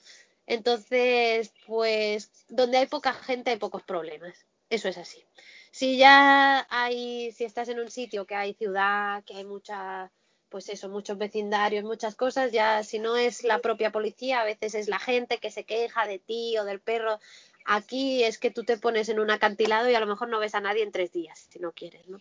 Entonces, 0.46 1.52
pues 1.66 2.30
donde 2.48 2.78
hay 2.78 2.86
poca 2.86 3.12
gente 3.12 3.50
hay 3.50 3.58
pocos 3.58 3.82
problemas. 3.82 4.34
Eso 4.70 4.88
es 4.88 4.98
así. 4.98 5.24
Si 5.70 5.96
ya 5.96 6.66
hay, 6.68 7.32
si 7.32 7.44
estás 7.44 7.68
en 7.68 7.80
un 7.80 7.90
sitio 7.90 8.24
que 8.24 8.34
hay 8.34 8.54
ciudad, 8.54 9.22
que 9.24 9.34
hay 9.34 9.44
mucha, 9.44 10.10
pues 10.48 10.68
eso, 10.68 10.88
muchos 10.88 11.16
vecindarios, 11.16 11.84
muchas 11.84 12.16
cosas, 12.16 12.52
ya 12.52 12.82
si 12.82 12.98
no 12.98 13.16
es 13.16 13.44
la 13.44 13.60
propia 13.60 13.92
policía, 13.92 14.40
a 14.40 14.44
veces 14.44 14.74
es 14.74 14.88
la 14.88 14.98
gente 14.98 15.38
que 15.38 15.50
se 15.50 15.64
queja 15.64 16.06
de 16.06 16.18
ti 16.18 16.58
o 16.58 16.64
del 16.64 16.80
perro. 16.80 17.20
Aquí 17.64 18.24
es 18.24 18.38
que 18.38 18.50
tú 18.50 18.64
te 18.64 18.78
pones 18.78 19.08
en 19.08 19.20
un 19.20 19.30
acantilado 19.30 19.88
y 19.88 19.94
a 19.94 20.00
lo 20.00 20.06
mejor 20.06 20.28
no 20.28 20.40
ves 20.40 20.54
a 20.54 20.60
nadie 20.60 20.82
en 20.82 20.92
tres 20.92 21.12
días, 21.12 21.46
si 21.50 21.60
no 21.60 21.72
quieres, 21.72 22.08
¿no? 22.08 22.18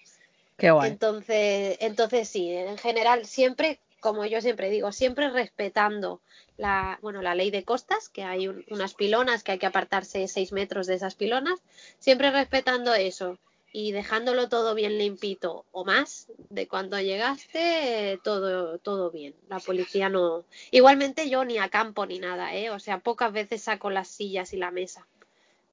Qué 0.58 0.70
guay. 0.72 0.91
Entonces, 0.91 1.78
entonces 1.80 2.30
sí, 2.30 2.52
en 2.52 2.78
general 2.78 3.26
siempre 3.26 3.80
como 4.00 4.26
yo 4.26 4.41
siempre 4.41 4.70
digo, 4.70 4.91
siempre 4.91 5.30
respetando 5.30 6.22
la, 6.58 7.00
bueno, 7.02 7.22
la 7.22 7.36
ley 7.36 7.52
de 7.52 7.64
costas, 7.64 8.10
que 8.10 8.24
hay 8.24 8.47
unas 8.47 8.93
pilonas 8.93 9.43
que 9.43 9.54
hay 9.54 9.60
que 9.60 9.66
apartarse 9.66 10.28
seis 10.28 10.52
metros 10.52 10.88
de 10.88 10.95
esas 10.95 11.16
pilonas, 11.16 11.60
siempre 12.00 12.32
respetando 12.32 12.93
eso 12.93 13.38
y 13.72 13.91
dejándolo 13.91 14.50
todo 14.50 14.74
bien 14.74 14.97
limpito 14.97 15.66
o 15.72 15.86
más 15.86 16.28
de 16.50 16.68
cuando 16.68 17.00
llegaste, 17.00 18.20
todo, 18.24 18.80
todo 18.80 19.12
bien. 19.12 19.36
La 19.47 19.60
policía 19.60 20.10
no. 20.10 20.43
Igualmente 20.72 21.30
yo 21.30 21.45
ni 21.45 21.60
a 21.60 21.70
campo 21.70 22.06
ni 22.06 22.20
nada, 22.20 22.56
¿eh? 22.56 22.72
O 22.72 22.80
sea, 22.80 23.00
pocas 23.00 23.32
veces 23.32 23.62
saco 23.62 23.89
las 23.89 24.08
sillas 24.08 24.54
y 24.54 24.58
la 24.58 24.72
mesa. 24.72 25.06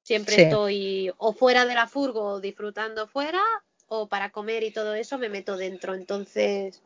Siempre 0.03 0.43
estoy 0.43 1.11
o 1.17 1.33
fuera 1.33 1.65
de 1.65 1.73
la 1.73 1.87
furgo 1.87 2.39
disfrutando 2.39 3.07
fuera 3.07 3.41
o 3.87 4.07
para 4.07 4.31
comer 4.31 4.63
y 4.63 4.71
todo 4.71 4.93
eso 4.93 5.17
me 5.17 5.29
meto 5.29 5.57
dentro. 5.57 5.95
Entonces, 5.95 6.81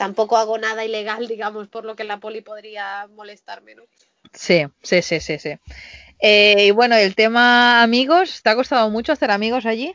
tampoco 0.00 0.38
hago 0.38 0.56
nada 0.56 0.82
ilegal, 0.82 1.28
digamos, 1.28 1.68
por 1.68 1.84
lo 1.84 1.94
que 1.94 2.04
la 2.04 2.20
poli 2.20 2.40
podría 2.40 3.06
molestarme, 3.08 3.74
¿no? 3.74 3.82
Sí, 4.32 4.64
sí, 4.82 5.02
sí, 5.02 5.20
sí, 5.20 5.38
sí. 5.38 5.50
Eh, 6.20 6.68
y 6.68 6.70
bueno, 6.70 6.96
el 6.96 7.14
tema 7.14 7.82
amigos, 7.82 8.40
¿te 8.42 8.48
ha 8.48 8.54
costado 8.54 8.88
mucho 8.88 9.12
hacer 9.12 9.30
amigos 9.30 9.66
allí? 9.66 9.92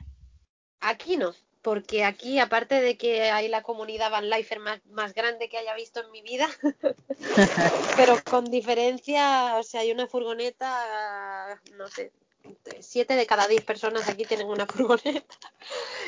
Aquí 0.79 1.17
no, 1.17 1.33
porque 1.63 2.03
aquí, 2.03 2.37
aparte 2.37 2.81
de 2.81 2.97
que 2.97 3.31
hay 3.31 3.47
la 3.47 3.63
comunidad 3.63 4.11
Van 4.11 4.29
Lifer 4.29 4.59
más, 4.59 4.79
más 4.91 5.15
grande 5.15 5.49
que 5.49 5.57
haya 5.57 5.73
visto 5.73 6.01
en 6.01 6.11
mi 6.11 6.21
vida, 6.21 6.47
pero 7.97 8.23
con 8.23 8.45
diferencia, 8.45 9.55
o 9.55 9.63
sea, 9.63 9.81
hay 9.81 9.91
una 9.91 10.05
furgoneta, 10.05 11.59
no 11.77 11.87
sé, 11.87 12.11
siete 12.79 13.15
de 13.15 13.25
cada 13.25 13.47
diez 13.47 13.63
personas 13.63 14.07
aquí 14.09 14.25
tienen 14.25 14.47
una 14.47 14.65
furgoneta. 14.67 15.35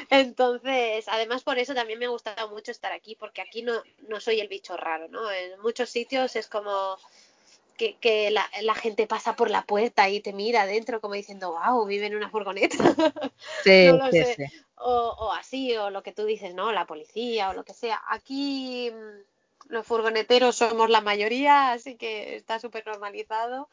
Entonces, 0.10 1.06
además 1.08 1.44
por 1.44 1.58
eso 1.60 1.74
también 1.74 2.00
me 2.00 2.06
ha 2.06 2.10
gustado 2.10 2.50
mucho 2.50 2.72
estar 2.72 2.92
aquí, 2.92 3.16
porque 3.16 3.42
aquí 3.42 3.62
no, 3.62 3.74
no 4.08 4.20
soy 4.20 4.40
el 4.40 4.48
bicho 4.48 4.78
raro, 4.78 5.08
¿no? 5.10 5.30
En 5.32 5.60
muchos 5.62 5.90
sitios 5.90 6.36
es 6.36 6.48
como 6.48 6.98
que, 7.78 7.96
que 7.96 8.32
la, 8.32 8.50
la, 8.62 8.76
gente 8.76 9.08
pasa 9.08 9.36
por 9.36 9.50
la 9.50 9.64
puerta 9.64 10.10
y 10.10 10.20
te 10.20 10.34
mira 10.34 10.64
adentro 10.64 11.00
como 11.00 11.14
diciendo, 11.14 11.52
wow, 11.52 11.86
vive 11.86 12.08
en 12.08 12.16
una 12.16 12.30
furgoneta. 12.30 12.78
Sí, 13.64 13.86
no 13.88 13.98
lo 13.98 14.12
sí, 14.12 14.24
sé. 14.24 14.36
Sí. 14.36 14.44
O, 14.78 14.92
o, 14.92 15.34
así, 15.34 15.76
o 15.78 15.90
lo 15.90 16.02
que 16.02 16.12
tú 16.12 16.26
dices, 16.26 16.54
¿no? 16.54 16.72
La 16.72 16.86
policía 16.86 17.50
o 17.50 17.54
lo 17.54 17.64
que 17.64 17.74
sea. 17.74 18.02
Aquí 18.10 18.92
mm, 18.92 19.74
los 19.74 19.86
furgoneteros 19.86 20.56
somos 20.56 20.90
la 20.90 21.02
mayoría, 21.02 21.72
así 21.72 21.96
que 21.96 22.36
está 22.36 22.60
súper 22.60 22.86
normalizado 22.86 23.70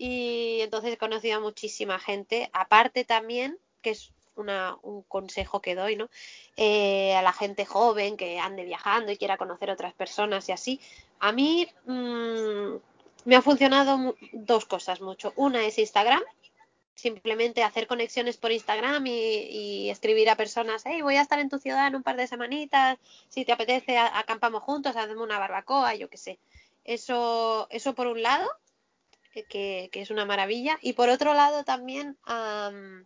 y 0.00 0.60
entonces 0.60 0.92
he 0.92 0.96
conocido 0.96 1.38
a 1.38 1.40
muchísima 1.40 1.98
gente. 1.98 2.48
Aparte 2.52 3.04
también, 3.04 3.58
que 3.82 3.90
es 3.90 4.12
una, 4.36 4.76
un 4.82 5.02
consejo 5.02 5.60
que 5.60 5.74
doy, 5.74 5.96
¿no? 5.96 6.08
Eh, 6.56 7.16
a 7.16 7.22
la 7.22 7.32
gente 7.32 7.66
joven 7.66 8.16
que 8.16 8.38
ande 8.38 8.64
viajando 8.64 9.10
y 9.10 9.16
quiera 9.16 9.36
conocer 9.36 9.70
otras 9.70 9.92
personas 9.94 10.48
y 10.48 10.52
así. 10.52 10.80
A 11.18 11.32
mí 11.32 11.66
mmm, 11.84 12.76
me 13.24 13.34
ha 13.34 13.42
funcionado 13.42 14.14
dos 14.32 14.66
cosas 14.66 15.00
mucho. 15.00 15.32
Una 15.34 15.66
es 15.66 15.78
Instagram, 15.80 16.22
simplemente 16.94 17.64
hacer 17.64 17.88
conexiones 17.88 18.36
por 18.36 18.52
Instagram 18.52 19.04
y, 19.04 19.10
y, 19.10 19.90
escribir 19.90 20.30
a 20.30 20.36
personas, 20.36 20.84
hey, 20.86 21.02
voy 21.02 21.16
a 21.16 21.22
estar 21.22 21.40
en 21.40 21.48
tu 21.48 21.58
ciudad 21.58 21.88
en 21.88 21.96
un 21.96 22.04
par 22.04 22.16
de 22.16 22.28
semanitas, 22.28 22.98
si 23.28 23.44
te 23.44 23.50
apetece, 23.50 23.98
acampamos 23.98 24.62
juntos, 24.62 24.94
hacemos 24.94 25.24
una 25.24 25.40
barbacoa, 25.40 25.96
yo 25.96 26.08
qué 26.08 26.18
sé. 26.18 26.38
Eso, 26.84 27.66
eso 27.70 27.96
por 27.96 28.06
un 28.06 28.22
lado 28.22 28.48
que, 29.44 29.90
es 29.92 30.10
una 30.10 30.24
maravilla. 30.24 30.78
Y 30.82 30.94
por 30.94 31.08
otro 31.08 31.34
lado 31.34 31.64
también 31.64 32.16
um, 32.28 33.04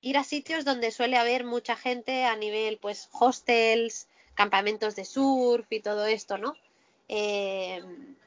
ir 0.00 0.18
a 0.18 0.24
sitios 0.24 0.64
donde 0.64 0.90
suele 0.90 1.16
haber 1.16 1.44
mucha 1.44 1.76
gente 1.76 2.24
a 2.24 2.36
nivel 2.36 2.78
pues 2.78 3.08
hostels, 3.12 4.08
campamentos 4.34 4.96
de 4.96 5.04
surf 5.04 5.66
y 5.70 5.80
todo 5.80 6.06
esto, 6.06 6.38
¿no? 6.38 6.54
Eh, 7.08 7.82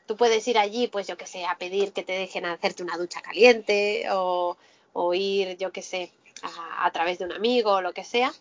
tú 0.06 0.18
puedes 0.18 0.48
ir 0.48 0.58
allí, 0.58 0.88
pues 0.88 1.08
yo 1.08 1.18
que 1.18 1.28
sé, 1.28 1.46
a 1.46 1.58
pedir 1.58 1.94
que 1.94 2.04
te 2.04 2.14
dejen 2.14 2.46
hacerte 2.46 2.84
una 2.84 2.98
ducha 2.98 3.22
caliente 3.22 4.06
o, 4.12 4.58
o 4.94 5.14
ir, 5.14 5.58
yo 5.58 5.72
que 5.72 5.82
sé, 5.82 6.12
a, 6.42 6.86
a, 6.86 6.92
través 6.92 7.20
de 7.20 7.26
un 7.26 7.32
amigo 7.32 7.72
o 7.72 7.82
lo 7.82 7.94
que 7.94 8.04
sea. 8.04 8.34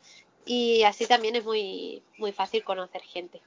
Y 0.44 0.82
así 0.82 1.06
también 1.06 1.36
es 1.36 1.44
muy, 1.44 2.02
muy 2.18 2.32
fácil 2.32 2.64
conocer 2.64 3.02
gente. 3.02 3.40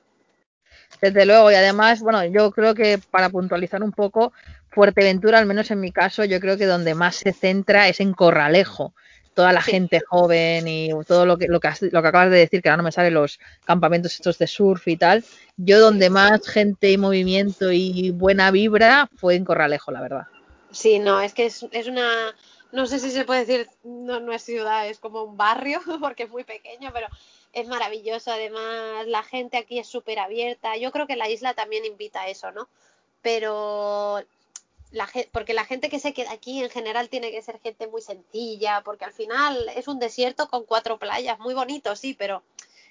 Desde 1.02 1.26
luego, 1.26 1.52
y 1.52 1.56
además, 1.56 2.02
bueno, 2.02 2.24
yo 2.26 2.52
creo 2.52 2.74
que 2.74 3.00
para 3.12 3.30
puntualizar 3.30 3.84
un 3.84 3.92
poco, 3.92 4.34
Fuerteventura, 4.70 5.40
al 5.40 5.46
menos 5.46 5.72
en 5.72 5.80
mi 5.80 5.92
caso, 5.92 6.26
yo 6.26 6.40
creo 6.40 6.58
que 6.58 6.66
donde 6.66 6.96
más 6.96 7.16
se 7.16 7.32
centra 7.32 7.88
es 7.88 8.00
en 8.00 8.14
Corralejo. 8.14 8.94
Toda 9.34 9.52
la 9.52 9.62
sí. 9.62 9.72
gente 9.72 10.02
joven 10.06 10.68
y 10.68 10.90
todo 11.08 11.26
lo 11.26 11.38
que, 11.38 11.48
lo, 11.48 11.60
que, 11.60 11.70
lo 11.92 12.02
que 12.02 12.08
acabas 12.08 12.32
de 12.32 12.38
decir, 12.38 12.62
que 12.62 12.70
ahora 12.70 12.78
no 12.78 12.84
me 12.84 12.92
salen 12.92 13.14
los 13.14 13.40
campamentos 13.66 14.14
estos 14.14 14.38
de 14.38 14.48
surf 14.48 14.88
y 14.88 14.98
tal. 14.98 15.24
Yo 15.58 15.80
donde 15.80 16.10
más 16.10 16.48
gente 16.48 16.92
y 16.92 16.98
movimiento 16.98 17.72
y 17.72 18.12
buena 18.12 18.52
vibra 18.52 19.10
fue 19.18 19.36
en 19.36 19.46
Corralejo, 19.46 19.92
la 19.92 20.02
verdad. 20.02 20.28
Sí, 20.72 21.00
no, 21.00 21.22
es 21.22 21.34
que 21.34 21.46
es, 21.46 21.66
es 21.72 21.88
una, 21.88 22.34
no 22.74 22.86
sé 22.86 23.00
si 23.00 23.12
se 23.12 23.24
puede 23.24 23.46
decir, 23.46 23.70
no, 23.84 24.20
no 24.20 24.34
es 24.34 24.44
ciudad, 24.44 24.88
es 24.88 25.00
como 25.00 25.24
un 25.24 25.38
barrio, 25.38 25.80
porque 26.02 26.24
es 26.24 26.30
muy 26.30 26.44
pequeño, 26.44 26.92
pero 26.94 27.08
es 27.56 27.68
maravilloso. 27.68 28.32
Además, 28.32 29.08
la 29.08 29.24
gente 29.24 29.58
aquí 29.58 29.80
es 29.80 29.88
súper 29.88 30.20
abierta. 30.20 30.78
Yo 30.78 30.92
creo 30.92 31.08
que 31.08 31.16
la 31.16 31.30
isla 31.30 31.56
también 31.56 31.86
invita 31.86 32.22
a 32.22 32.28
eso, 32.28 32.52
¿no? 32.52 32.68
Pero 33.22 34.22
la, 34.92 35.10
porque 35.32 35.54
la 35.54 35.66
gente 35.66 35.90
que 35.90 36.00
se 36.00 36.14
queda 36.14 36.34
aquí 36.34 36.62
en 36.62 36.70
general 36.70 37.10
tiene 37.10 37.32
que 37.32 37.42
ser 37.42 37.60
gente 37.60 37.88
muy 37.88 38.02
sencilla, 38.02 38.82
porque 38.84 39.06
al 39.06 39.14
final 39.14 39.70
es 39.76 39.88
un 39.88 40.00
desierto 40.00 40.48
con 40.50 40.66
cuatro 40.66 41.00
playas, 41.00 41.40
muy 41.40 41.54
bonito, 41.54 41.96
sí, 41.96 42.14
pero 42.14 42.44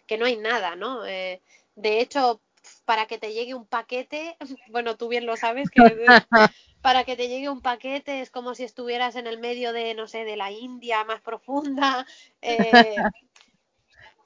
que 0.07 0.19
no 0.19 0.27
hay 0.27 0.37
nada, 0.37 0.77
¿no? 0.77 1.07
Eh, 1.07 1.41
de 1.77 2.01
hecho, 2.01 2.41
para 2.87 3.07
que 3.07 3.19
te 3.19 3.33
llegue 3.33 3.55
un 3.55 3.67
paquete, 3.67 4.37
bueno, 4.71 4.97
tú 4.97 5.09
bien 5.09 5.27
lo 5.27 5.37
sabes, 5.37 5.71
que 5.71 5.83
para 6.83 7.05
que 7.05 7.17
te 7.17 7.29
llegue 7.29 7.51
un 7.51 7.61
paquete 7.61 8.23
es 8.23 8.31
como 8.31 8.55
si 8.55 8.65
estuvieras 8.65 9.17
en 9.17 9.27
el 9.27 9.39
medio 9.39 9.73
de, 9.73 9.95
no 9.95 10.09
sé, 10.09 10.25
de 10.25 10.37
la 10.37 10.51
India 10.51 11.05
más 11.05 11.21
profunda. 11.21 12.07
Eh, 12.41 12.71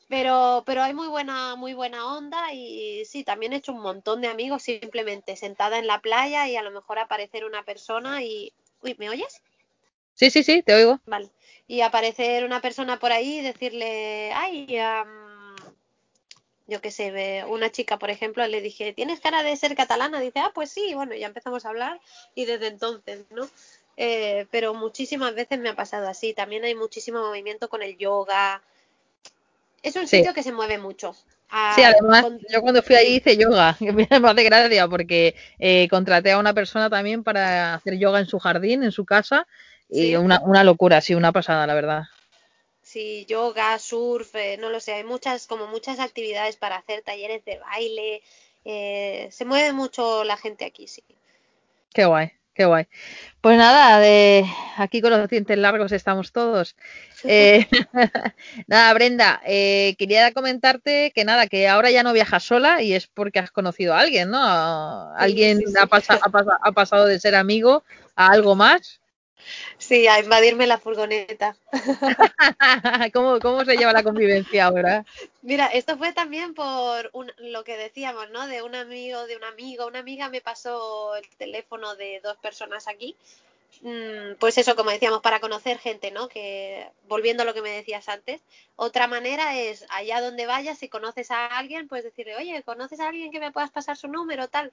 pero, 0.09 0.63
pero 0.67 0.83
hay 0.83 0.95
muy 0.95 1.09
buena, 1.09 1.55
muy 1.57 1.75
buena 1.75 2.17
onda 2.17 2.53
y 2.53 3.05
sí, 3.05 3.25
también 3.25 3.53
he 3.53 3.57
hecho 3.57 3.73
un 3.73 3.81
montón 3.81 4.21
de 4.21 4.29
amigos 4.29 4.63
simplemente 4.63 5.37
sentada 5.37 5.79
en 5.79 5.87
la 5.87 6.01
playa 6.01 6.49
y 6.49 6.57
a 6.57 6.63
lo 6.63 6.71
mejor 6.71 6.99
aparecer 6.99 7.45
una 7.45 7.63
persona 7.65 8.23
y... 8.23 8.53
Uy, 8.83 8.95
¿me 8.99 9.11
oyes? 9.11 9.43
Sí, 10.15 10.31
sí, 10.31 10.43
sí, 10.43 10.63
te 10.63 10.75
oigo. 10.75 10.99
Vale. 11.07 11.31
Y 11.67 11.83
aparecer 11.83 12.45
una 12.45 12.61
persona 12.61 12.99
por 12.99 13.13
ahí 13.13 13.39
y 13.39 13.43
decirle, 13.43 14.33
ay, 14.33 14.79
um, 14.81 15.57
yo 16.67 16.81
qué 16.81 16.91
sé, 16.91 17.45
una 17.47 17.71
chica, 17.71 17.99
por 17.99 18.11
ejemplo, 18.11 18.47
le 18.47 18.61
dije, 18.61 18.93
¿tienes 18.93 19.21
cara 19.21 19.43
de 19.43 19.57
ser 19.57 19.77
catalana? 19.77 20.21
Dice, 20.21 20.39
ah, 20.41 20.53
pues 20.55 20.71
sí, 20.71 20.95
bueno, 20.95 21.15
ya 21.15 21.27
empezamos 21.27 21.65
a 21.65 21.69
hablar 21.69 22.01
y 22.35 22.47
desde 22.47 22.69
entonces, 22.69 23.25
¿no? 23.31 23.49
Eh, 23.97 24.47
pero 24.51 24.75
muchísimas 24.75 25.35
veces 25.35 25.59
me 25.59 25.71
ha 25.71 25.75
pasado 25.75 26.09
así. 26.09 26.33
También 26.33 26.65
hay 26.65 26.75
muchísimo 26.75 27.21
movimiento 27.21 27.69
con 27.69 27.83
el 27.83 27.97
yoga, 27.99 28.63
es 29.83 29.97
un 29.97 30.07
sitio 30.07 30.31
sí. 30.31 30.35
que 30.35 30.43
se 30.43 30.53
mueve 30.53 30.79
mucho. 30.79 31.15
Ah, 31.51 31.73
sí, 31.75 31.83
además, 31.83 32.23
con... 32.23 32.41
yo 32.53 32.61
cuando 32.61 32.83
fui 32.83 32.97
ahí 32.97 33.17
hice 33.17 33.37
yoga, 33.37 33.75
que 33.79 33.93
me 33.93 34.09
hace 34.11 34.43
gracia 34.45 34.89
porque 34.89 35.35
eh, 35.59 35.89
contraté 35.89 36.33
a 36.33 36.39
una 36.39 36.55
persona 36.55 36.91
también 36.91 37.25
para 37.25 37.75
hacer 37.75 37.99
yoga 37.99 38.21
en 38.21 38.27
su 38.27 38.39
jardín, 38.39 38.83
en 38.83 38.93
su 38.93 39.05
casa, 39.05 39.47
y 39.89 40.17
una, 40.17 40.41
una 40.43 40.65
locura, 40.65 41.01
sí, 41.01 41.15
una 41.15 41.33
pasada, 41.33 41.67
la 41.67 41.75
verdad. 41.75 42.03
Sí, 42.83 43.27
yoga, 43.27 43.79
surf, 43.79 44.35
eh, 44.35 44.57
no 44.59 44.71
lo 44.71 44.81
sé, 44.81 44.95
hay 44.95 45.05
muchas, 45.05 45.47
como 45.47 45.67
muchas 45.67 46.01
actividades 46.01 46.57
para 46.57 46.77
hacer, 46.77 47.03
talleres 47.03 47.45
de 47.45 47.59
baile, 47.59 48.23
eh, 48.65 49.29
se 49.31 49.45
mueve 49.45 49.73
mucho 49.73 50.25
la 50.25 50.37
gente 50.37 50.65
aquí, 50.65 50.89
sí. 50.89 51.03
Qué 51.93 52.05
guay, 52.05 52.33
Qué 52.59 52.65
guay. 52.65 52.89
Pues 53.41 53.57
nada, 53.57 54.01
de 54.01 54.45
aquí 54.79 55.01
con 55.01 55.13
los 55.13 55.29
dientes 55.29 55.57
largos 55.57 55.93
estamos 55.93 56.33
todos. 56.33 56.75
Eh, 57.25 57.67
nada, 58.69 58.95
Brenda, 58.95 59.43
eh, 59.45 59.97
quería 59.99 60.33
comentarte 60.33 61.11
que 61.13 61.25
nada, 61.25 61.49
que 61.49 61.67
ahora 61.67 61.91
ya 61.91 62.05
no 62.05 62.13
viajas 62.13 62.45
sola 62.45 62.81
y 62.81 62.93
es 62.93 63.09
porque 63.09 63.41
has 63.41 63.51
conocido 63.51 63.93
a 63.93 63.99
alguien, 63.99 64.31
¿no? 64.31 64.41
Alguien 65.17 65.61
Ha, 65.77 65.89
ha, 66.63 66.73
pasado 66.73 67.07
de 67.07 67.19
ser 67.19 67.35
amigo 67.35 67.83
a 68.15 68.29
algo 68.29 68.55
más. 68.55 69.01
Sí, 69.79 70.07
a 70.07 70.21
invadirme 70.21 70.67
la 70.67 70.79
furgoneta. 70.79 71.57
¿Cómo, 73.13 73.39
¿Cómo, 73.41 73.65
se 73.65 73.77
lleva 73.77 73.93
la 73.93 74.03
convivencia 74.03 74.67
ahora? 74.67 75.05
Mira, 75.43 75.67
esto 75.67 75.97
fue 75.97 76.13
también 76.13 76.55
por 76.55 77.11
lo 77.39 77.65
que 77.65 77.77
decíamos, 77.77 78.31
¿no? 78.31 78.47
De 78.47 78.63
un 78.63 78.75
amigo, 78.75 79.27
de 79.27 79.37
un 79.37 79.45
amigo. 79.45 79.87
Una 79.87 80.01
amiga 80.01 80.29
me 80.29 80.41
pasó 80.41 81.17
el 81.17 81.29
teléfono 81.37 81.95
de 81.97 82.21
dos 82.23 82.37
personas 82.39 82.89
aquí. 82.89 83.17
Mm, 83.83 84.35
pues 84.41 84.59
eso, 84.59 84.75
como 84.75 84.91
decíamos, 84.91 85.21
para 85.21 85.41
conocer 85.41 85.79
gente, 85.79 86.11
¿no? 86.11 86.29
Que 86.29 86.89
volviendo 87.07 87.43
a 87.43 87.47
lo 87.47 87.55
que 87.55 87.63
me 87.63 87.71
decías 87.71 88.09
antes, 88.09 88.41
otra 88.77 89.07
manera 89.07 89.57
es 89.57 89.87
allá 89.91 90.21
donde 90.21 90.47
vayas, 90.47 90.79
si 90.79 90.89
conoces 90.89 91.31
a 91.31 91.47
alguien, 91.47 91.87
pues 91.87 92.03
decirle, 92.03 92.37
oye, 92.37 92.63
¿conoces 92.65 93.01
a 93.01 93.09
alguien 93.09 93.31
que 93.31 93.41
me 93.41 93.53
puedas 93.53 93.71
pasar 93.71 93.97
su 93.97 94.09
número, 94.09 94.49
tal? 94.49 94.73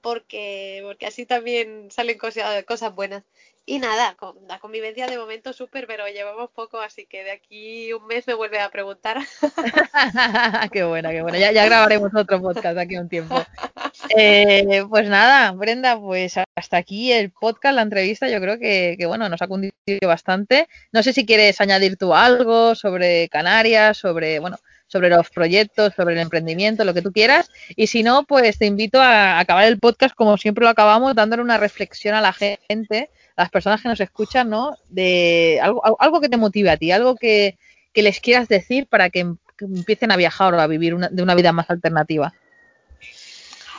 Porque, 0.00 0.80
porque 0.84 1.06
así 1.06 1.26
también 1.26 1.90
salen 1.90 2.18
cosas, 2.18 2.64
cosas 2.64 2.94
buenas. 2.94 3.24
Y 3.68 3.80
nada, 3.80 4.16
la 4.48 4.58
convivencia 4.60 5.06
de 5.06 5.18
momento 5.18 5.52
súper, 5.52 5.86
pero 5.86 6.08
llevamos 6.08 6.50
poco, 6.52 6.80
así 6.80 7.04
que 7.04 7.22
de 7.22 7.32
aquí 7.32 7.92
un 7.92 8.06
mes 8.06 8.26
me 8.26 8.32
vuelve 8.32 8.58
a 8.60 8.70
preguntar. 8.70 9.18
qué 10.72 10.84
buena, 10.84 11.10
qué 11.10 11.20
buena. 11.20 11.38
Ya, 11.38 11.66
grabaremos 11.66 12.10
otro 12.14 12.40
podcast 12.40 12.78
aquí 12.78 12.96
un 12.96 13.10
tiempo. 13.10 13.36
Eh, 14.16 14.84
pues 14.88 15.10
nada, 15.10 15.52
Brenda, 15.52 16.00
pues 16.00 16.36
hasta 16.56 16.78
aquí 16.78 17.12
el 17.12 17.30
podcast, 17.30 17.74
la 17.74 17.82
entrevista. 17.82 18.26
Yo 18.30 18.40
creo 18.40 18.58
que, 18.58 18.96
que, 18.98 19.04
bueno, 19.04 19.28
nos 19.28 19.42
ha 19.42 19.48
cundido 19.48 19.74
bastante. 20.00 20.66
No 20.90 21.02
sé 21.02 21.12
si 21.12 21.26
quieres 21.26 21.60
añadir 21.60 21.98
tú 21.98 22.14
algo 22.14 22.74
sobre 22.74 23.28
Canarias, 23.28 23.98
sobre, 23.98 24.38
bueno, 24.38 24.56
sobre 24.88 25.10
los 25.10 25.30
proyectos, 25.30 25.94
sobre 25.94 26.14
el 26.14 26.20
emprendimiento, 26.20 26.84
lo 26.84 26.94
que 26.94 27.02
tú 27.02 27.12
quieras. 27.12 27.50
Y 27.76 27.86
si 27.86 28.02
no, 28.02 28.24
pues 28.24 28.58
te 28.58 28.66
invito 28.66 29.00
a 29.00 29.38
acabar 29.38 29.64
el 29.64 29.78
podcast 29.78 30.14
como 30.14 30.36
siempre 30.36 30.64
lo 30.64 30.70
acabamos, 30.70 31.14
dándole 31.14 31.42
una 31.42 31.58
reflexión 31.58 32.14
a 32.14 32.20
la 32.20 32.32
gente 32.32 33.10
las 33.38 33.50
personas 33.50 33.80
que 33.80 33.88
nos 33.88 34.00
escuchan, 34.00 34.50
¿no? 34.50 34.76
De 34.88 35.60
algo, 35.62 35.80
algo 36.00 36.20
que 36.20 36.28
te 36.28 36.36
motive 36.36 36.70
a 36.70 36.76
ti, 36.76 36.90
algo 36.90 37.14
que, 37.14 37.56
les 37.94 38.20
quieras 38.20 38.48
decir 38.48 38.86
para 38.86 39.10
que, 39.10 39.26
empiecen 39.60 40.12
a 40.12 40.16
viajar 40.16 40.54
o 40.54 40.60
a 40.60 40.66
vivir 40.66 40.96
de 40.96 41.22
una 41.22 41.34
vida 41.34 41.52
más 41.52 41.68
alternativa. 41.70 42.32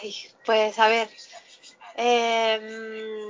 Ay, 0.02 0.14
pues 0.46 0.78
a 0.78 0.88
ver, 0.88 1.10
eh, 1.98 3.30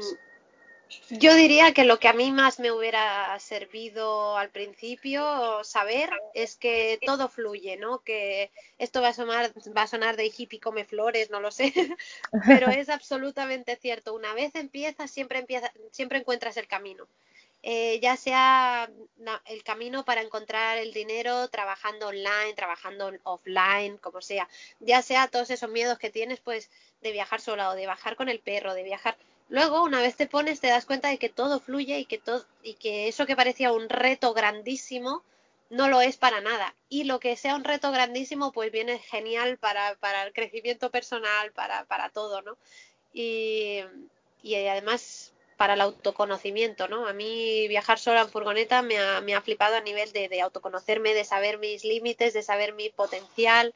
yo 1.09 1.35
diría 1.35 1.73
que 1.73 1.83
lo 1.83 1.99
que 1.99 2.07
a 2.07 2.13
mí 2.13 2.31
más 2.31 2.59
me 2.59 2.71
hubiera 2.71 3.37
servido 3.39 4.37
al 4.37 4.49
principio 4.49 5.63
saber 5.63 6.09
es 6.33 6.55
que 6.55 6.99
todo 7.05 7.29
fluye, 7.29 7.77
¿no? 7.77 7.99
Que 7.99 8.51
esto 8.77 9.01
va 9.01 9.09
a 9.09 9.13
sonar, 9.13 9.51
va 9.75 9.83
a 9.83 9.87
sonar 9.87 10.17
de 10.17 10.31
hippie 10.35 10.59
come 10.59 10.85
flores, 10.85 11.29
no 11.29 11.39
lo 11.39 11.51
sé, 11.51 11.73
pero 12.47 12.67
es 12.69 12.89
absolutamente 12.89 13.75
cierto. 13.75 14.13
Una 14.13 14.33
vez 14.33 14.55
empiezas, 14.55 15.11
siempre 15.11 15.39
empieza, 15.39 15.71
siempre 15.91 16.19
encuentras 16.19 16.57
el 16.57 16.67
camino. 16.67 17.07
Eh, 17.61 17.99
ya 17.99 18.15
sea 18.15 18.89
el 19.45 19.63
camino 19.63 20.05
para 20.05 20.21
encontrar 20.21 20.77
el 20.77 20.93
dinero 20.93 21.49
trabajando 21.49 22.07
online, 22.07 22.53
trabajando 22.55 23.11
offline, 23.23 23.97
como 23.97 24.21
sea, 24.21 24.47
ya 24.79 25.01
sea 25.01 25.27
todos 25.27 25.49
esos 25.49 25.69
miedos 25.69 25.99
que 25.99 26.09
tienes, 26.09 26.39
pues 26.39 26.69
de 27.01 27.11
viajar 27.11 27.41
sola 27.41 27.69
o 27.69 27.75
de 27.75 27.81
viajar 27.81 28.15
con 28.15 28.29
el 28.29 28.39
perro, 28.39 28.73
de 28.73 28.83
viajar 28.83 29.17
Luego, 29.49 29.83
una 29.83 30.01
vez 30.01 30.15
te 30.15 30.27
pones, 30.27 30.59
te 30.59 30.67
das 30.67 30.85
cuenta 30.85 31.09
de 31.09 31.17
que 31.17 31.29
todo 31.29 31.59
fluye 31.59 31.97
y 31.97 32.05
que, 32.05 32.19
todo, 32.19 32.45
y 32.61 32.75
que 32.75 33.07
eso 33.07 33.25
que 33.25 33.35
parecía 33.35 33.71
un 33.71 33.89
reto 33.89 34.33
grandísimo 34.33 35.23
no 35.69 35.87
lo 35.87 36.01
es 36.01 36.17
para 36.17 36.39
nada. 36.39 36.75
Y 36.87 37.03
lo 37.05 37.19
que 37.19 37.35
sea 37.35 37.55
un 37.55 37.63
reto 37.63 37.91
grandísimo, 37.91 38.51
pues 38.51 38.71
viene 38.71 38.99
genial 38.99 39.57
para, 39.57 39.95
para 39.95 40.23
el 40.23 40.33
crecimiento 40.33 40.91
personal, 40.91 41.51
para, 41.51 41.85
para 41.85 42.09
todo, 42.09 42.41
¿no? 42.43 42.57
Y, 43.11 43.79
y, 44.43 44.55
además 44.55 45.33
para 45.57 45.73
el 45.73 45.81
autoconocimiento, 45.81 46.87
¿no? 46.87 47.07
A 47.07 47.13
mí 47.13 47.67
viajar 47.67 47.99
sola 47.99 48.21
en 48.21 48.29
furgoneta 48.29 48.81
me 48.81 48.97
ha, 48.97 49.19
me 49.21 49.35
ha 49.35 49.41
flipado 49.41 49.75
a 49.75 49.81
nivel 49.81 50.11
de, 50.13 50.29
de 50.29 50.41
autoconocerme, 50.41 51.13
de 51.13 51.25
saber 51.25 51.57
mis 51.57 51.83
límites, 51.83 52.33
de 52.33 52.43
saber 52.43 52.73
mi 52.73 52.89
potencial, 52.89 53.73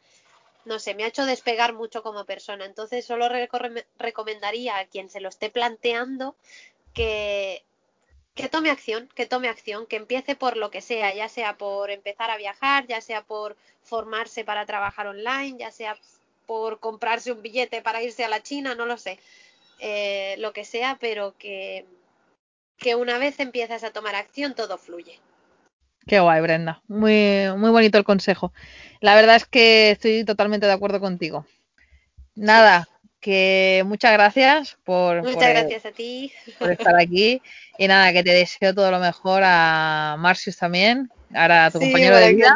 no 0.66 0.80
sé, 0.80 0.95
me 0.95 1.03
ha 1.03 1.07
hecho 1.07 1.26
despegar 1.26 1.74
mucho 1.74 2.03
como 2.03 2.26
persona. 2.26 2.66
Entonces, 2.66 3.05
solo 3.05 3.28
recomendaría 3.97 4.78
a 4.78 4.86
quien 4.86 5.09
se 5.09 5.20
lo 5.20 5.30
esté 5.30 5.49
planteando 5.49 6.36
que, 6.93 7.64
que 8.36 8.49
tome 8.49 8.70
acción, 8.70 9.09
que 9.16 9.26
tome 9.26 9.49
acción, 9.49 9.86
que 9.86 9.97
empiece 9.97 10.36
por 10.36 10.57
lo 10.57 10.72
que 10.72 10.82
sea, 10.82 11.14
ya 11.14 11.30
sea 11.30 11.57
por 11.57 11.91
empezar 11.91 12.32
a 12.32 12.38
viajar, 12.38 12.88
ya 12.88 13.01
sea 13.01 13.24
por 13.24 13.55
formarse 13.84 14.43
para 14.43 14.66
trabajar 14.66 15.07
online, 15.07 15.57
ya 15.59 15.72
sea 15.72 15.97
por 16.45 16.80
comprarse 16.80 17.32
un 17.32 17.41
billete 17.41 17.82
para 17.82 18.01
irse 18.01 18.24
a 18.24 18.30
la 18.30 18.41
China, 18.43 18.76
no 18.76 18.86
lo 18.86 18.97
sé, 18.97 19.20
eh, 19.80 20.36
lo 20.39 20.53
que 20.53 20.66
sea, 20.66 20.97
pero 20.99 21.36
que, 21.38 21.86
que 22.78 22.95
una 22.95 23.18
vez 23.18 23.39
empiezas 23.39 23.84
a 23.84 23.91
tomar 23.91 24.16
acción, 24.16 24.55
todo 24.55 24.78
fluye. 24.78 25.20
Qué 26.07 26.19
guay, 26.19 26.41
Brenda. 26.41 26.81
Muy, 26.87 27.47
muy 27.57 27.69
bonito 27.69 27.97
el 27.97 28.03
consejo. 28.03 28.53
La 28.99 29.15
verdad 29.15 29.37
es 29.37 29.45
que 29.45 29.91
estoy 29.91 30.25
totalmente 30.25 30.65
de 30.65 30.73
acuerdo 30.73 30.99
contigo. 30.99 31.45
Nada, 32.35 32.87
que 33.19 33.83
muchas 33.85 34.11
gracias 34.13 34.77
por, 34.83 35.23
muchas 35.23 35.49
gracias 35.49 35.85
a 35.85 35.91
ti. 35.91 36.31
por 36.59 36.71
estar 36.71 36.95
aquí. 36.99 37.41
Y 37.77 37.87
nada, 37.87 38.11
que 38.11 38.23
te 38.23 38.31
deseo 38.31 38.73
todo 38.73 38.91
lo 38.91 38.99
mejor 38.99 39.43
a 39.45 40.15
Marcius 40.19 40.57
también, 40.57 41.09
ahora 41.33 41.71
tu 41.71 41.79
compañero 41.79 42.17
de 42.17 42.33
vida. 42.33 42.55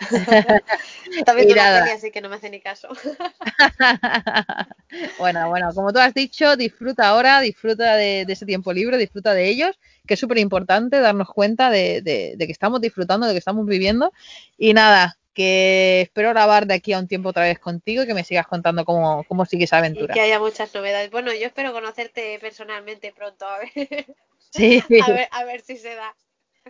Viendo 1.36 1.54
la 1.54 1.80
tele, 1.80 1.92
así 1.92 2.10
que 2.10 2.20
no 2.20 2.28
me 2.28 2.36
hace 2.36 2.50
ni 2.50 2.60
caso. 2.60 2.88
bueno, 5.18 5.48
bueno, 5.48 5.68
como 5.74 5.92
tú 5.92 5.98
has 5.98 6.14
dicho, 6.14 6.56
disfruta 6.56 7.08
ahora, 7.08 7.40
disfruta 7.40 7.96
de, 7.96 8.22
ese 8.22 8.46
tiempo 8.46 8.72
libre, 8.72 8.96
disfruta 8.96 9.34
de 9.34 9.48
ellos, 9.48 9.78
que 10.06 10.14
es 10.14 10.20
súper 10.20 10.38
importante 10.38 11.00
darnos 11.00 11.28
cuenta 11.28 11.70
de, 11.70 12.36
que 12.38 12.52
estamos 12.52 12.80
disfrutando, 12.80 13.26
de 13.26 13.32
que 13.32 13.38
estamos 13.38 13.66
viviendo. 13.66 14.12
Y 14.56 14.72
nada, 14.72 15.18
que 15.34 16.02
espero 16.02 16.30
grabar 16.30 16.66
de 16.66 16.74
aquí 16.74 16.92
a 16.92 16.98
un 16.98 17.08
tiempo 17.08 17.28
otra 17.28 17.44
vez 17.44 17.58
contigo 17.58 18.02
y 18.02 18.06
que 18.06 18.14
me 18.14 18.24
sigas 18.24 18.46
contando 18.46 18.84
cómo, 18.84 19.24
cómo 19.24 19.44
sigue 19.44 19.64
esa 19.64 19.78
aventura. 19.78 20.14
Y 20.14 20.14
que 20.14 20.20
haya 20.20 20.40
muchas 20.40 20.74
novedades. 20.74 21.10
Bueno, 21.10 21.32
yo 21.32 21.46
espero 21.46 21.72
conocerte 21.72 22.38
personalmente 22.40 23.12
pronto, 23.12 23.46
a 23.46 23.58
ver. 23.58 24.06
Sí. 24.50 24.82
a 25.02 25.12
ver, 25.12 25.28
a 25.30 25.44
ver 25.44 25.60
si 25.60 25.76
se 25.76 25.94
da. 25.94 26.14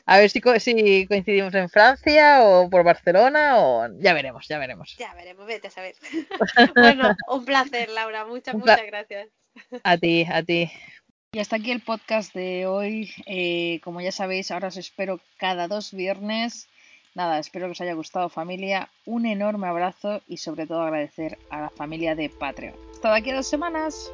A 0.07 0.19
ver 0.19 0.31
si, 0.31 0.41
si 0.59 1.07
coincidimos 1.07 1.55
en 1.55 1.69
Francia 1.69 2.43
o 2.43 2.69
por 2.71 2.85
Barcelona 2.85 3.59
o 3.59 3.89
ya 3.99 4.13
veremos, 4.15 4.47
ya 4.49 4.59
veremos. 4.59 4.97
Ya 4.99 5.15
veremos, 5.15 5.47
vete 5.47 5.69
a 5.69 5.71
saber. 5.71 5.95
bueno, 6.75 7.15
un 7.29 7.45
placer, 7.45 7.89
Laura. 7.91 8.25
Muchas, 8.25 8.55
muchas 8.55 8.87
gracias. 8.87 9.29
A 9.83 9.97
ti, 9.97 10.27
a 10.31 10.43
ti. 10.43 10.71
Y 11.33 11.39
hasta 11.39 11.57
aquí 11.57 11.71
el 11.71 11.81
podcast 11.81 12.35
de 12.35 12.67
hoy. 12.67 13.11
Eh, 13.27 13.81
como 13.85 14.01
ya 14.01 14.11
sabéis, 14.11 14.51
ahora 14.51 14.69
os 14.69 14.77
espero 14.77 15.21
cada 15.37 15.69
dos 15.69 15.93
viernes. 15.93 16.69
Nada, 17.15 17.39
espero 17.39 17.67
que 17.67 17.73
os 17.73 17.81
haya 17.81 17.95
gustado 17.95 18.29
familia. 18.29 18.89
Un 19.05 19.27
enorme 19.27 19.69
abrazo 19.69 20.23
y 20.27 20.39
sobre 20.39 20.67
todo 20.67 20.83
agradecer 20.83 21.39
a 21.51 21.61
la 21.61 21.71
familia 21.71 22.15
de 22.15 22.31
Patreon. 22.31 22.75
Hasta 22.93 23.13
de 23.13 23.19
aquí 23.19 23.31
a 23.31 23.37
dos 23.37 23.49
semanas. 23.49 24.11